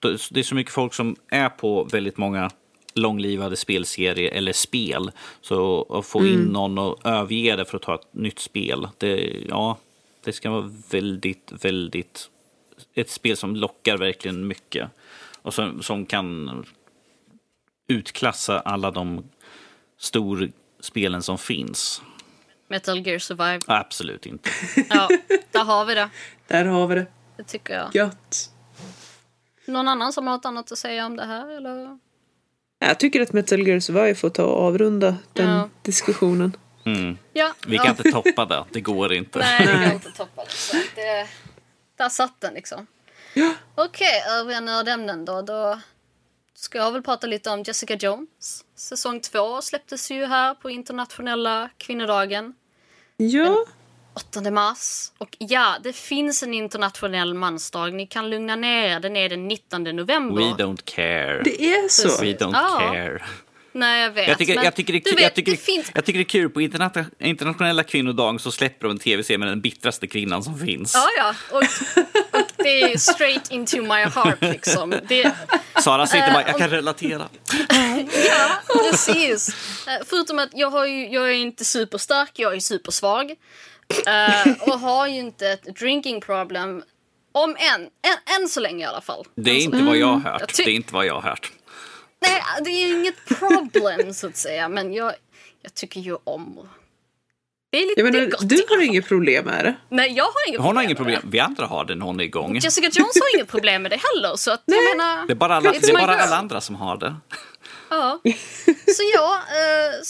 [0.00, 2.50] det är så mycket folk som är på väldigt många
[2.94, 5.10] långlivade spelserier eller spel.
[5.40, 6.52] Så att få in mm.
[6.52, 9.78] någon och överge det för att ta ett nytt spel, det, ja,
[10.24, 12.30] det ska vara väldigt, väldigt...
[12.94, 14.90] Ett spel som lockar verkligen mycket.
[15.42, 16.64] Och som, som kan
[17.88, 19.24] utklassa alla de
[19.98, 22.02] storspelen som finns.
[22.68, 23.60] Metal Gear Survive.
[23.66, 24.50] Absolut inte.
[24.88, 25.08] ja,
[25.50, 26.10] där har vi det.
[26.46, 27.06] Där har vi det.
[27.36, 27.94] Det tycker jag.
[27.94, 28.50] Gött.
[29.66, 31.98] Någon annan som har något annat att säga om det här eller?
[32.78, 35.68] Jag tycker att Metal Gear Survive får ta och avrunda den ja.
[35.82, 36.56] diskussionen.
[36.86, 37.18] Mm.
[37.32, 37.90] Ja, vi kan ja.
[37.90, 39.38] inte toppa det, det går inte.
[39.38, 41.02] Nej, det går inte toppa det.
[41.02, 41.28] det
[41.96, 42.86] där satt den liksom.
[43.34, 43.54] Ja.
[43.74, 45.42] Okej, okay, övriga nördämnen då.
[45.42, 45.80] Då
[46.54, 48.64] ska jag väl prata lite om Jessica Jones.
[48.76, 52.54] Säsong två släpptes ju här på internationella kvinnodagen.
[53.16, 53.64] Ja.
[54.14, 55.12] 8 mars.
[55.18, 57.94] Och ja, det finns en internationell mansdag.
[57.94, 59.00] Ni kan lugna ner er.
[59.00, 60.42] Den är den 19 november.
[60.42, 61.42] We don't care.
[61.44, 62.08] Det är så.
[62.08, 62.78] We don't Ja.
[62.92, 63.22] care.
[63.74, 64.28] Nej, jag vet.
[64.28, 65.90] Jag tycker, men jag, tycker det, du jag, vet, tycker, det finns...
[65.94, 69.48] jag tycker det är kul, på interna- internationella kvinnodagen så släpper de en tv-serie med
[69.48, 70.94] den bittraste kvinnan som finns.
[70.94, 71.34] Ja, ja.
[71.50, 71.62] Och,
[72.40, 74.94] och det är straight into my heart liksom.
[75.08, 75.32] Det,
[75.82, 77.28] Sara sitter bara, Eh, jag kan relatera.
[78.28, 79.48] Ja, precis.
[79.86, 83.30] Eh, Förutom att jag, har ju, jag är inte superstark, jag är supersvag.
[84.06, 86.82] Eh, och har ju inte ett drinking problem.
[87.32, 89.24] Om än, än, än så länge i alla fall.
[89.36, 90.52] Det är inte vad jag har hört.
[90.56, 91.52] Det är inte vad jag har hört.
[92.28, 94.68] Nej, det är ju inget problem så att säga.
[94.68, 95.12] Men jag,
[95.62, 96.68] jag tycker ju om...
[97.70, 98.48] Det är lite Jag menar, gott.
[98.48, 99.74] du har inget problem med det.
[99.88, 101.22] Nej, jag har inget Hon problem har inget problem.
[101.24, 102.56] Vi andra har det när hon är igång.
[102.56, 104.36] Jessica Jones har inget problem med det heller.
[104.36, 105.26] Så att jag menar...
[105.26, 107.14] Det är bara alla, det är bara alla andra som har det.
[107.90, 108.20] Ja.
[108.96, 110.00] Så ja, eh,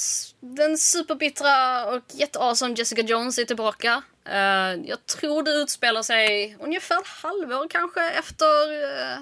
[0.40, 4.02] den superbittra och jätteawesome Jessica Jones är tillbaka.
[4.28, 9.18] Eh, jag tror det utspelar sig ungefär halvår kanske efter eh,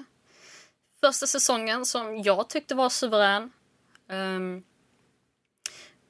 [1.03, 3.51] första säsongen som jag tyckte var suverän.
[4.11, 4.63] Um,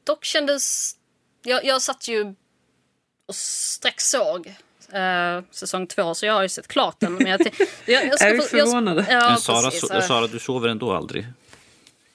[0.04, 0.96] dock kändes...
[1.44, 2.36] Jag, jag satt ju
[3.28, 4.48] och strax såg
[4.92, 7.14] eh, säsong två så jag har ju sett klart den.
[7.14, 7.42] Men jag,
[7.86, 9.06] jag, jag ska Är vi jag-?
[9.10, 9.90] Ja, Men Sara, precis.
[9.90, 11.28] so, Sara, du sover ändå aldrig.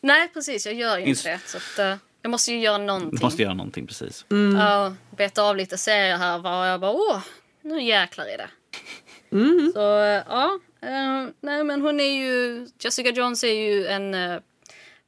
[0.00, 0.66] Nej, precis.
[0.66, 1.40] Jag gör ju inte det.
[1.46, 3.18] Så att, eh, jag måste ju göra Du någonting.
[3.22, 4.24] måste göra någonting precis.
[4.58, 6.38] Ja, beta av lite serier här.
[6.38, 7.20] Var jag bara, åh,
[7.62, 8.48] nu jäklar är det.
[9.72, 14.40] Så eh, ja, eh, nej men hon är ju, Jessica Jones är ju en eh,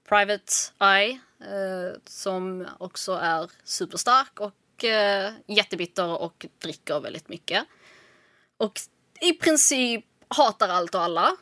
[0.08, 7.64] private eye eh, som också är superstark och uh, jättebitter och dricker väldigt mycket.
[8.56, 8.80] Och
[9.20, 11.36] i princip hatar allt och alla.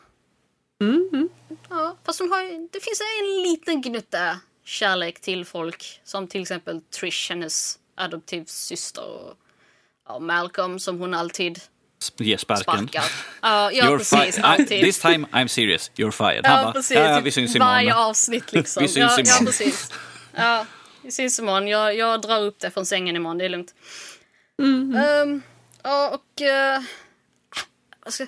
[1.69, 6.01] Ja, fast hon har, det finns en liten gnutta kärlek till folk.
[6.05, 9.05] Som till exempel Trish, hennes adoptivsyster.
[9.05, 9.35] Och
[10.09, 11.61] ja, Malcolm som hon alltid
[12.19, 12.63] Ge sparken.
[12.89, 13.05] sparkar.
[13.43, 14.39] Ja, ja You're precis.
[14.39, 15.91] I, this time I'm serious.
[15.97, 16.41] You're fired.
[16.45, 16.97] Ja, bara, precis.
[16.97, 18.03] ja, ja, vi syns Varje imorgon.
[18.09, 18.83] avsnitt liksom.
[18.83, 19.47] Vi syns ja, ja, imorgon.
[19.47, 19.93] precis.
[20.35, 20.67] Ja,
[21.03, 21.69] vi syns imorgon.
[21.69, 23.75] Jag, jag drar upp det från sängen imorgon, det är lugnt.
[24.63, 25.43] Ehm,
[25.83, 26.43] ja, och...
[26.43, 26.81] eh,
[28.05, 28.27] vad ska-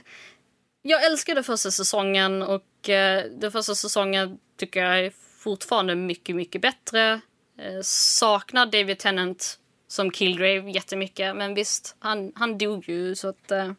[0.83, 6.63] jag älskade första säsongen och uh, den första säsongen tycker jag är fortfarande mycket, mycket
[6.63, 7.13] bättre.
[7.61, 9.59] Uh, saknar David Tennant
[9.91, 13.51] som Killgrave jättemycket, men visst, han, han dog ju så att...
[13.51, 13.73] eh,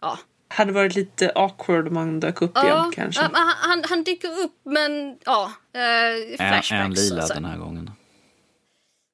[0.00, 0.18] ja,
[0.48, 3.22] Hade varit lite awkward om han dök upp igen kanske.
[3.22, 6.72] ja, men han, han, han dyker upp men ja, eh, Är, flashbacks.
[6.72, 7.34] är han lila och så.
[7.34, 7.90] den här gången?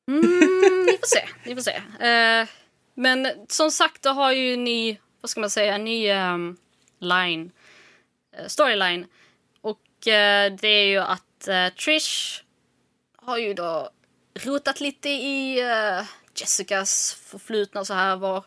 [0.08, 2.06] Mm, vi får se, vi får se.
[2.06, 2.48] Eh,
[2.94, 6.56] men som sagt, då har ju ni, vad ska man säga, en ny ehm,
[6.98, 7.50] line,
[8.46, 9.06] storyline.
[9.60, 9.80] Och
[10.60, 11.48] det är ju att
[11.84, 12.42] Trish
[13.16, 13.90] har ju då
[14.34, 16.04] rotat lite i eh,
[16.34, 18.16] Jessicas förflutna och så här.
[18.16, 18.42] Vad,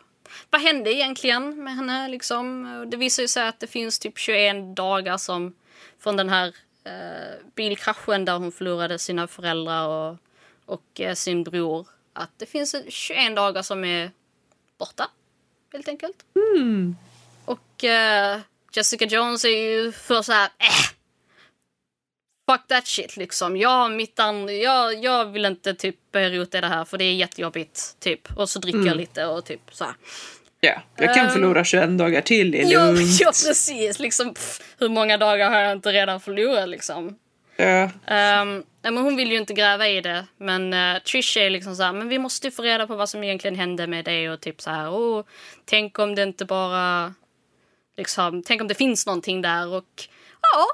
[0.50, 2.84] vad hände egentligen med henne liksom?
[2.90, 5.54] Det visar ju sig att det finns typ 21 dagar som
[5.98, 6.54] från den här
[6.84, 10.16] eh, bilkraschen där hon förlorade sina föräldrar och,
[10.64, 11.88] och eh, sin bror.
[12.12, 14.10] Att det finns 21 dagar som är
[14.78, 15.10] borta,
[15.72, 16.24] helt enkelt.
[17.44, 18.40] Och eh,
[18.72, 20.95] Jessica Jones är ju för så här, äh,
[22.50, 23.56] fuck that shit liksom.
[23.56, 27.04] Jag, mitt and- jag, jag vill inte typ börja rota i det här för det
[27.04, 28.20] är jättejobbigt typ.
[28.36, 29.94] Och så dricker jag lite och typ så här.
[30.60, 33.00] Ja, jag kan Ehm, förlora 21 dagar till, det är Ja, lugnt.
[33.20, 37.18] ja precis, liksom pff, hur många dagar har jag inte redan förlorat liksom.
[37.56, 37.90] Ja.
[38.82, 40.26] Ja, men hon vill ju inte gräva i det.
[40.36, 43.08] Men uh, Trish är liksom så här, men vi måste ju få reda på vad
[43.08, 45.24] som egentligen hände med dig och typ så här, oh,
[45.64, 47.14] tänk om det inte bara,
[47.96, 50.08] liksom, tänk om det finns någonting där och
[50.42, 50.66] ja,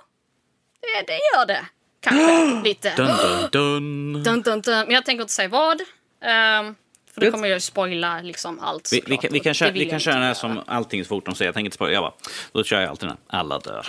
[0.83, 1.67] det, det gör det.
[2.01, 2.95] Kanske lite.
[2.97, 4.23] Dun, dun, dun.
[4.23, 4.87] Dun, dun, dun.
[4.87, 5.81] Men jag tänker inte säga vad.
[6.25, 6.75] Ehm,
[7.15, 9.71] för då kommer jag ju spoila liksom allt Vi, vi, kan, vi, kan det köra,
[9.71, 11.49] vi kan köra den här som allting så fort de säger.
[11.49, 11.93] Jag tänker inte spoila.
[11.93, 12.15] Jag bara,
[12.53, 13.39] då kör jag alltid den här.
[13.39, 13.87] Alla dör.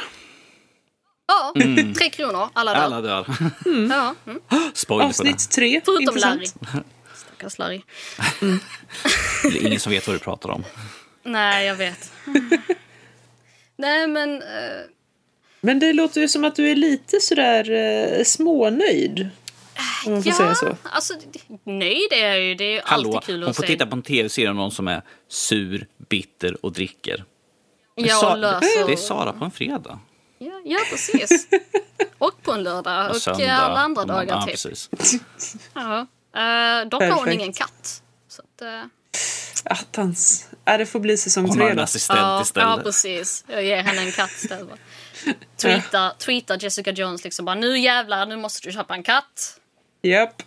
[1.28, 1.54] Ja,
[1.98, 2.86] tre kronor, alla dagar.
[2.86, 3.26] Alla dör.
[3.90, 4.42] Ja, mm.
[4.74, 5.82] Spoiler på Avsnitt tre.
[5.86, 6.46] Förutom Larry.
[7.16, 7.82] Stackars Larry.
[8.40, 8.60] det.
[9.50, 10.64] Det är ingen som vet vad du pratar om.
[11.24, 12.12] Nej, jag vet.
[13.78, 14.42] Nej, men...
[14.42, 14.48] eh,
[15.66, 19.30] Men det låter ju som att du är lite sådär eh, smånöjd.
[20.06, 20.78] Om man får ja, säga så.
[20.84, 21.14] alltså
[21.64, 22.56] nöjd är jag ju.
[22.56, 23.68] Det är Hallå, alltid kul hon att får se.
[23.68, 27.24] titta på en tv-serie om någon som är sur, bitter och dricker.
[27.96, 28.88] Det är Ja, och löser...
[28.88, 30.00] Det är Sara på en fredag.
[30.40, 31.48] Ja, ja, precis.
[32.18, 33.10] och på en lördag.
[33.10, 33.52] Och Söndag.
[33.54, 34.50] alla andra dagar, typ.
[34.52, 34.90] precis.
[35.74, 36.08] Ja.
[36.38, 38.02] Uh, dock har hon ingen katt.
[38.28, 38.84] Så att, eh,
[39.66, 40.48] Attans.
[40.66, 41.84] Ja, det får bli säsong Hon har tre en då.
[41.84, 42.70] assistent ja, istället.
[42.78, 43.44] ja, precis.
[43.48, 44.80] Jag ger henne en katt istället.
[45.58, 49.60] Tweeta, tweeta Jessica Jones liksom bara nu jävlar, nu måste du köpa en katt.
[50.02, 50.44] Japp.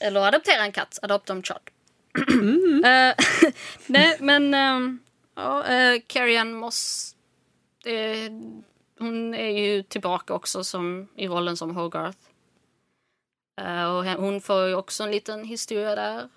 [0.00, 0.98] Eller adoptera en katt.
[1.02, 1.60] Adopt them child.
[2.84, 3.14] Eh,
[3.86, 4.98] nej, men um,
[5.34, 7.16] ja, uh, Carrie Ann Moss,
[7.84, 8.30] det,
[8.98, 12.18] hon är ju tillbaka också som, i rollen som Hogarth.
[13.60, 16.28] Uh, och hon får ju också en liten historia där.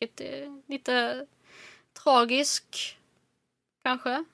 [0.00, 1.26] Är lite
[2.02, 2.98] tragisk,
[3.84, 4.24] kanske.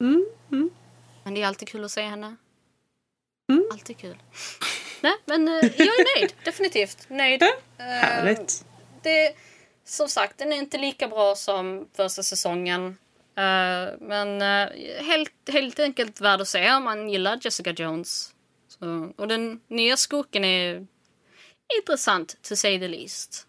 [0.00, 0.70] Mm, mm.
[1.24, 2.36] Men det är alltid kul att se henne.
[3.52, 3.64] Mm.
[3.72, 4.16] Alltid kul.
[5.00, 6.34] Nej, men uh, jag är nöjd.
[6.44, 7.42] Definitivt nöjd.
[7.42, 7.48] Uh,
[7.78, 8.64] Härligt.
[9.02, 9.34] det,
[9.84, 12.96] som sagt, den är inte lika bra som första säsongen.
[13.40, 14.68] Eh, men eh,
[15.04, 18.34] helt, helt enkelt värd att se om man gillar Jessica Jones.
[18.68, 20.86] Så, och den nya skurken är
[21.78, 23.46] intressant, to say the least.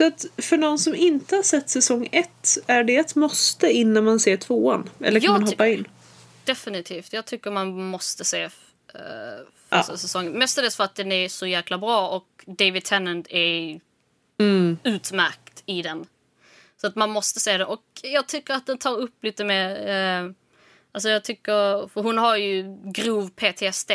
[0.00, 4.04] Så att för någon som inte har sett säsong ett, är det ett måste innan
[4.04, 4.90] man ser tvåan?
[5.00, 5.88] Eller kan Jag man hoppa in?
[6.44, 7.12] Definitivt.
[7.12, 8.50] Jag tycker man måste se uh,
[9.70, 9.78] Ja.
[9.78, 10.32] första säsongen.
[10.32, 13.80] Mestadels för att den är så jäkla bra och David Tennant är
[14.38, 14.78] Mm.
[14.84, 16.06] utmärkt i den.
[16.80, 17.64] Så att man måste se det.
[17.64, 19.88] Och jag tycker att den tar upp lite mer...
[19.88, 20.30] Eh,
[20.92, 21.88] alltså jag tycker...
[21.88, 23.90] För hon har ju grov PTSD.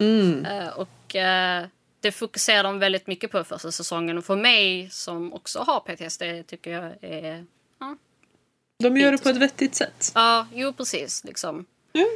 [0.00, 0.44] Mm.
[0.44, 1.66] Eh, och eh,
[2.06, 4.18] det fokuserar de väldigt mycket på första säsongen.
[4.18, 7.44] Och för mig som också har PTSD tycker jag är...
[8.78, 10.12] De gör det på ett vettigt sätt.
[10.14, 11.24] Ja, jo precis.
[11.24, 11.66] Liksom.
[11.92, 12.06] Mm.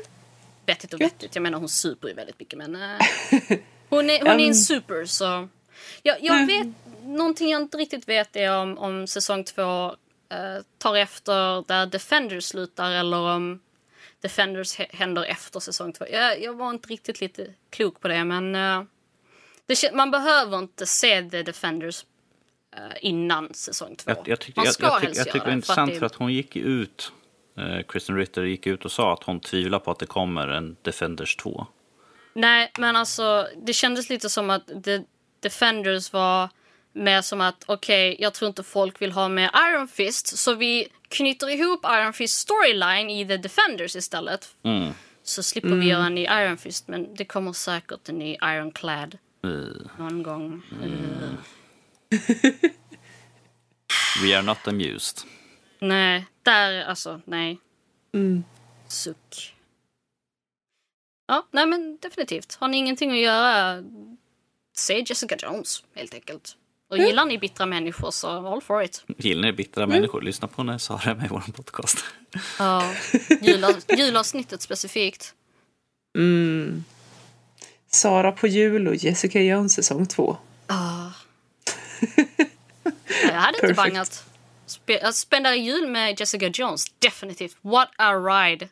[0.67, 1.35] Vettigt och vettigt.
[1.35, 2.75] Jag menar hon super ju väldigt mycket men...
[2.75, 2.81] Eh,
[3.89, 4.49] hon är, hon är Um.
[4.49, 5.49] en super så...
[6.03, 6.47] Jag, jag Mm.
[6.47, 6.67] vet...
[7.05, 9.87] Någonting jag inte riktigt vet är om, om säsong två
[10.29, 13.61] eh, tar efter där Defenders slutar eller om
[14.21, 16.05] Defenders hä- händer efter säsong två.
[16.13, 18.55] Jag, jag var inte riktigt lite klok på det men...
[18.55, 18.83] eh,
[19.71, 22.05] det, man behöver inte se The Defenders
[22.77, 24.11] eh, innan säsong två.
[24.11, 25.63] Jag, jag, tyckte, man jag, ska jag, tyck- helst jag göra tycker det är det,
[25.63, 27.13] för att intressant för att hon gick ut,
[27.59, 30.77] eh, Kristen Ritter gick ut och sa att hon tvivlar på att det kommer en
[30.83, 31.67] Defenders 2.
[32.35, 35.03] Nej, men alltså det kändes lite som att The
[35.41, 36.49] Defenders var
[36.93, 40.89] mer som att okej, jag tror inte folk vill ha med Iron Fist så vi
[41.09, 44.49] knyter ihop Iron Fist storyline i The Defenders istället.
[44.63, 44.93] Mm.
[45.23, 49.19] Så slipper vi göra en ny Iron Fist men det kommer säkert en ny Ironclad
[49.43, 50.63] någon gång.
[50.83, 51.33] Eh,
[54.23, 55.19] we are not amused.
[55.81, 57.59] nej, där alltså, nej.
[58.15, 58.45] Mm.
[58.89, 59.55] Suck.
[61.27, 62.55] Ja, nej men definitivt.
[62.61, 63.83] Har ni ingenting att göra,
[64.77, 66.57] se Jessica Jones helt enkelt.
[66.89, 69.05] Och gillar ni bittra människor så all for it.
[69.19, 70.23] Gillar ni bittra människor?
[70.23, 72.05] Lyssna på när Sara är med i vår podcast.
[72.59, 72.95] Ja,
[73.41, 75.35] jula- julavsnittet specifikt.
[76.19, 76.85] Mm.
[77.91, 80.37] Sara på jul och Jessica Jones säsong två.
[80.67, 81.11] Ah.
[83.23, 84.25] Jag hade inte bangat.
[85.03, 87.57] Att spendera jul med Jessica Jones, definitivt.
[87.61, 88.69] What a ride!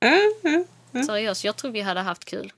[0.00, 0.52] Äh,
[0.92, 2.52] äh, Seriöst, jag tror vi hade haft kul.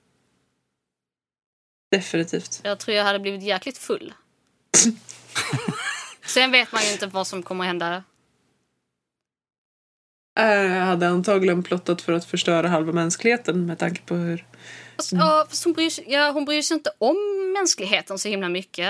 [1.91, 2.61] definitivt.
[2.65, 4.15] Jag tror jag hade blivit jäkligt full.
[6.27, 8.03] Sen vet man ju inte vad som kommer hända.
[10.35, 14.47] Jag hade antagligen plottat för att förstöra halva mänskligheten med tanke på hur...
[15.13, 17.17] Ja, fast hon, bryr sig, ja, hon bryr sig inte om
[17.59, 18.89] mänskligheten så himla mycket.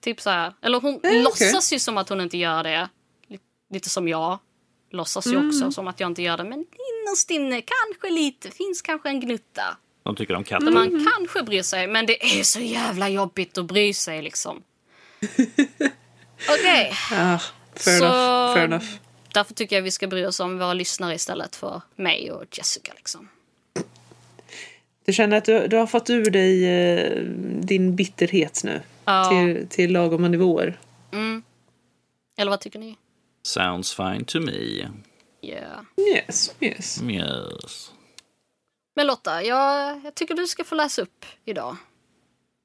[0.00, 0.52] Typ så här.
[0.62, 1.22] Eller hon okej.
[1.22, 2.88] låtsas ju som att hon inte gör det.
[3.28, 3.38] Li-
[3.72, 4.38] Lite som jag.
[4.90, 6.44] Låtsas ju också som att jag inte gör det.
[6.44, 8.50] Men innerst inne kanske lite.
[8.50, 9.76] Finns kanske en gnutta.
[10.02, 10.70] De tycker om katter.
[10.70, 11.86] Man kanske bryr sig.
[11.88, 14.62] Men det är så jävla jobbigt att bry sig liksom.
[16.50, 16.92] Okej.
[17.12, 17.38] Ah,
[17.74, 18.54] fair Så- enough.
[18.54, 18.84] Fair enough.
[19.34, 22.92] Därför tycker jag vi ska bry oss om våra lyssnare istället för mig och Jessica
[22.96, 23.28] liksom.
[25.04, 27.20] Du känner att du, du har fått ur dig eh,
[27.60, 29.28] din bitterhet nu Ja.
[29.30, 30.80] till, till lagoma nivåer.
[31.12, 31.42] Mm.
[32.36, 32.96] Eller vad tycker ni?
[33.42, 34.88] Sounds fine to me.
[35.42, 35.80] Yeah.
[36.14, 37.02] Yes, yes.
[37.02, 37.90] Yes.
[38.96, 41.76] Men Lotta, jag, jag tycker du ska få läsa upp idag.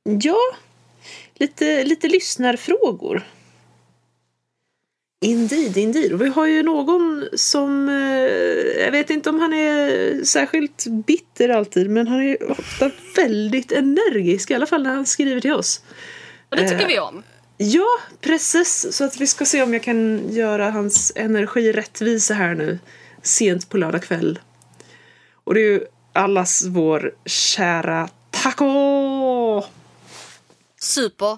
[0.04, 0.38] Ja,
[1.36, 3.28] lite, lite lyssnarfrågor.
[5.22, 6.14] Indeed, indeed.
[6.14, 7.96] Och vi har ju någon som, eh,
[8.84, 14.52] jag vet inte om han är särskilt bitter alltid, men han är ofta väldigt energisk,
[14.52, 15.82] i alla fall när han skriver till oss.
[16.50, 16.88] Och det tycker Eh.
[16.88, 17.24] vi om.
[17.58, 17.88] Ja,
[18.22, 18.88] precis.
[18.92, 22.80] Så att vi ska se om jag kan göra hans energi rättvisa här nu,
[23.24, 24.40] sent på lördag kväll.
[25.44, 25.82] Och det är ju
[26.14, 29.64] allas vår kära taco!
[30.82, 31.38] Super.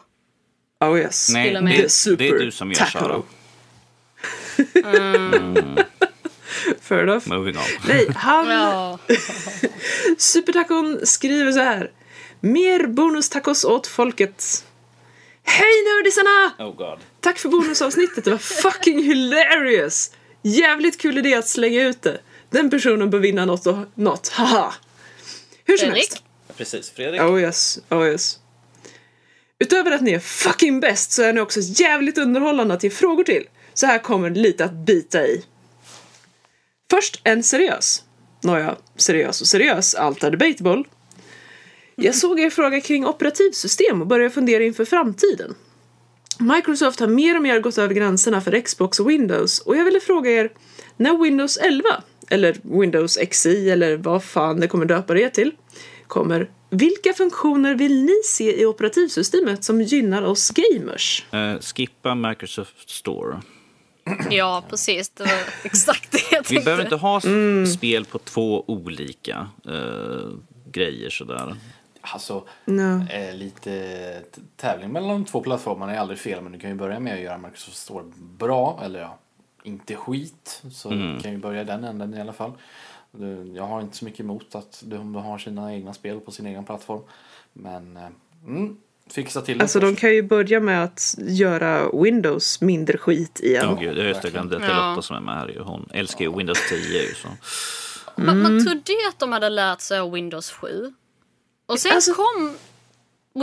[0.80, 1.30] Oh yes.
[1.34, 3.24] Nej, det, det är du som gör taco.
[4.74, 5.86] Sara.
[6.82, 7.28] Fair enough.
[7.28, 7.64] Moving on.
[7.88, 9.00] Nej, han, Ja.
[10.18, 11.92] Supertacon skriver så här.
[12.42, 14.66] Mer bonustacos åt folket.
[15.44, 16.70] Hej nördisarna!
[16.70, 17.00] Oh god.
[17.20, 20.12] Tack för bonusavsnittet, det var fucking hilarious!
[20.44, 22.20] Jävligt kul idé att slänga ut det.
[22.50, 24.74] Den personen bör vinna något och något, haha!
[25.66, 26.10] Hur som Fredrik?
[26.10, 26.24] helst.
[26.58, 27.22] Precis, Fredrik.
[27.22, 28.40] Oh yes, oh yes.
[29.60, 33.24] Utöver att ni är fucking bäst så är ni också jävligt underhållande att ge frågor
[33.24, 33.44] till.
[33.74, 35.44] Så här kommer lite att bita i.
[36.92, 38.04] Först en seriös.
[38.44, 40.84] Nåja, seriös och seriös, allt är debatable.
[41.96, 45.56] Jag såg er fråga kring operativsystem och började fundera inför framtiden.
[46.40, 50.00] Microsoft har mer och mer gått över gränserna för Xbox och Windows och jag ville
[50.00, 50.52] fråga er
[50.98, 51.84] när Windows 11,
[52.30, 55.52] eller Windows XI eller vad fan det kommer döpa det till,
[56.08, 56.50] kommer.
[56.70, 61.26] Vilka funktioner vill ni se i operativsystemet som gynnar oss gamers?
[61.34, 63.42] Uh, skippa Microsoft Store.
[64.30, 65.10] Ja, precis.
[65.10, 65.32] Det var
[65.64, 66.54] exakt det jag tänkte.
[66.54, 67.22] Vi behöver inte ha
[67.78, 70.30] spel på två olika eh,
[70.72, 71.56] grejer sådär.
[72.02, 73.08] Alltså, No.
[73.12, 74.22] eh, lite
[74.56, 77.20] tävling mellan de två plattformarna är aldrig fel, men du kan ju börja med att
[77.20, 79.18] göra Microsoft Store bra, eller ja,
[79.64, 80.62] inte skit.
[80.72, 82.52] Så du kan ju börja den änden i alla fall.
[83.12, 86.46] Du, jag har inte så mycket emot att de har sina egna spel på sin
[86.48, 87.02] egen plattform.
[87.54, 88.08] Men, eh,
[88.48, 88.78] mm,
[89.12, 93.66] fixa till det Alltså de kan ju börja med att göra Windows mindre skit igen.
[93.70, 94.90] Ja, gud, jag just det, glömde till Ja.
[94.90, 95.60] Lotta som är med här.
[95.60, 97.02] Hon älskar ju Windows 10.
[97.02, 97.28] Ju, så.
[98.16, 100.94] Man, man trodde ju att de hade lärt sig av Windows 7.
[101.66, 102.56] Och sen Alltså- kom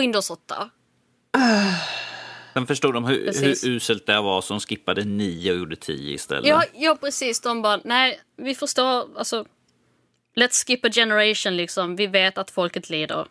[0.00, 0.70] Windows 8.
[2.54, 3.64] Sen förstod de hur, Precis.
[3.64, 6.46] hur uselt det var som skippade 9 och gjorde 10 istället.
[6.46, 7.40] Ja, ja, precis.
[7.40, 9.44] De bara, nej, vi förstår, alltså...
[10.36, 11.96] Let's skip a generation liksom.
[11.96, 13.26] Vi vet att folket lider.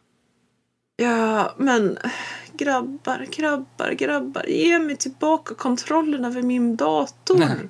[1.00, 1.98] Ja, men
[2.54, 4.46] grabbar, grabbar, grabbar.
[4.48, 7.70] Ge mig tillbaka kontrollen över min dator.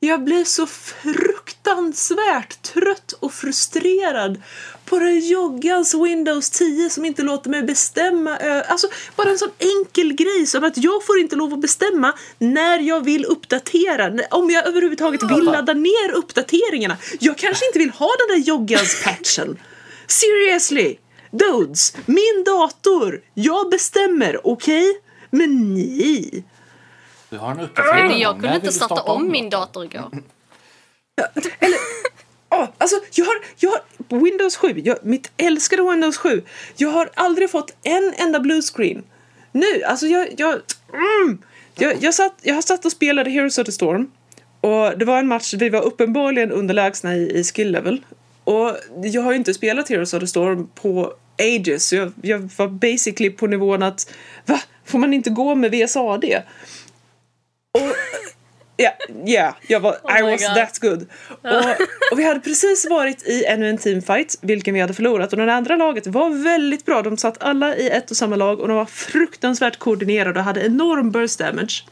[0.00, 4.42] Jag blir så fruktansvärt trött och frustrerad
[4.84, 8.36] på den joggans Windows 10 som inte låter mig bestämma.
[8.68, 12.78] Alltså, bara en sån enkel grej som att jag får inte lov att bestämma när
[12.78, 14.12] jag vill uppdatera.
[14.30, 16.96] Om jag överhuvudtaget vill ladda ner uppdateringarna.
[17.20, 19.58] Jag kanske inte vill ha den där joggans patchen.
[20.06, 20.96] Seriously!
[21.32, 23.22] Dudes, min dator!
[23.34, 25.00] Jag bestämmer, okej?
[25.30, 26.44] Men ni...
[27.30, 28.20] Du har en uppdatering.
[28.20, 29.88] Jag kunde inte du starta om min datorn?
[29.88, 30.22] dator igår.
[32.50, 36.42] Oh, alltså, jag har, jag har Windows 7, jag, mitt älskade Windows 7.
[36.76, 39.04] Jag har aldrig fått en enda bluescreen.
[39.52, 40.28] Nu, alltså jag...
[40.38, 40.60] Jag,
[40.92, 41.42] mm,
[41.74, 44.10] jag, jag, satt, jag har satt och spelade Heroes of the Storm.
[44.60, 48.04] Och det var en match, vi var uppenbarligen underlägsna i, i skill level.
[48.44, 51.92] Och jag har ju inte spelat Heroes of the Storm på ages.
[51.92, 54.12] Jag, jag var basically på nivån att,
[54.46, 54.60] va?
[54.84, 56.24] Får man inte gå med VSAD?
[57.74, 57.96] Och
[58.76, 58.90] Ja,
[59.24, 60.54] ja, jag var, Oh I was God.
[60.54, 61.06] that good.
[61.42, 61.70] Och,
[62.12, 65.32] och vi hade precis varit i ännu en teamfight, vilken vi hade förlorat.
[65.32, 67.02] Och det andra laget var väldigt bra.
[67.02, 70.66] De satt alla i ett och samma lag och de var fruktansvärt koordinerade och hade
[70.66, 71.84] enorm burst damage.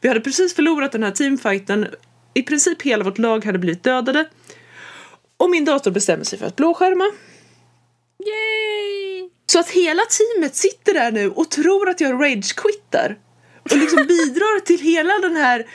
[0.00, 1.86] Vi hade precis förlorat den här teamfighten.
[2.34, 4.24] I princip hela vårt lag hade blivit dödade.
[5.36, 7.04] Och min dator bestämmer sig för att blåskärma.
[8.18, 9.30] Yay!
[9.46, 13.16] Så att hela teamet sitter där nu och tror att jag rage-quittar.
[13.70, 15.66] Och liksom bidrar till hela den här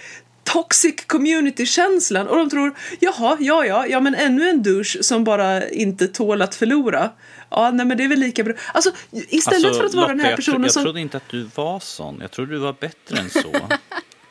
[0.44, 2.28] toxic community-känslan.
[2.28, 6.42] Och de tror, jaha, ja, ja, ja, men ännu en douche som bara inte tål
[6.42, 7.10] att förlora.
[7.50, 8.54] Ja, nej men det är väl lika bra.
[8.74, 10.84] Alltså, istället Alltså, för att vara Lotta, den här jag, personen jag som...
[10.84, 12.18] trodde inte att du var sån.
[12.22, 13.52] Jag trodde du var bättre än så.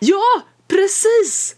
[0.03, 1.57] Ja, precis!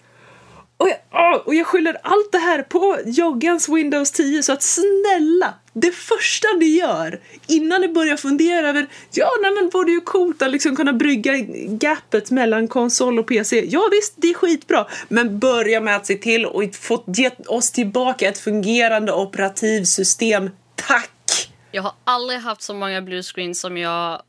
[0.82, 5.54] Och jag, och jag skyller allt det här på joggans Windows 10 så att snälla,
[5.72, 10.00] det första ni gör innan ni börjar fundera över ja, nej men vore det ju
[10.00, 11.32] coolt att liksom kunna brygga
[11.66, 13.64] gapet mellan konsol och PC.
[13.68, 17.70] Ja visst, det är skitbra, men börja med att se till att få ge oss
[17.70, 20.50] tillbaka ett fungerande operativsystem.
[20.74, 21.50] Tack!
[21.72, 24.22] Jag har aldrig haft så många bluescreens som jag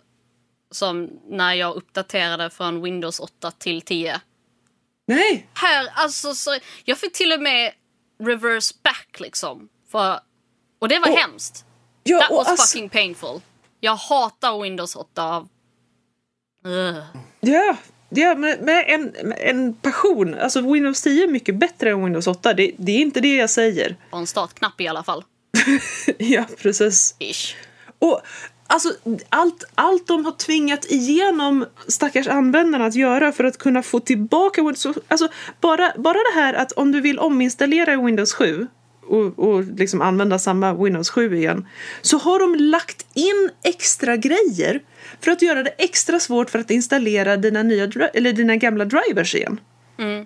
[0.71, 4.21] som när jag uppdaterade från Windows 8 till 10.
[5.07, 7.71] Nej, Här, alltså, så, jag fick till och med
[8.23, 9.69] reverse back liksom.
[9.91, 10.19] För,
[10.79, 11.65] och det var Och- hemskt.
[12.03, 13.41] ja, That was alltså- fucking painful.
[13.79, 15.47] Jag hatar Windows 8 av...
[16.65, 17.03] Ugh.
[17.39, 17.77] Ja,
[18.09, 20.33] ja med, med, en, med en passion.
[20.39, 22.53] Alltså Windows 10 är mycket bättre än Windows 8.
[22.53, 23.95] Det, det är inte det jag säger.
[24.11, 25.23] Och en startknapp i alla fall.
[26.17, 27.15] ja, precis.
[27.19, 27.55] Ish.
[27.99, 28.21] Och
[28.67, 28.89] alltså
[29.29, 34.61] allt, allt de har tvingat igenom stackars användarna att göra för att kunna få tillbaka
[34.61, 34.87] Windows...
[35.07, 35.27] Alltså
[35.61, 38.67] bara, bara det här att om du vill ominstallera Windows 7
[39.07, 41.67] och, och liksom använda samma Windows 7 igen
[42.01, 44.81] så har de lagt in extra grejer
[45.21, 47.83] för att göra det extra svårt för att installera dina, nya,
[48.13, 49.59] eller dina gamla drivers igen.
[49.97, 50.25] Mm.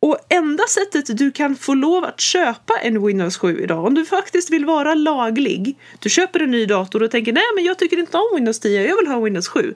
[0.00, 4.04] Och enda sättet du kan få lov att köpa en Windows 7 idag, om du
[4.04, 7.96] faktiskt vill vara laglig, du köper en ny dator och tänker nej men jag tycker
[7.98, 9.74] inte om Windows 10, jag vill ha Windows 7.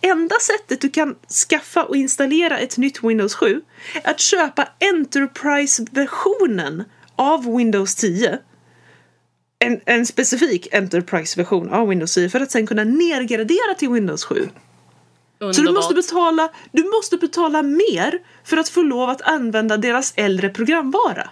[0.00, 1.16] Enda sättet du kan
[1.50, 3.60] skaffa och installera ett nytt Windows 7
[3.94, 6.84] är att köpa Enterprise-versionen
[7.16, 8.38] av Windows 10.
[9.58, 14.48] en, en specifik Enterprise-version av Windows 10 för att sen kunna nedgradera till Windows 7.
[15.40, 15.56] Underbart.
[15.56, 20.12] Så du måste, betala, du måste betala mer för att få lov att använda deras
[20.16, 21.30] äldre programvara.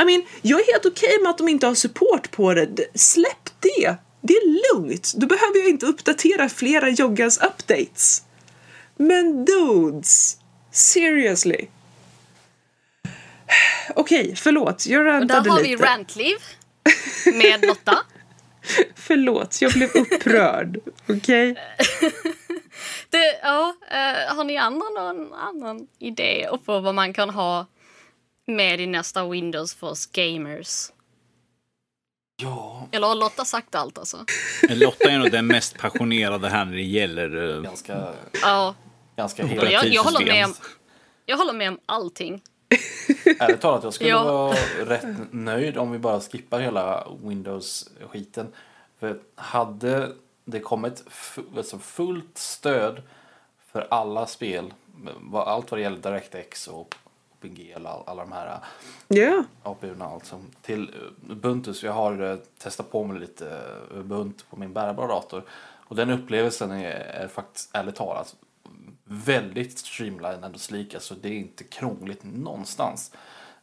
[0.00, 2.86] I mean, jag är helt okej med att de inte har support på det.
[2.94, 3.96] Släpp det!
[4.20, 5.12] Det är lugnt.
[5.16, 8.22] Då behöver jag inte uppdatera flera Joggas updates.
[8.96, 10.36] Men dudes!
[10.72, 11.66] Seriously.
[13.94, 14.86] Okej, förlåt.
[14.86, 15.84] Jag Och där rantade har vi lite.
[15.84, 16.36] Rantliv
[17.34, 17.98] med Lotta.
[18.96, 20.78] Förlåt, jag blev upprörd.
[21.08, 21.56] Okej?
[23.10, 27.66] Det, ja, eh, har ni andra någon annan idé på vad man kan ha
[28.46, 30.90] med i nästa Windows för oss gamers?
[32.42, 34.24] Ja, Eller har Lotta sagt allt alltså?
[34.68, 37.56] Lotta är nog den mest passionerade här när det gäller...
[37.56, 38.08] eh, ganska,
[38.42, 38.74] Ja,
[39.16, 40.54] ganska jag, jag, håller med om,
[41.26, 42.42] jag håller med om allting.
[43.40, 44.24] Ärligt talat, jag skulle Ja.
[44.24, 48.52] vara rätt nöjd om vi bara skippar hela Windows-skiten.
[49.00, 50.12] För hade
[50.48, 53.02] det kommit fu- alltså fullt stöd
[53.72, 54.74] för alla spel,
[55.32, 56.94] allt vad det gäller DirectX och
[57.38, 58.58] OpenG och alla, alla de här
[59.08, 59.44] Ja.
[59.62, 60.94] APU-erna alltså, till
[61.30, 61.74] Ubuntu.
[61.74, 63.50] Så jag har eh, testat på mig lite
[63.90, 65.42] eh, Ubuntu på min bärbara dator.
[65.88, 68.36] Och den upplevelsen är, är faktiskt ärligt talat
[69.04, 70.94] väldigt streamlinad och slik.
[70.94, 73.12] Alltså det är inte krångligt någonstans.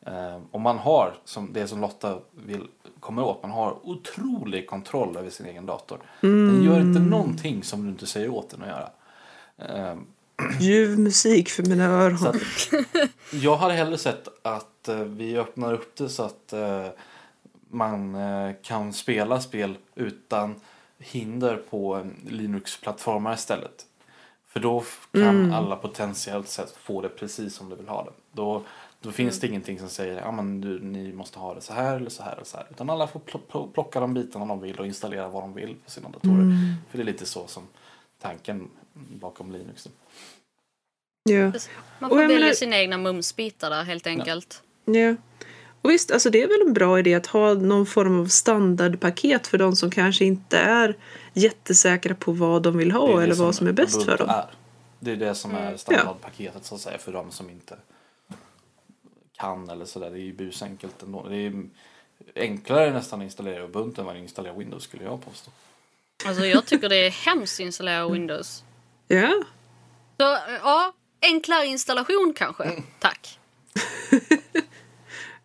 [0.05, 2.67] Eh, om man har, som det som Lotta vill
[2.99, 5.99] komma åt, man har otrolig kontroll över sin egen dator.
[6.21, 8.89] Den gör inte någonting som du inte säger åt den att göra.
[9.57, 9.97] Eh,
[10.59, 12.27] Ljuv musik för mina öron.
[12.27, 12.73] att,
[13.31, 16.53] jag hade hellre sett att eh, vi öppnar upp det så att
[17.69, 18.17] man
[18.61, 20.55] kan spela spel utan
[20.97, 23.85] hinder på Linux-plattformar istället.
[24.47, 28.11] För då kan alla potentiellt sett få det precis som de vill ha det.
[28.31, 28.63] Då,
[29.03, 32.09] då finns det ingenting som säger att ja, ni måste ha det så här eller
[32.09, 32.67] så här eller så här.
[32.71, 35.75] Utan alla får pl- pl- plocka de bitarna de vill och installera vad de vill
[35.85, 36.75] på sina datorer.
[36.89, 37.63] För det är lite så som
[38.21, 39.87] tanken bakom Linux.
[41.23, 41.51] Ja.
[41.99, 44.63] Man får välja menar- sina egna mumsbitar där helt enkelt.
[44.85, 45.15] Ja.
[45.81, 49.47] Och visst, alltså det är väl en bra idé att ha någon form av standardpaket
[49.47, 50.97] för de som kanske inte är
[51.33, 54.29] jättesäkra på vad de vill ha det eller vad som är bäst för dem.
[54.29, 54.45] Är.
[54.99, 57.77] Det är det som är standardpaketet så att säga för de som inte
[59.37, 60.09] kan eller sådär.
[60.09, 61.27] Det är ju busenkelt ändå.
[61.27, 61.63] Det är
[62.35, 65.51] enklare nästan att installera Ubuntu än vad att installera Windows skulle jag påstå.
[66.25, 68.63] Alltså jag tycker det är hemskt att installera Windows.
[69.07, 69.43] Ja.
[70.17, 72.83] Så ja, enklare installation kanske.
[72.99, 73.39] Tack.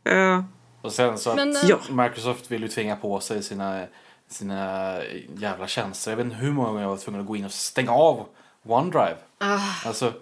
[0.02, 0.44] Ja.
[0.82, 1.78] Och sen så Men, att eh, Ja.
[1.90, 3.86] Microsoft vill ju tvinga på sig sina,
[4.28, 4.94] sina
[5.36, 6.10] jävla tjänster.
[6.10, 8.26] Jag vet inte hur många gånger jag var tvungen att gå in och stänga av
[8.66, 9.16] OneDrive.
[9.84, 10.12] Alltså,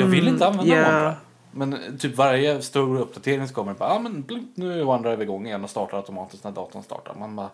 [0.00, 0.88] jag vill inte använda ja.
[0.88, 1.14] OneDrive.
[1.52, 5.22] Men typ varje stor uppdatering så kommer det bara, ah, men blink, nu är OneDrive
[5.22, 7.14] igång igen och startar automatiskt när datorn startar.
[7.14, 7.50] Man bara,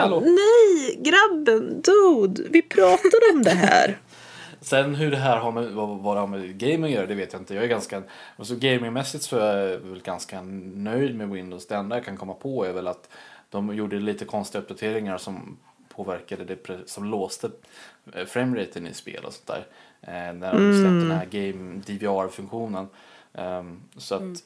[0.00, 0.20] Hallå?
[0.20, 3.98] nej, grabben, dude, vi pratade om det här.
[4.60, 7.14] Sen hur det här har med, vad, vad det har med gaming att göra, det
[7.14, 7.54] vet jag inte.
[7.54, 8.02] Jag är ganska,
[8.36, 11.66] alltså gamingmässigt så är jag väl ganska nöjd med Windows.
[11.66, 13.08] Det enda jag kan komma på är väl att
[13.50, 15.58] de gjorde lite konstiga uppdateringar som
[15.94, 17.50] påverkade det, som låste
[18.12, 19.66] eh, frameraten i spel och sånt där.
[20.02, 22.88] Eh, när de släppte den här game DVR-funktionen.
[23.32, 24.42] Ehm, så att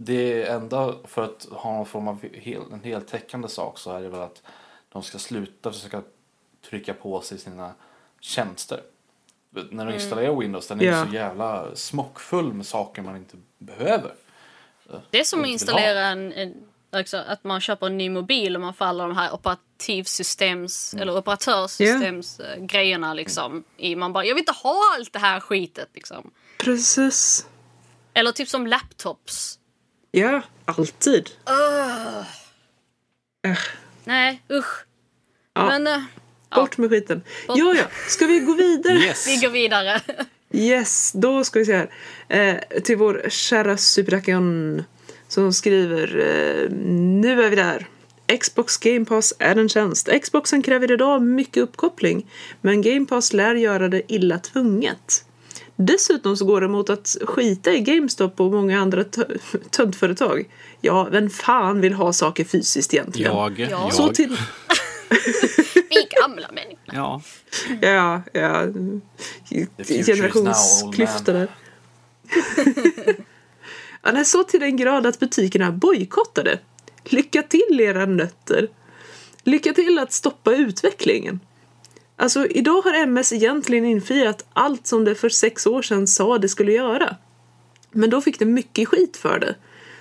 [0.00, 4.08] det enda för att ha någon form av hel, en heltäckande sak så är det
[4.08, 4.42] väl att
[4.88, 6.02] de ska sluta försöka
[6.70, 7.72] trycka på sig sina
[8.20, 8.80] tjänster.
[9.70, 11.06] När du installerar Windows, den är Ja.
[11.06, 14.14] så jävla smockfull med saker man inte behöver.
[15.10, 16.54] Det är som att installera en, en
[16.90, 21.16] alltså att man köper en ny mobil och man får alla de här operativsystems eller
[21.16, 23.64] operatörssystems eh, grejerna liksom.
[23.76, 26.30] I, man bara, jag vill inte ha allt det här skitet liksom.
[26.58, 27.46] Precis.
[28.14, 29.58] Eller typ som laptops.
[30.10, 31.30] Ja, alltid.
[34.04, 34.84] Nej, usch.
[35.54, 35.66] Ja.
[35.66, 36.02] Men eh,
[36.54, 37.22] Bort med skiten.
[37.48, 37.84] Ja, ja.
[38.08, 38.94] Ska vi gå vidare?
[38.94, 39.26] Yes!
[39.28, 40.00] vi går vidare.
[40.52, 41.90] Yes, då ska vi se här.
[42.28, 44.84] Eh, till vår kära Superdakion
[45.30, 46.70] som skriver eh,
[47.00, 47.86] Nu är vi där.
[48.40, 50.08] Xbox Game Pass är en tjänst.
[50.22, 52.26] Xboxen kräver idag mycket uppkoppling
[52.60, 55.24] men Game Pass lär göra det illa tvunget.
[55.76, 59.38] Dessutom så går det mot att skita i GameStop och många andra tö-
[59.70, 60.44] töntföretag.
[60.80, 63.32] Ja, vem fan vill ha saker fysiskt egentligen?
[63.36, 63.66] Jag, Ja.
[63.70, 63.92] jag.
[63.94, 64.28] Så till...
[65.74, 66.76] Vi gamla människor.
[66.92, 67.22] Ja.
[67.80, 68.66] Ja, ja.
[70.04, 71.48] Generationsklyftor där.
[74.02, 76.58] ja, nej, så till den grad att butikerna bojkottade.
[77.04, 78.68] Lycka till era nötter.
[79.44, 81.40] Lycka till att stoppa utvecklingen.
[82.16, 86.48] Alltså, idag har MS egentligen infriat allt som det för sex år sedan sa det
[86.48, 87.16] skulle göra.
[87.90, 89.54] Men då fick det mycket skit för det.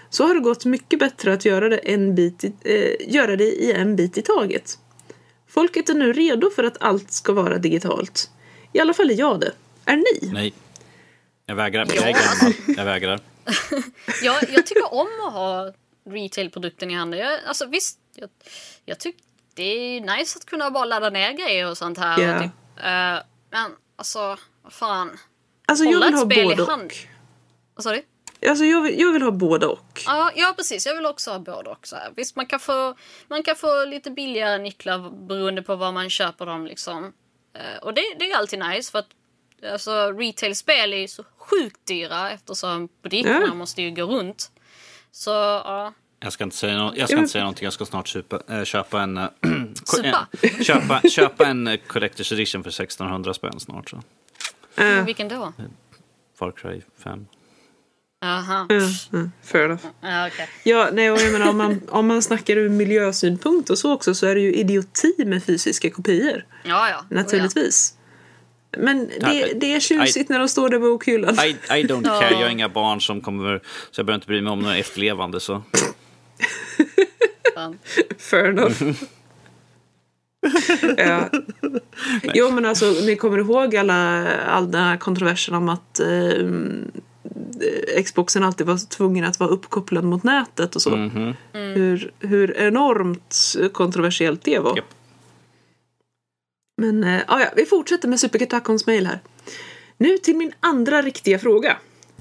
[0.10, 3.44] så har det gått mycket bättre att göra det, en bit i, eh, göra det
[3.44, 4.78] i en bit i taget.
[5.48, 8.30] Folket är nu redo för att allt ska vara digitalt.
[8.74, 9.52] I alla fall är jag det.
[9.86, 10.32] Är ni?
[10.34, 10.54] Nej.
[11.46, 11.88] Jag vägrar.
[11.90, 11.96] Ja.
[11.96, 12.54] Jag är gammal.
[12.78, 13.20] Jag vägrar.
[14.22, 15.74] Jag, jag tycker om att ha
[16.06, 17.20] retailprodukten i handen.
[17.20, 18.30] Jag, alltså visst, jag,
[18.86, 19.22] jag tycker
[19.54, 22.20] det är nice att kunna bara ladda ner grejer och sånt här.
[22.20, 22.36] Ja.
[22.36, 25.20] Och typ, eh, men alltså, vad fan.
[25.66, 26.94] Alltså jag Hålla vill ett ha både och.
[27.76, 28.04] Vad sa du?
[28.50, 30.02] Alltså jag vill, jag vill ha både och.
[30.06, 30.86] Ja, ja, precis.
[30.86, 31.88] Jag vill också ha både och.
[31.88, 32.12] Så här.
[32.16, 32.96] Visst, man kan, få,
[33.28, 36.66] man kan få lite billigare nycklar beroende på var man köper dem.
[36.66, 37.14] Liksom.
[37.54, 39.10] Eh, och det, det är alltid nice för att
[39.72, 43.54] alltså, retail-spel är ju så sjukt dyra eftersom butikerna Ja.
[43.54, 44.52] måste ju gå runt.
[45.12, 47.64] Så ja, Jag ska inte säga, no jag ska inte säga någonting.
[47.64, 49.18] Jag ska snart supa, äh, köpa en...
[49.18, 49.28] äh,
[50.64, 53.90] köpa, köpa en Collector's Edition för 1600 spänn snart.
[53.90, 54.02] Så.
[54.76, 55.54] Men vilken då?
[56.40, 57.26] Far Cry 5.
[58.22, 58.68] Jaha.
[58.70, 59.86] äh, äh, fair enough.
[60.02, 60.50] Ja, okej.
[60.64, 64.16] Ja, nej, och jag menar om man, om man snackar ur miljösynpunkt och så också
[64.16, 66.46] så är det ju idioti med fysiska kopior.
[66.64, 67.06] Ja, ja.
[67.10, 67.94] Naturligtvis.
[68.78, 71.36] Men det, det är tjusigt när de står där i bokhyllan.
[71.40, 72.20] I, I don't Ja.
[72.20, 72.32] care.
[72.34, 73.62] Jag har inga barn som kommer...
[73.92, 75.40] Så jag behöver inte bry mig om några efterlevande.
[75.40, 75.64] Så.
[78.18, 78.84] Fair enough.
[80.98, 81.30] ja.
[82.34, 86.48] Jo men alltså ni kommer ihåg alla, all den här kontroversen om att eh,
[88.04, 90.96] Xboxen alltid var tvungen att vara uppkopplad mot nätet och så.
[90.96, 91.34] Mhm.
[91.54, 93.36] Hur, hur enormt
[93.72, 94.76] kontroversiellt det var.
[94.78, 94.86] Japp.
[96.80, 99.20] Men ah, ja, vi fortsätter med Supertacons mail här.
[99.98, 101.78] Nu till min andra riktiga fråga.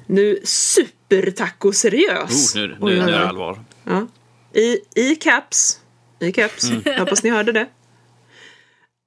[0.06, 2.56] Nu supertaco-seriös.
[2.56, 3.64] Oh, nu, nu, nu är det allvar.
[3.84, 4.06] Ja.
[4.52, 5.80] I, I caps.
[6.20, 6.64] I caps.
[6.64, 6.82] Mm.
[6.84, 7.66] Jag hoppas ni hörde det.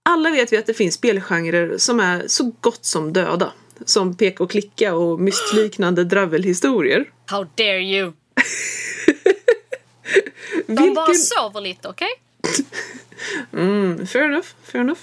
[0.04, 3.54] Alla vet vi att det finns spelgenrer som är så gott som döda.
[3.86, 7.12] Som peka och klicka och mystliknande dravelhistorier.
[7.26, 8.12] How dare you!
[10.68, 10.94] De Vilken...
[10.94, 12.10] bara sover lite, okej?
[13.54, 15.00] Mm, fair enough, fair enough.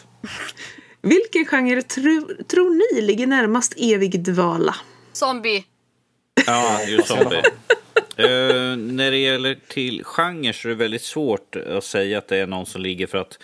[1.03, 4.77] Vilken genre tro, tror ni ligger närmast evig dvala?
[5.12, 5.65] Zombie.
[6.47, 7.43] Ja, ju zombie.
[8.16, 12.36] Eh, när det gäller till genre så är det väldigt svårt att säga att det
[12.36, 13.39] är någon som ligger för att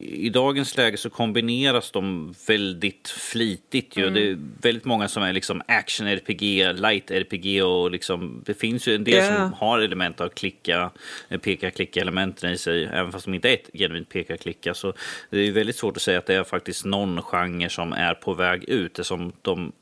[0.00, 3.96] i dagens läge så kombineras de väldigt flitigt.
[3.96, 4.10] Ju.
[4.10, 9.04] Det är väldigt många som är liksom action-RPG, light-RPG och liksom, det finns ju en
[9.04, 9.36] del Ja.
[9.36, 10.90] som har element av klicka,
[11.28, 14.74] eh, peka-klicka-elementen i sig, även fast de inte är ett genuint peka-klicka.
[14.74, 14.92] Så
[15.30, 18.34] det är väldigt svårt att säga att det är faktiskt någon genre som är på
[18.34, 18.94] väg ut.
[18.94, 19.72] Det som de,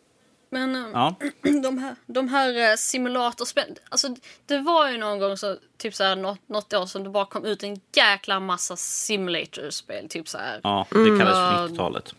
[0.50, 1.14] Men eh, ja,
[1.62, 4.08] de här, de här eh, simulatorspel, alltså
[4.46, 7.26] det var ju någon gång så, typ så här, något, något år som det bara
[7.26, 10.60] kom ut en jäkla massa simulatorspel, typ så här.
[10.62, 11.72] ja, det kallas för Mm.
[11.72, 12.14] 90-talet.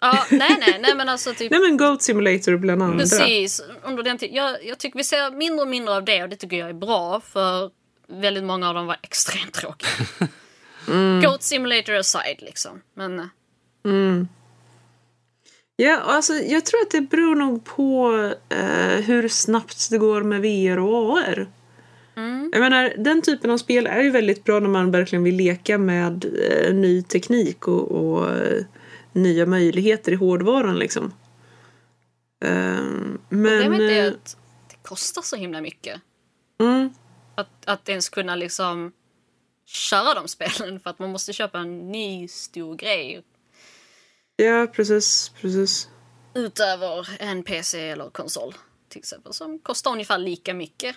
[0.00, 2.98] Ja, nej, nej, nej, men alltså typ Nej men Goat Simulator bland andra.
[2.98, 4.18] Precis, under den.
[4.20, 6.74] Jag, jag tycker vi ser mindre och mindre av det och det tycker jag är
[6.74, 7.70] bra för
[8.06, 9.90] väldigt många av dem var extremt tråkiga.
[11.22, 12.82] Goat Simulator aside liksom.
[12.94, 13.26] Men eh,
[15.76, 18.12] Ja, alltså, jag tror att det beror nog på
[18.48, 21.48] eh, hur snabbt det går med VR och AR.
[22.52, 25.78] Jag menar, den typen av spel är ju väldigt bra när man verkligen vill leka
[25.78, 28.64] med eh, ny teknik och, och eh,
[29.12, 31.12] nya möjligheter i hårdvaran liksom.
[32.44, 33.62] Ehm, men...
[33.62, 34.36] problemet är eh, att
[34.70, 36.00] det kostar så himla mycket.
[36.60, 36.90] mm,
[37.34, 38.92] Att, att ens kunna liksom
[39.66, 43.22] köra de spelen för att man måste köpa en ny stor grej
[44.36, 45.88] ja, precis, precis.
[46.34, 48.54] utöver en PC eller konsol
[48.88, 50.96] till exempel som kostar ungefär lika mycket.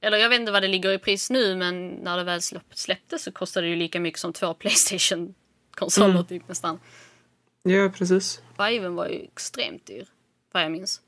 [0.00, 2.74] Eller jag vet inte vad det ligger i pris nu men när det väl släpp-
[2.74, 6.26] släpptes så kostade det ju lika mycket som två Playstation-konsoler Mm.
[6.26, 6.80] typ nästan.
[7.62, 8.42] Ja, precis.
[8.56, 10.06] Fiven var ju extremt dyr
[10.52, 11.00] vad jag minns.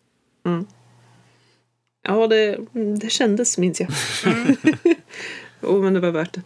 [2.03, 2.59] Ja, det,
[3.01, 3.91] det kändes minns jag.
[5.63, 6.43] oh, men det var värt det.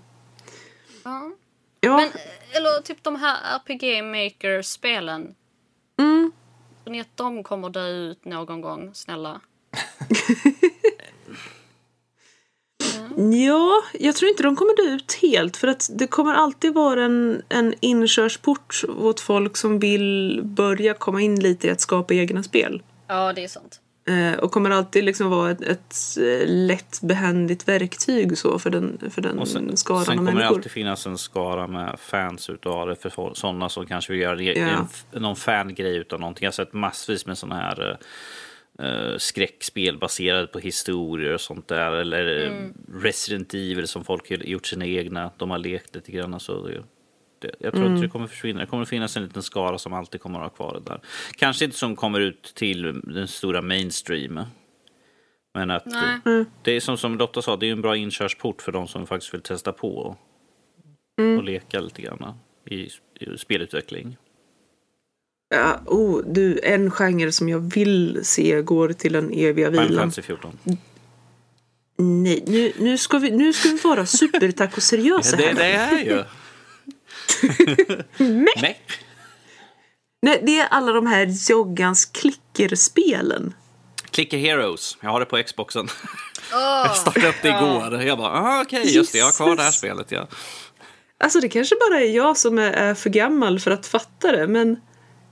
[1.05, 1.32] Ja.
[1.81, 2.09] Ja, Men,
[2.53, 5.35] eller typ de här RPG Maker-spelen.
[5.99, 6.33] mm,
[6.85, 9.41] Tror ni att de kommer dö ut någon gång, snälla?
[13.17, 17.05] Ja, jag tror inte de kommer dö ut helt för att det kommer alltid vara
[17.05, 22.43] en, en inkörsport åt folk som vill börja komma in lite i att skapa egna
[22.43, 22.83] spel.
[23.07, 23.81] Ja, det är sant.
[24.09, 28.99] Eh, och kommer alltid liksom vara ett, ett eh, lätt behändigt verktyg så för den,
[29.11, 30.57] för den Och sen, skaran sen av kommer det människor.
[30.57, 34.87] alltid finnas en skara med fans utav det för sådana som kanske vill göra Ja.
[35.13, 36.45] en, någon fangrej utav någonting.
[36.45, 37.99] Jag har sett massvis med sådana här
[38.83, 41.93] uh, skräckspel baserade på historier och sånt där.
[41.93, 42.69] Eller eh,
[43.03, 45.31] Resident Evil som folk har gjort sina egna.
[45.37, 46.41] De har lekt lite grann.
[46.41, 46.83] Så det,
[47.40, 48.60] det, jag tror inte det kommer försvinna.
[48.60, 51.01] Det kommer finnas en liten skara som alltid kommer att ha kvar det där.
[51.36, 54.40] Kanske inte som kommer ut till den stora mainstream.
[55.55, 56.19] Men att Nej.
[56.24, 59.06] det, det är som, som Lotta sa, det är en bra inkörsport för de som
[59.06, 60.16] faktiskt vill testa på och,
[61.39, 62.35] och leka lite grann
[62.65, 62.89] i,
[63.20, 64.16] i spelutveckling.
[65.55, 70.02] Ja, oh, du, en genre som jag vill se går till den eviga Final vilan.
[70.02, 70.59] Fantasy 14.
[72.01, 75.55] Nej, nu, nu, ska vi, nu ska vi vara supertaco-seriösa Det, här.
[75.55, 76.24] det är ju.
[78.19, 78.81] Nej.
[80.23, 83.55] Nej, det är alla de här joggans klickerspelen.
[84.10, 84.97] Clicker Heroes.
[85.01, 85.89] Jag har det på Xboxen.
[86.52, 88.02] Åh, Jag startade upp det igår.
[88.02, 90.12] Jag bara, ah, okej, just det, jag har kvar det här spelet.
[90.12, 90.28] Ja.
[91.20, 94.81] Alltså det kanske bara är jag som är, för gammal för att fatta det, men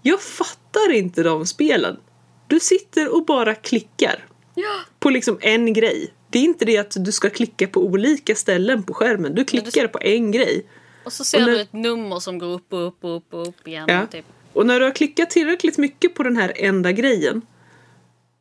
[0.03, 1.97] jag fattar inte de spelen.
[2.47, 4.25] Du sitter och bara klickar
[4.55, 4.81] ja.
[5.01, 6.13] på liksom en grej.
[6.31, 9.35] Det är inte det att du ska klicka på olika ställen på skärmen.
[9.35, 10.67] Du klickar på en grej.
[11.07, 13.35] Och så ser Och när- du ett nummer som går upp och upp och upp
[13.35, 13.85] och upp igen.
[13.89, 14.07] Ja.
[14.07, 14.25] Typ.
[14.53, 17.43] Och när du har klickat tillräckligt mycket på den här enda grejen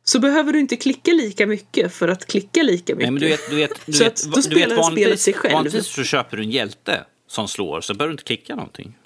[0.04, 2.98] så behöver du inte klicka lika mycket för att klicka lika mycket.
[2.98, 5.52] Nej, men du vet, du vet, du Så vet, att du vet vanligtvis, sig själv.
[5.54, 8.98] vanligtvis så köper du en hjälte som slår så behöver du inte klicka någonting.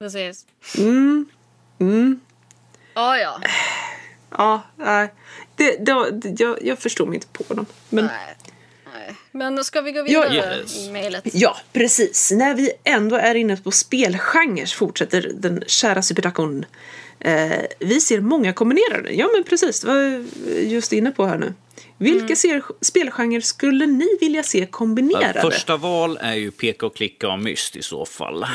[0.00, 0.46] Precis.
[0.78, 1.26] Mm,
[1.78, 2.20] mm,
[2.94, 3.40] Ja, ja.
[4.30, 5.12] ja, nej.
[5.56, 7.66] Det, det, det, jag, jag förstår mig inte på dem.
[7.88, 8.36] Men Nej.
[8.94, 9.14] Nej.
[9.32, 10.76] Men ska vi gå Ja, vidare yes.
[10.88, 11.24] i mejlet?
[11.32, 12.30] ja, precis.
[12.32, 16.64] När vi ändå är inne på spelgenre fortsätter den kära superdakon.
[17.20, 19.12] Eh, vi ser många kombinerade.
[19.12, 19.80] Ja, men precis.
[19.80, 20.24] Det var
[20.60, 21.54] just inne på här nu.
[21.98, 22.62] Vilka Mm.
[22.80, 25.40] spelgenrer skulle ni vilja se kombinerade?
[25.40, 28.46] Första val är ju peka och klicka och myst i så fall.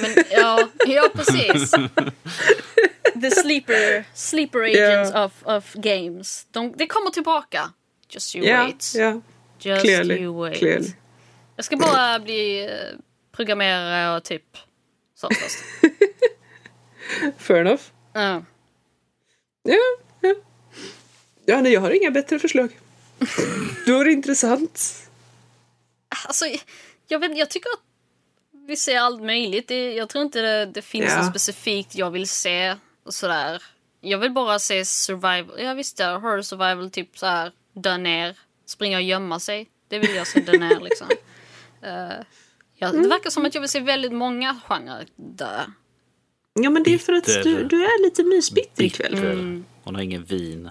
[0.00, 1.70] Men, ja, ja, precis.
[3.20, 5.24] The sleeper, sleeper agents Ja.
[5.24, 6.46] of, of games.
[6.50, 7.70] De, det kommer tillbaka.
[8.08, 8.92] Just you Ja, wait.
[8.96, 9.20] ja.
[9.58, 10.14] Just Clearly.
[10.22, 10.58] you wait.
[10.58, 10.92] Clearly.
[11.56, 12.98] Jag ska bara bli eh,
[13.32, 14.56] programmerare och typ
[15.14, 15.58] sånt först.
[17.38, 17.82] Fair enough.
[18.12, 18.44] Ja.
[19.62, 19.76] Ja,
[20.20, 20.34] ja.
[21.46, 22.78] Ja, nej, jag har inga bättre förslag.
[23.86, 24.94] Det vore intressant.
[26.26, 26.44] Alltså,
[27.08, 27.80] jag, vet, jag tycker att
[28.68, 29.68] vi ser allt möjligt.
[29.68, 31.16] Det, jag tror inte det, det finns Ja.
[31.22, 32.76] något specifikt jag vill se.
[33.04, 33.62] Och sådär.
[34.00, 35.60] Jag vill bara se survival.
[35.60, 39.68] Ja visst ja, horror survival typ så här dö ner, springa och gömma sig.
[39.88, 41.06] Det vill jag se dö ner liksom.
[41.82, 42.12] Eh,
[42.76, 45.60] ja, det verkar som att jag vill se väldigt många genrer dö.
[46.54, 49.14] Ja, men det är för att du, du är lite mysbitter ikväll.
[49.14, 49.62] Bitter.
[49.84, 50.70] Hon har ingen vin.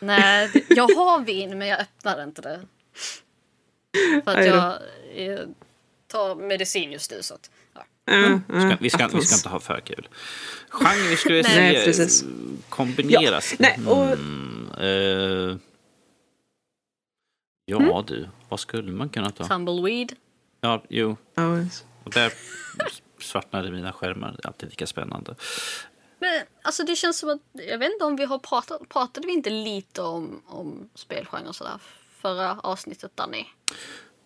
[0.00, 2.60] Nej, jag har vin men jag öppnar inte det.
[4.24, 4.42] För att då.
[4.44, 4.78] jag
[5.32, 5.40] eh,
[6.06, 7.84] tar medicin just nu så att, ja.
[8.04, 10.08] Ja, Ska, ja, vi, ska, vi ska inte ha för kul.
[10.68, 12.06] Genre skulle jag säga
[12.68, 13.52] kombineras.
[13.52, 14.68] Ja, nej, och- Mm,
[15.50, 15.56] eh,
[17.68, 19.44] ja du, vad skulle man kunna ta?
[19.44, 20.12] Tumbleweed.
[20.60, 21.16] Ja, jo.
[21.34, 21.84] Ja, yes.
[22.04, 22.32] Och där
[23.20, 24.32] svartnade mina skärmar.
[24.32, 25.34] Det är alltid lika spännande.
[26.18, 29.32] Men alltså det känns som att, jag vet inte om vi har pratat, pratade vi
[29.32, 31.78] inte lite om, om spelgenre sådär
[32.20, 33.44] förra avsnittet Danny?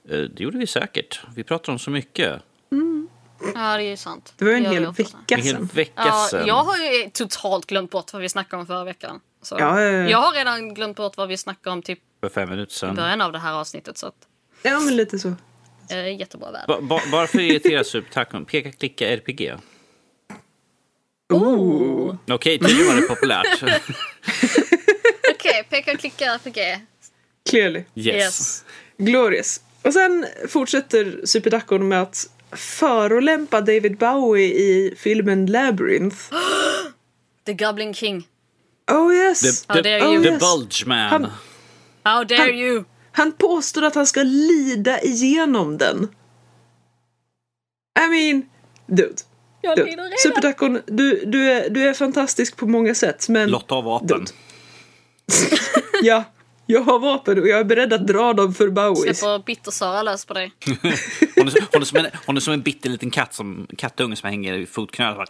[0.09, 1.21] Eh, Det gjorde vi säkert.
[1.37, 2.43] Vi pratar om så mycket.
[3.55, 4.35] Ja det är ju sant.
[4.37, 5.69] Det var en hel vecka En hel sedan.
[5.75, 6.47] vecka Ja, sedan.
[6.47, 9.21] jag har ju totalt glömt bort vad vi snackade om förra veckan.
[9.43, 10.11] Så Ja, ja, ja.
[10.11, 12.95] Jag har redan glömt bort vad vi snackade om typ För fem minuter i sedan.
[12.95, 13.99] början av det här avsnittet.
[13.99, 14.15] Så att,
[14.63, 15.35] Ja, men lite så.
[15.91, 16.67] eh, jättebra väder.
[16.67, 18.45] Ba, ba, bara för att irritera subtackon.
[18.45, 19.53] Peka, klicka, RPG.
[21.33, 22.15] Oh.
[22.31, 23.63] Okej, tydligen var det populärt.
[25.35, 26.81] Okej, peka och klicka RPG.
[27.51, 27.85] Clearly.
[27.95, 28.15] Yes.
[28.17, 28.65] Yes.
[28.99, 29.61] Glorious.
[29.83, 36.17] Och sen fortsätter Superdakon med att förolämpa David Bowie i filmen Labyrinth.
[37.47, 38.29] The Goblin King.
[38.91, 39.41] Oh yes!
[39.67, 40.23] The, How the, dare you.
[40.23, 40.41] the Yes.
[40.41, 41.11] Bulge Man.
[41.11, 41.31] Han-
[42.05, 42.85] How dare Han- you!
[43.15, 46.09] Han påstår att han ska lida igenom den.
[48.05, 48.43] I mean,
[48.87, 49.15] dude.
[49.61, 49.91] Jag dude.
[49.91, 50.19] lider redan.
[50.23, 53.51] Superdakon, du, du, är, du är fantastisk på många sätt, men...
[53.51, 54.25] Lotta har vapen.
[56.03, 56.25] Ja,
[56.67, 59.15] jag har vapen och jag är beredd att dra dem för Bowie.
[59.15, 60.53] Släpper Bitter-Sara lös på dig.
[60.67, 60.75] Hon
[61.49, 64.29] är, hon, är som en, hon är som en bitter liten katt som, kattunge som
[64.31, 65.19] hänger i fotknölen.
[65.19, 65.27] och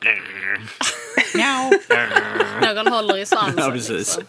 [1.88, 3.54] bara- Någon håller i svansen.
[3.58, 4.18] Ja, precis.
[4.18, 4.22] Liksom.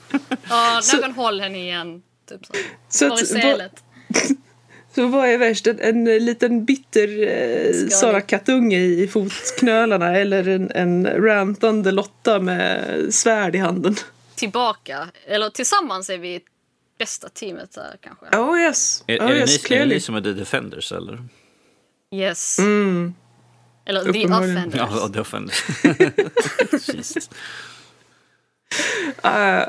[0.49, 2.01] Ja, någon håller henne igen.
[2.25, 2.53] Typ så.
[2.89, 3.83] Så Var i sälet.
[4.95, 5.67] Så vad är värst?
[5.67, 7.87] En, en liten bitter eh.
[7.89, 13.95] Sara Kattunge i fotknölarna eller en, en rantande Lotta med svärd i handen?
[14.35, 15.07] Tillbaka.
[15.25, 16.41] Eller tillsammans är vi
[16.97, 18.37] bästa teamet där kanske.
[18.37, 20.91] Oh yes, Är, oh, är, det yes ni, är det ni som är The Defenders
[20.91, 21.23] eller?
[22.11, 22.59] Yes.
[22.59, 23.13] Mm.
[23.85, 24.25] Eller The.
[24.25, 24.75] Offenders.
[24.75, 25.63] Ja, The Defenders.
[26.87, 27.29] Jesus.
[29.25, 29.65] Uh,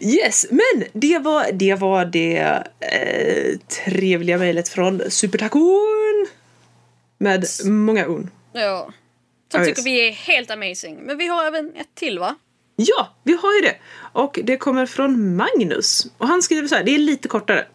[0.00, 6.26] yes, men det var det, var det eh, trevliga mejlet från Supertacon.
[7.18, 8.30] Med många on.
[8.52, 8.92] Ja.
[9.52, 9.86] Som Ja, tycker yes.
[9.86, 10.96] vi är helt amazing.
[11.02, 12.36] Men vi har även ett till va?
[12.76, 13.76] Ja, vi har ju det.
[14.12, 16.06] Och det kommer från Magnus.
[16.18, 17.66] Och han skriver så här, det är lite kortare.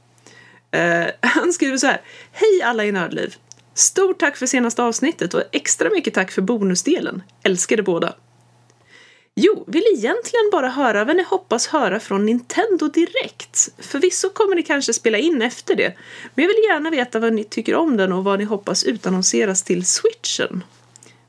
[0.71, 2.01] Eh, han skriver så här.
[2.31, 3.35] Hej alla i Nördliv!
[3.73, 7.23] Stort tack för senaste avsnittet och extra mycket tack för bonusdelen.
[7.43, 8.15] Älskar det båda.
[9.41, 13.69] Jo, vill egentligen bara höra vad ni hoppas höra från Nintendo direkt.
[13.77, 15.93] Förvisso kommer ni kanske spela in efter det,
[16.35, 19.63] men jag vill gärna veta vad ni tycker om den och vad ni hoppas utannonseras
[19.63, 20.63] till switchen.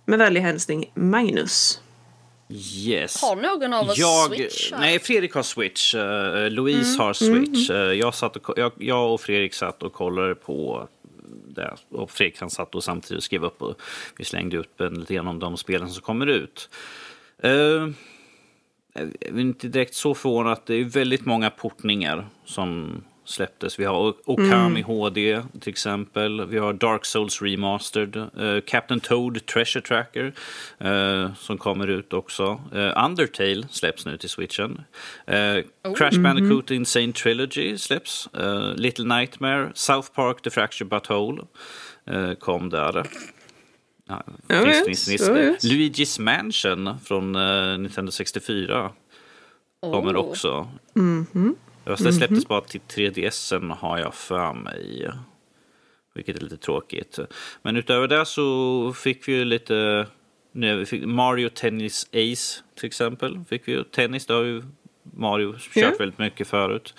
[0.04, 1.80] Med vänlig hälsning Magnus.
[2.48, 3.22] Yes.
[3.22, 4.72] Har någon av oss jag, Switch?
[4.78, 5.94] Nej, Fredrik har Switch.
[5.94, 7.70] Uh, Louise har Switch.
[7.70, 10.88] Uh, jag, satt och, jag, jag och Fredrik satt och kollade på
[11.48, 11.76] det.
[11.90, 13.80] Och Fredrik han satt och samtidigt skrev upp och
[14.18, 16.68] vi slängde upp en lite grann om de spelen som kommer ut.
[17.44, 17.92] Uh,
[18.94, 23.78] jag är inte direkt så förvånad att det är väldigt många portningar som släpptes.
[23.78, 26.46] Vi har Okami HD till exempel.
[26.46, 28.16] Vi har Dark Souls Remastered.
[28.16, 30.32] Uh, Captain Toad Treasure Tracker
[30.84, 32.60] uh, som kommer ut också.
[32.74, 34.80] Uh, Undertale släpps nu till switchen.
[35.84, 35.94] Oh.
[35.94, 38.28] Crash Bandicoot Insane Trilogy släpps.
[38.76, 39.70] Little Nightmare.
[39.74, 41.42] South Park The Fractured Butthole
[42.38, 43.06] kom där.
[44.10, 45.08] Ja, Ja, finns.
[45.08, 45.64] ja, yes.
[45.64, 47.32] Luigi's Mansion från
[47.82, 48.92] Nintendo 64
[49.80, 50.28] kommer Oh.
[50.28, 50.68] också.
[50.94, 51.56] Mhm.
[51.84, 55.10] Fast det släpptes bara till 3DSen har jag för mig.
[56.14, 57.18] Vilket är lite tråkigt.
[57.62, 60.06] Men utöver det så fick vi ju lite...
[60.52, 63.40] Nu, vi fick Mario Tennis Ace till exempel.
[63.48, 63.84] Fick vi ju.
[63.84, 64.62] Tennis, det har ju
[65.16, 65.92] Mario kört Ja.
[65.98, 66.94] väldigt mycket förut.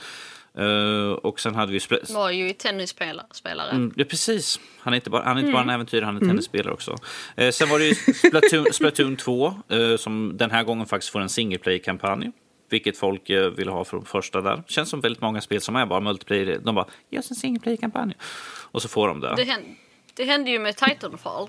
[0.58, 1.80] Eh, och sen hade vi...
[1.80, 3.26] Spl- Var ju tennisspelare.
[3.32, 3.70] Spelare.
[3.72, 4.60] Mm, ja, precis.
[4.80, 6.96] Han är inte bara, han är inte bara en äventyrare, han är tennisspelare också.
[7.36, 11.20] Eh, sen var det ju Splatoon, Splatoon 2, eh, som den här gången faktiskt får
[11.20, 12.32] en single play-kampanj.
[12.70, 14.64] Vilket folk vill ha från första där.
[14.68, 16.60] Känns som väldigt många spel som är bara multiplayer.
[16.64, 18.14] De bara, ge oss en single play-kampanj.
[18.72, 19.34] Och så får de det.
[19.36, 19.68] Det, hände,
[20.14, 21.48] det hände ju med Titanfall.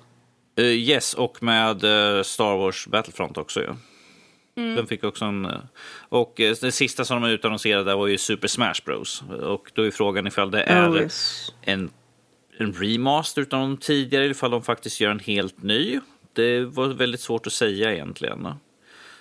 [0.60, 1.80] Yes, och med
[2.26, 3.68] Star Wars Battlefront också ju.
[4.54, 5.44] Den fick också en...
[5.44, 5.58] eh,
[6.08, 9.22] Och eh, det sista som de utannonserade var ju Super Smash Bros.
[9.42, 11.52] Och då är frågan ifall det är Oh, yes.
[11.62, 11.90] en,
[12.58, 16.00] en remaster utav de tidigare, ifall de faktiskt gör en helt ny.
[16.32, 18.48] Det var väldigt svårt att säga egentligen.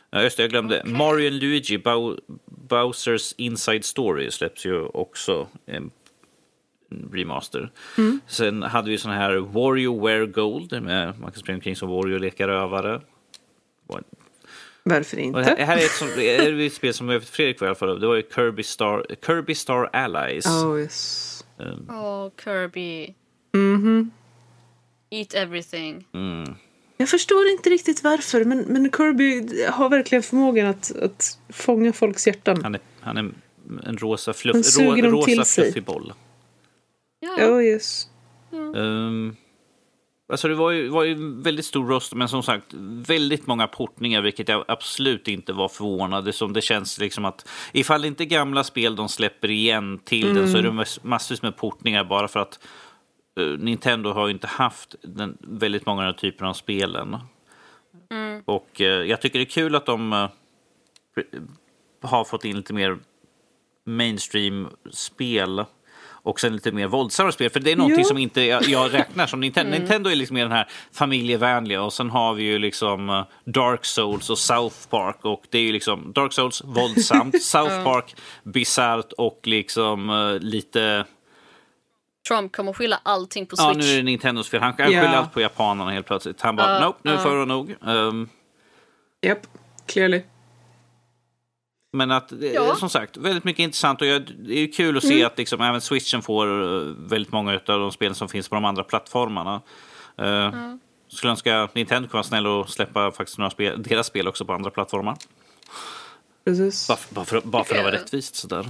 [0.09, 0.81] Ja, just det, jag glömde.
[0.85, 5.91] Mario and Luigi, Bow, Bowsers Inside Story släpps ju också en
[7.11, 7.71] remaster.
[8.27, 12.21] Sen hade vi sån här WarioWare Gold, med man kan springa omkring som Wario och
[12.21, 13.01] leka rövare.
[14.83, 15.63] Varför Och det, här, inte?
[15.63, 17.99] är ett, som, är ett spel som jag vet Fredrik var i alla fall.
[17.99, 20.45] Det var ju Kirby Star, Kirby Star Allies.
[20.45, 21.45] Oh, yes.
[21.89, 23.13] Åh, Kirby.
[23.53, 24.11] Mhm.
[25.09, 26.07] Eat everything.
[26.13, 26.55] Mm.
[26.97, 32.27] Jag förstår inte riktigt varför, men, men Kirby har verkligen förmågan att, att fånga folks
[32.27, 32.63] hjärtan.
[32.63, 33.31] Han är, han är
[33.85, 36.13] en rosa, fluff, Han suger rå, rosa fluffig boll.
[37.19, 37.49] Ja.
[37.49, 38.07] Oh, yes.
[38.51, 39.35] Um,
[40.31, 42.65] alltså det var ju, var ju väldigt stor röst, men som sagt
[43.07, 46.35] väldigt många portningar, vilket jag absolut inte var förvånad.
[46.35, 50.33] Som det känns liksom att ifall det inte är gamla spel de släpper igen till
[50.33, 52.59] den så är det mass- massvis med portningar bara för att
[53.39, 57.17] eh, Nintendo har ju inte haft den, väldigt många av den typen av spelen.
[58.45, 60.29] Och eh, jag tycker det är kul att de eh,
[62.01, 62.97] har fått in lite mer
[63.85, 65.65] mainstream-spel
[66.23, 67.49] och sen lite mer våldsamma spel.
[67.49, 68.05] För det är någonting Ja.
[68.07, 69.71] som inte jag, jag räknar som Nintendo.
[69.77, 73.85] Nintendo är liksom mer den här familjevänliga och sen har vi ju liksom eh, Dark
[73.85, 79.11] Souls och South Park och det är ju liksom Dark Souls våldsamt, South Park bisarrt
[79.17, 81.05] och liksom eh, lite
[82.27, 83.67] Trump kommer skylla allting på Switch.
[83.67, 84.61] Ja, nu är det Nintendos fel.
[84.61, 86.41] Han skyller allt på japanerna helt plötsligt.
[86.41, 87.17] Han bara, Ja, nope, nu ja.
[87.17, 87.75] får det nog.
[87.81, 88.29] Um,
[89.21, 89.39] Japp,
[89.85, 90.21] clearly.
[91.93, 92.75] Men att, det är Ja.
[92.75, 96.21] som sagt, väldigt mycket intressant och det är kul att se att liksom, även switchen
[96.21, 99.61] får eh, väldigt många av de spel som finns på de andra plattformarna.
[100.21, 100.75] Uh,
[101.07, 104.45] Skulle önska att Nintendo kunde vara snäll och släppa faktiskt några spel, deras spel också
[104.45, 105.17] på andra plattformar.
[106.45, 106.87] Precis.
[106.87, 108.69] Bara, bara, för, bara för att vara rättvist sådär.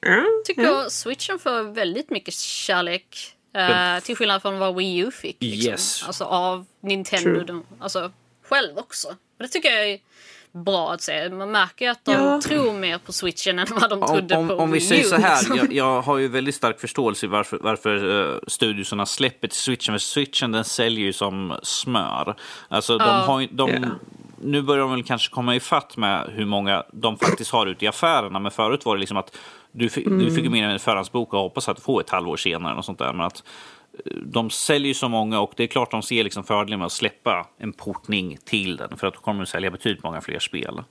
[0.00, 3.36] Ja, tycker jag Switchen får väldigt mycket kärlek.
[3.54, 5.36] eh, till skillnad från vad Wii U fick.
[5.40, 5.70] Liksom.
[5.70, 6.02] Yes.
[6.06, 7.40] Alltså av Nintendo.
[7.44, 8.12] De, alltså
[8.48, 9.08] själv också.
[9.08, 9.98] Och det tycker jag är
[10.52, 11.28] bra att se.
[11.28, 12.40] Man märker ju att de Ja.
[12.44, 15.02] tror mer på Switchen än vad de Om, trodde om, på om vi Wii säger
[15.04, 15.56] så här, liksom.
[15.56, 19.94] jag, jag har ju väldigt stark förståelse varför, varför uh, studiosarna släpper till switchen.
[19.94, 22.34] För switchen den säljer ju som smör.
[22.68, 23.12] Alltså de Ja.
[23.12, 23.78] har ju, de, Ja.
[24.42, 27.88] Nu börjar de väl kanske komma ifatt med hur många de faktiskt har ute i
[27.88, 28.38] affärerna.
[28.38, 29.36] Men förut var det liksom att
[29.72, 32.78] du, fick- du fick ju med en förhandsbok och hoppas att få ett halvår senare.
[32.78, 33.12] Och sånt där.
[33.12, 33.42] Men att
[34.24, 36.92] de säljer ju så många och det är klart de ser liksom fördelen med att
[36.92, 38.96] släppa en portning till den.
[38.96, 40.82] För att då kommer de sälja betydligt många fler spel.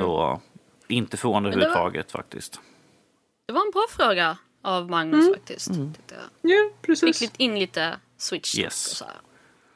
[0.00, 0.40] Så
[0.88, 2.60] inte förvånande det var- överhuvudtaget faktiskt.
[3.46, 5.34] Det var en bra fråga av Magnus Mm.
[5.34, 5.70] faktiskt.
[5.70, 5.88] jag.
[6.42, 7.20] ja Fick precis.
[7.20, 8.90] lite in lite Switch Yes.
[8.90, 9.14] och så här.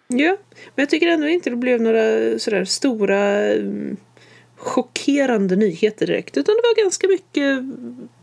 [0.09, 0.36] Ja,
[0.74, 3.19] men jag tycker ändå inte det blev några sådär stora
[3.52, 3.97] mm,
[4.56, 6.36] chockerande nyheter direkt.
[6.36, 7.59] Utan det var ganska mycket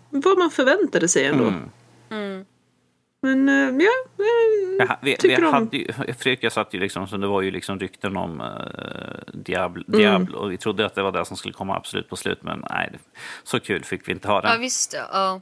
[0.10, 1.54] vad man förväntade sig ändå.
[2.12, 2.46] Mm.
[3.22, 3.56] Men eh,
[3.86, 7.08] ja, eh, Ja, vi, vi Tycker om- hade ju, Fredrik och jag satt ju liksom,
[7.08, 8.48] så det var ju liksom rykten om uh,
[9.34, 10.00] Diablo, Mm.
[10.00, 12.64] Diablo och vi trodde att det var det som skulle komma absolut på slut men
[12.70, 12.91] nej,
[13.44, 14.58] så kul fick vi inte ha Ja det.
[14.58, 15.08] visst ja.
[15.12, 15.41] ja.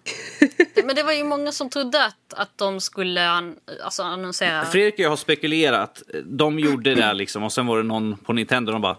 [0.86, 4.66] Men det var ju många som trodde att, att de skulle an, alltså annonsera.
[4.66, 8.18] Fredrik och jag har spekulerat, de gjorde det där liksom och sen var det någon
[8.18, 8.96] på Nintendo de bara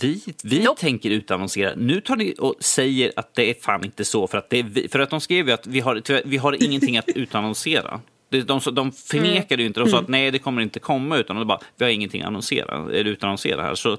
[0.00, 0.80] vi, vi Nope.
[0.80, 1.74] tänker utannonsera.
[1.76, 4.26] Nu tar ni och säger att det är fan inte så.
[4.26, 6.98] För att, det vi, för att de skrev ju att vi har, vi har ingenting
[6.98, 8.00] att utannonsera.
[8.30, 9.80] De, de, de förnekade ju inte.
[9.80, 11.16] De sa att nej, det kommer inte komma.
[11.16, 13.74] Utan de bara, vi har ingenting att annonsera, eller utannonsera här.
[13.74, 13.96] Så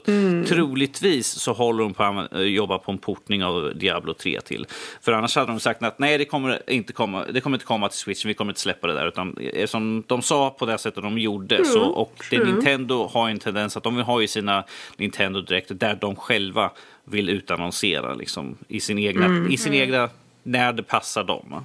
[0.48, 4.66] troligtvis så håller de på att jobba på en portning av Diablo 3 till.
[5.02, 7.90] För annars hade de sagt att nej, det kommer inte komma, det kommer inte komma
[7.90, 8.26] till Switch.
[8.26, 9.08] Vi kommer inte släppa det där.
[9.08, 9.36] Utan
[9.66, 11.66] som de sa på det sättet de gjorde.
[11.66, 12.52] Så, och det, true.
[12.52, 14.64] Nintendo har en tendens att de har ju sina
[14.98, 16.72] Nintendo Direkt där de själva
[17.04, 20.10] vill utannonsera liksom, i sin egna, i sin egna
[20.44, 21.64] när det passar dem.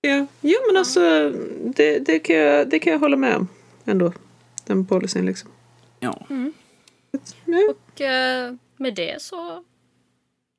[0.00, 0.26] Ja.
[0.40, 1.30] Jo men alltså
[1.76, 3.48] det, det, kan jag, det kan jag hålla med om
[3.84, 4.12] ändå.
[4.66, 5.50] Den policyn liksom.
[6.00, 6.26] Ja.
[7.44, 7.70] Ja.
[7.70, 9.64] Och eh, med det så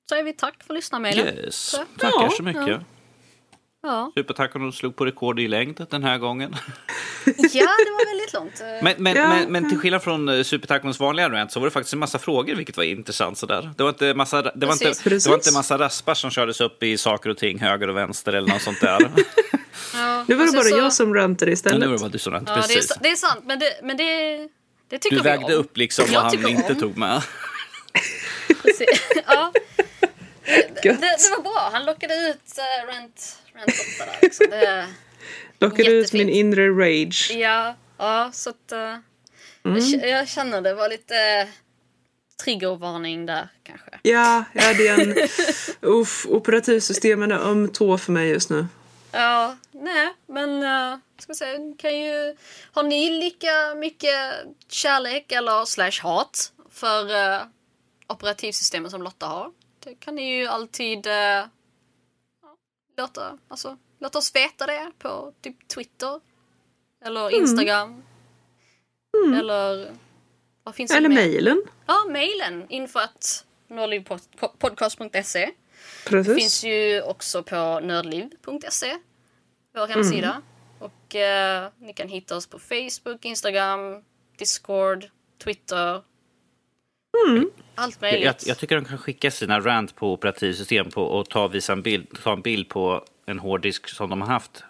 [0.09, 1.27] säger vi tack för lyssnarmailen.
[1.27, 1.71] Yes.
[1.71, 2.67] Tackar ja, så mycket.
[2.67, 2.79] ja.
[3.83, 4.11] Ja.
[4.15, 6.51] Du slog på rekord i längd den här gången.
[7.25, 7.33] ja,
[7.85, 8.61] det var väldigt långt.
[8.61, 11.67] Eh, Men, men, Ja, men, men till skillnad från uh, Supertacons vanliga rant så var
[11.67, 13.37] det faktiskt en massa frågor, vilket var intressant.
[13.37, 13.71] Sådär.
[13.77, 15.23] Det, var inte massa, det, var inte, Precis.
[15.23, 17.97] det var inte en massa raspar som kördes upp i saker och ting, höger och
[17.97, 18.99] vänster eller något sånt där.
[19.93, 20.25] ja.
[20.27, 21.79] Nu var det sen bara så- jag som rantade istället.
[21.79, 22.97] nu var det bara du som rant, Ja, det är, precis.
[23.01, 24.37] det är sant, men det, men det,
[24.89, 25.61] det tycker Du vi vägde om.
[25.61, 26.79] upp liksom vad han inte om.
[26.79, 27.21] tog med.
[28.63, 29.11] Precis.
[29.27, 29.51] ja.
[30.83, 31.69] Det, det, var bra.
[31.73, 33.69] Han lockade ut uh, Rant, Rant
[33.99, 34.17] 8 där.
[34.21, 34.45] Liksom.
[34.49, 34.87] Det,
[35.59, 36.27] Lockade ut jättefint.
[36.27, 37.31] min inre rage.
[37.33, 38.71] ja, ja, så att...
[39.63, 41.49] jag, k- jag känner det var lite uh,
[42.43, 43.89] triggervarning där kanske.
[44.01, 45.15] Ja, ja det är en...
[45.81, 48.67] Uff, operativsystemen är öm tå för mig just nu.
[49.11, 52.35] Ja, nej, men uh, ska säga, kan ju...
[52.71, 54.33] Har ni lika mycket
[54.69, 57.41] kärlek eller slash hat för uh,
[58.07, 59.51] operativsystemen som Lotta har?
[59.83, 61.49] Det kan ni ju alltid ja,
[62.97, 66.21] låta, alltså, låta oss veta det på typ Twitter.
[67.05, 68.03] Eller Instagram.
[69.35, 69.95] Eller
[70.63, 71.63] vad finns det Eller mejlen.
[71.85, 72.65] Ja, mejlen.
[72.69, 75.51] Info att nördlivpodcast.se.
[76.05, 76.35] Precis.
[76.35, 78.97] Finns ju också på nördliv.se,
[79.73, 80.41] vår hemsida.
[80.79, 84.03] Och eh, ni kan hitta oss på Facebook, Instagram,
[84.37, 85.09] Discord,
[85.43, 86.03] Twitter.
[87.75, 88.25] Allt möjligt.
[88.25, 91.81] Jag, jag tycker de kan skicka sina rant på operativsystem på och ta, visa en
[91.81, 94.63] bild, ta en bild på en hårddisk som de har haft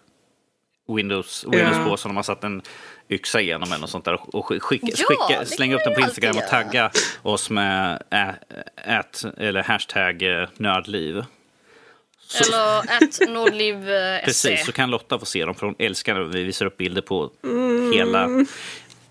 [0.95, 1.85] Windows, Windows Ja.
[1.89, 2.61] på som de har satt en
[3.09, 6.01] yxa igenom eller något sånt där och sk- skicka, Ja, skicka, slänga upp den på
[6.01, 6.91] Instagram och tagga
[7.21, 8.35] oss med ä,
[8.75, 11.23] ät, eller hashtag eh, nördliv.
[12.27, 14.21] Så, Eller att nordliv.se.
[14.25, 17.01] precis, så kan Lotta få se dem för hon älskar när vi visar upp bilder
[17.01, 17.31] på
[17.93, 18.27] hela,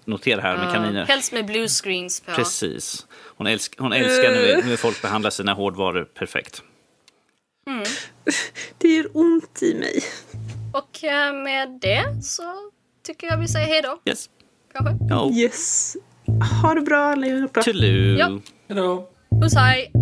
[0.04, 1.06] notera här med kaniner.
[1.06, 2.32] Helst med blue screens på.
[2.32, 3.06] Precis.
[3.36, 6.62] Hon, älsk, hon älskar när, vi, när folk behandlar sina hårdvaror perfekt.
[8.78, 10.02] Det gör ont i mig.
[10.72, 12.42] Och eh, med det så
[13.06, 14.00] tycker jag vi säger hej då.
[14.10, 14.28] Yes.
[14.72, 15.14] Kanske.
[15.14, 15.32] Oh.
[15.32, 15.96] Yes.
[16.62, 17.62] Ha det bra allihopa.
[17.62, 18.18] Toodaloo.
[18.18, 18.40] Ja.
[18.68, 19.08] Hejdå!
[19.42, 19.92] Puss hej!